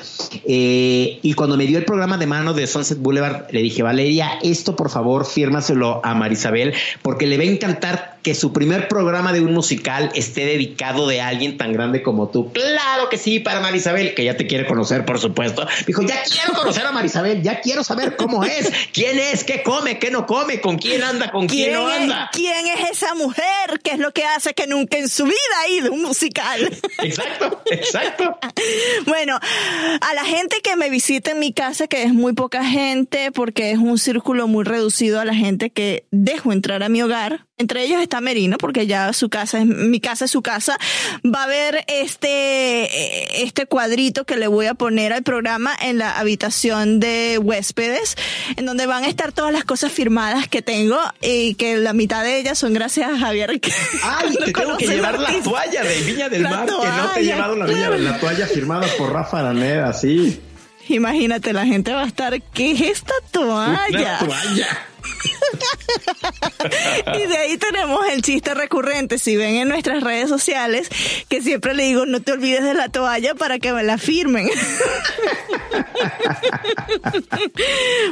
eh, 0.47 1.19
y 1.23 1.33
cuando 1.35 1.57
me 1.57 1.67
dio 1.67 1.79
el 1.79 1.85
programa 1.85 2.19
de 2.19 2.27
mano 2.27 2.55
de 2.55 2.69
Sunset 2.69 2.99
Boulevard, 2.99 3.47
le 3.51 3.63
dije, 3.63 3.83
Valeria, 3.83 4.39
esto 4.43 4.77
por 4.77 4.91
favor, 4.91 5.27
fírmaselo 5.27 6.01
a 6.05 6.15
Marisabel, 6.15 6.73
porque 7.03 7.27
le 7.27 7.37
va 7.37 7.43
a 7.43 7.47
encantar 7.47 8.19
que 8.23 8.35
su 8.35 8.53
primer 8.53 8.87
programa 8.89 9.33
de 9.33 9.41
un 9.41 9.55
musical 9.55 10.11
esté 10.15 10.45
dedicado 10.45 11.00
de 11.07 11.21
alguien 11.21 11.57
tan 11.57 11.73
grande 11.73 12.03
como 12.03 12.29
tú. 12.29 12.53
Claro 12.53 13.09
que 13.09 13.19
sí, 13.19 13.41
para 13.41 13.61
Marisabel, 13.61 14.15
que 14.15 14.25
ya 14.25 14.37
te 14.37 14.47
quiere 14.47 14.67
conocer, 14.67 15.05
por 15.05 15.19
supuesto. 15.19 15.67
Dijo, 15.87 16.03
ya 16.03 16.23
quiero 16.23 16.55
conocer 16.55 16.87
a 16.87 16.93
Marisabel, 16.93 17.43
ya 17.43 17.61
quiero 17.61 17.85
saber 17.85 18.17
cómo 18.17 18.45
es, 18.45 18.71
quién 18.93 19.19
es, 19.19 19.45
qué 19.45 19.63
come, 19.63 19.99
qué 19.99 20.11
no 20.11 20.27
come, 20.27 20.61
con 20.61 20.79
quién 20.79 21.03
anda, 21.03 21.31
con 21.31 21.47
quién, 21.47 21.73
no 21.73 21.89
anda. 21.89 22.31
¿Quién 22.33 22.67
es 22.67 22.91
esa 22.91 23.15
mujer? 23.15 23.81
¿Qué 23.83 23.93
es 23.93 23.99
lo 23.99 24.13
que 24.13 24.25
hace 24.25 24.55
que 24.55 24.67
nunca 24.67 24.99
en 24.99 25.09
su 25.09 25.25
vida 25.25 25.37
ha 25.63 25.69
ido 25.69 25.89
a 25.89 25.91
un 25.93 26.03
musical? 26.03 26.61
Exacto, 27.03 27.63
exacto. 27.67 28.39
bueno, 29.07 29.39
a 30.01 30.15
la 30.15 30.25
gente 30.25 30.57
que 30.63 30.77
me 30.77 30.91
visita 30.91 31.33
en 31.33 31.39
mi 31.39 31.53
casa, 31.53 31.87
que 31.87 32.03
es 32.03 32.13
muy 32.13 32.33
poca 32.35 32.65
gente, 32.65 33.33
porque 33.33 33.71
es 33.71 33.79
un 33.79 33.99
círculo 33.99 34.47
muy 34.47 34.65
reducido 34.65 35.21
a 35.21 35.25
la 35.25 35.35
gente 35.35 35.71
que 35.71 36.05
dejo 36.11 36.53
entrar 36.53 36.83
a 36.83 36.89
mi 36.89 37.03
hogar, 37.03 37.47
entre 37.61 37.85
ellos 37.85 38.01
está 38.01 38.21
Merino, 38.21 38.57
porque 38.59 38.87
ya 38.87 39.13
su 39.13 39.29
casa 39.29 39.59
es, 39.59 39.67
mi 39.67 40.01
casa 40.01 40.25
es 40.25 40.31
su 40.31 40.41
casa, 40.41 40.79
va 41.25 41.45
a 41.45 41.47
ver 41.47 41.85
este, 41.87 43.43
este 43.43 43.67
cuadrito 43.67 44.25
que 44.25 44.37
le 44.37 44.47
voy 44.47 44.67
a 44.67 44.75
poner 44.75 45.13
al 45.13 45.23
programa 45.23 45.75
en 45.81 45.99
la 45.99 46.19
habitación 46.19 47.01
de 47.01 47.39
huéspedes, 47.43 48.17
en 48.57 48.67
donde 48.67 48.87
van 48.87 49.05
a 49.05 49.09
estar 49.09 49.33
todas 49.33 49.53
las 49.53 49.65
cosas 49.65 49.93
firmadas 49.93 50.49
que 50.49 50.63
tengo 50.63 50.99
y 51.21 51.55
que 51.55 51.77
la 51.77 51.93
mitad 51.93 52.23
de 52.23 52.39
ellas 52.39 52.59
son 52.59 52.73
gracias 52.73 53.11
a 53.11 53.19
Javier. 53.19 53.61
Ay, 54.03 54.37
te 54.45 54.53
tengo 54.53 54.77
que 54.77 54.87
llevar 54.87 55.19
la 55.19 55.33
toalla 55.43 55.83
de 55.83 56.01
Viña 56.01 56.29
del 56.29 56.43
Mar, 56.43 56.67
que 56.67 56.73
no 56.73 57.11
te 57.15 57.21
he 57.21 57.25
llevado 57.25 57.57
la, 57.57 57.67
la 57.67 58.19
toalla 58.19 58.47
firmada 58.47 58.87
por 58.99 59.13
Rafa 59.13 59.41
Araneda, 59.41 59.93
sí. 59.93 60.41
Imagínate, 60.89 61.53
la 61.53 61.67
gente 61.67 61.93
va 61.93 62.03
a 62.03 62.07
estar, 62.07 62.41
¿qué 62.53 62.73
es 62.73 62.81
esta 62.81 63.15
toalla? 63.31 63.87
Una 63.91 64.19
toalla. 64.19 64.90
y 67.15 67.27
de 67.27 67.37
ahí 67.37 67.57
tenemos 67.57 68.07
el 68.09 68.23
chiste 68.23 68.55
recurrente. 68.55 69.19
Si 69.19 69.37
ven 69.37 69.57
en 69.57 69.69
nuestras 69.69 70.03
redes 70.03 70.29
sociales, 70.29 70.89
que 71.29 71.43
siempre 71.43 71.75
le 71.75 71.85
digo, 71.85 72.07
no 72.07 72.21
te 72.21 72.33
olvides 72.33 72.65
de 72.65 72.75
la 72.75 72.89
toalla 72.89 73.35
para 73.35 73.59
que 73.59 73.73
me 73.73 73.83
la 73.83 73.99
firmen. 73.99 74.49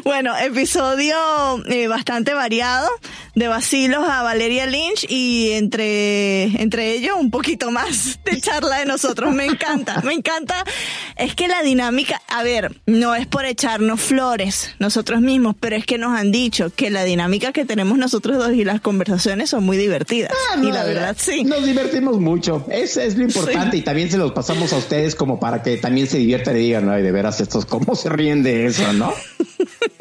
bueno, 0.05 0.37
episodio 0.39 1.17
eh, 1.67 1.89
bastante 1.89 2.35
variado 2.35 2.89
de 3.35 3.49
vacilos 3.49 4.09
a 4.09 4.23
Valeria 4.23 4.67
Lynch 4.67 5.07
y 5.09 5.53
entre, 5.53 6.45
entre 6.61 6.95
ellos 6.95 7.17
un 7.19 7.31
poquito 7.31 7.71
más 7.71 8.19
de 8.25 8.41
charla 8.41 8.79
de 8.79 8.87
nosotros. 8.87 9.33
Me 9.33 9.47
encanta, 9.47 10.01
me 10.03 10.13
encanta. 10.13 10.65
Es 11.17 11.35
que 11.35 11.49
la 11.49 11.63
dinámica, 11.63 12.21
a 12.29 12.43
ver, 12.43 12.81
no 12.87 13.15
es 13.15 13.27
por 13.27 13.45
echarnos 13.45 14.01
flores 14.01 14.75
nosotros 14.79 15.21
mismos, 15.21 15.57
pero 15.59 15.77
es 15.77 15.87
que 15.87 15.99
nos 15.99 16.19
han 16.19 16.33
dicho 16.33 16.71
que 16.79 16.91
la 16.91 17.03
dinámica 17.03 17.53
que 17.53 17.65
tenemos 17.65 17.99
nosotros 17.99 18.39
dos 18.39 18.53
y 18.53 18.63
las 18.63 18.81
conversaciones 18.81 19.51
son 19.51 19.65
muy 19.65 19.77
divertidas. 19.77 20.31
Ah, 20.53 20.61
y 20.63 20.71
la 20.71 20.85
verdad 20.85 21.17
sí. 21.19 21.43
Nos 21.43 21.67
divertimos 21.67 22.21
mucho. 22.21 22.65
Eso 22.71 23.01
es 23.01 23.17
lo 23.17 23.25
importante 23.25 23.77
y 23.77 23.83
también 23.83 24.09
se 24.13 24.17
los 24.17 24.31
pasamos 24.31 24.73
a 24.73 24.77
ustedes 24.77 25.17
como 25.17 25.41
para 25.41 25.61
que 25.61 25.77
también 25.79 26.07
se 26.07 26.19
diviertan 26.19 26.57
y 26.57 26.61
digan, 26.61 26.89
ay, 26.89 27.03
de 27.03 27.11
veras 27.11 27.41
estos, 27.41 27.67
¿cómo 27.67 27.97
se 27.97 28.09
ríen 28.11 28.45
de 28.45 28.67
eso, 28.67 28.93
no? 28.93 29.13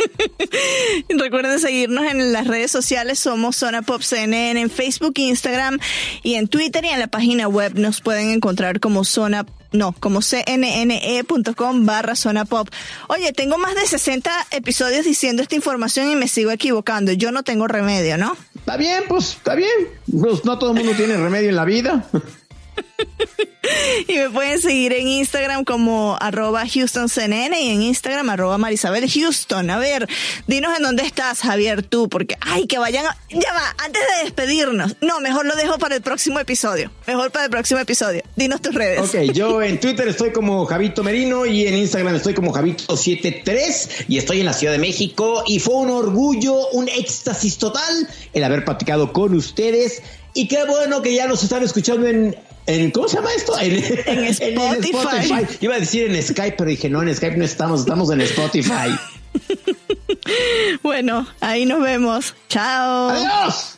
Recuerden 1.09 1.59
seguirnos 1.59 2.05
en 2.11 2.31
las 2.31 2.45
redes 2.45 2.69
sociales, 2.69 3.17
somos 3.17 3.55
Zona 3.55 3.81
Pop 3.81 4.03
CNN 4.03 4.61
en 4.61 4.69
Facebook, 4.69 5.13
Instagram 5.15 5.79
y 6.21 6.35
en 6.35 6.47
Twitter 6.47 6.85
y 6.85 6.89
en 6.89 6.99
la 6.99 7.07
página 7.07 7.47
web 7.47 7.73
nos 7.73 8.01
pueden 8.01 8.29
encontrar 8.29 8.79
como 8.79 9.03
Zona 9.03 9.47
no, 9.71 9.93
como 9.99 10.21
cnne.com 10.21 11.85
barra 11.85 12.15
zona 12.15 12.45
pop. 12.45 12.69
Oye, 13.09 13.33
tengo 13.33 13.57
más 13.57 13.75
de 13.75 13.85
60 13.85 14.31
episodios 14.51 15.05
diciendo 15.05 15.41
esta 15.41 15.55
información 15.55 16.09
y 16.09 16.15
me 16.15 16.27
sigo 16.27 16.51
equivocando. 16.51 17.11
Yo 17.11 17.31
no 17.31 17.43
tengo 17.43 17.67
remedio, 17.67 18.17
¿no? 18.17 18.35
Está 18.55 18.77
bien, 18.77 19.03
pues 19.07 19.31
está 19.31 19.55
bien. 19.55 19.89
Pues 20.19 20.45
no 20.45 20.57
todo 20.59 20.71
el 20.71 20.77
mundo 20.77 20.93
tiene 20.93 21.17
remedio 21.17 21.49
en 21.49 21.55
la 21.55 21.65
vida. 21.65 22.05
y 24.07 24.13
me 24.13 24.29
pueden 24.29 24.59
seguir 24.61 24.93
en 24.93 25.07
Instagram 25.07 25.63
como 25.63 26.17
arroba 26.19 26.63
HoustonCNN 26.63 27.53
y 27.53 27.69
en 27.69 27.81
Instagram 27.81 28.29
arroba 28.29 28.57
Marisabel. 28.57 29.05
A 29.67 29.77
ver, 29.77 30.07
dinos 30.47 30.77
en 30.77 30.83
dónde 30.83 31.03
estás, 31.03 31.41
Javier, 31.41 31.83
tú, 31.83 32.09
porque, 32.09 32.37
ay, 32.41 32.67
que 32.67 32.77
vayan, 32.77 33.05
ya 33.29 33.53
va, 33.53 33.75
antes 33.83 34.01
de 34.01 34.23
despedirnos. 34.23 34.95
No, 35.01 35.19
mejor 35.19 35.45
lo 35.45 35.55
dejo 35.55 35.77
para 35.77 35.95
el 35.95 36.01
próximo 36.01 36.39
episodio. 36.39 36.91
Mejor 37.05 37.31
para 37.31 37.45
el 37.45 37.51
próximo 37.51 37.79
episodio. 37.79 38.23
Dinos 38.35 38.61
tus 38.61 38.73
redes. 38.73 38.99
Ok, 38.99 39.33
yo 39.33 39.61
en 39.61 39.79
Twitter 39.79 40.07
estoy 40.07 40.31
como 40.31 40.65
Javito 40.65 41.03
Merino 41.03 41.45
y 41.45 41.67
en 41.67 41.75
Instagram 41.75 42.15
estoy 42.15 42.33
como 42.33 42.53
Javito73 42.53 44.05
y 44.07 44.17
estoy 44.17 44.39
en 44.39 44.45
la 44.45 44.53
Ciudad 44.53 44.73
de 44.73 44.79
México 44.79 45.43
y 45.45 45.59
fue 45.59 45.75
un 45.75 45.89
orgullo, 45.89 46.69
un 46.69 46.87
éxtasis 46.89 47.57
total 47.57 48.07
el 48.33 48.43
haber 48.43 48.65
platicado 48.65 49.13
con 49.13 49.33
ustedes. 49.35 50.01
Y 50.33 50.47
qué 50.47 50.65
bueno 50.65 51.01
que 51.01 51.15
ya 51.15 51.27
nos 51.27 51.43
están 51.43 51.63
escuchando 51.63 52.07
en 52.07 52.35
¿Cómo 52.93 53.07
se 53.07 53.15
llama 53.15 53.29
esto? 53.33 53.57
En, 53.59 53.75
Spotify. 54.25 55.47
Iba 55.61 55.75
a 55.75 55.79
decir 55.79 56.13
en 56.13 56.21
Skype, 56.21 56.55
pero 56.57 56.69
dije, 56.69 56.89
no, 56.89 57.01
en 57.01 57.15
Skype 57.15 57.37
no 57.37 57.45
estamos, 57.45 57.81
estamos 57.81 58.11
en 58.11 58.21
Spotify. 58.21 58.97
bueno, 60.83 61.27
ahí 61.39 61.65
nos 61.65 61.81
vemos. 61.81 62.35
Chao. 62.49 63.09
Adiós. 63.09 63.76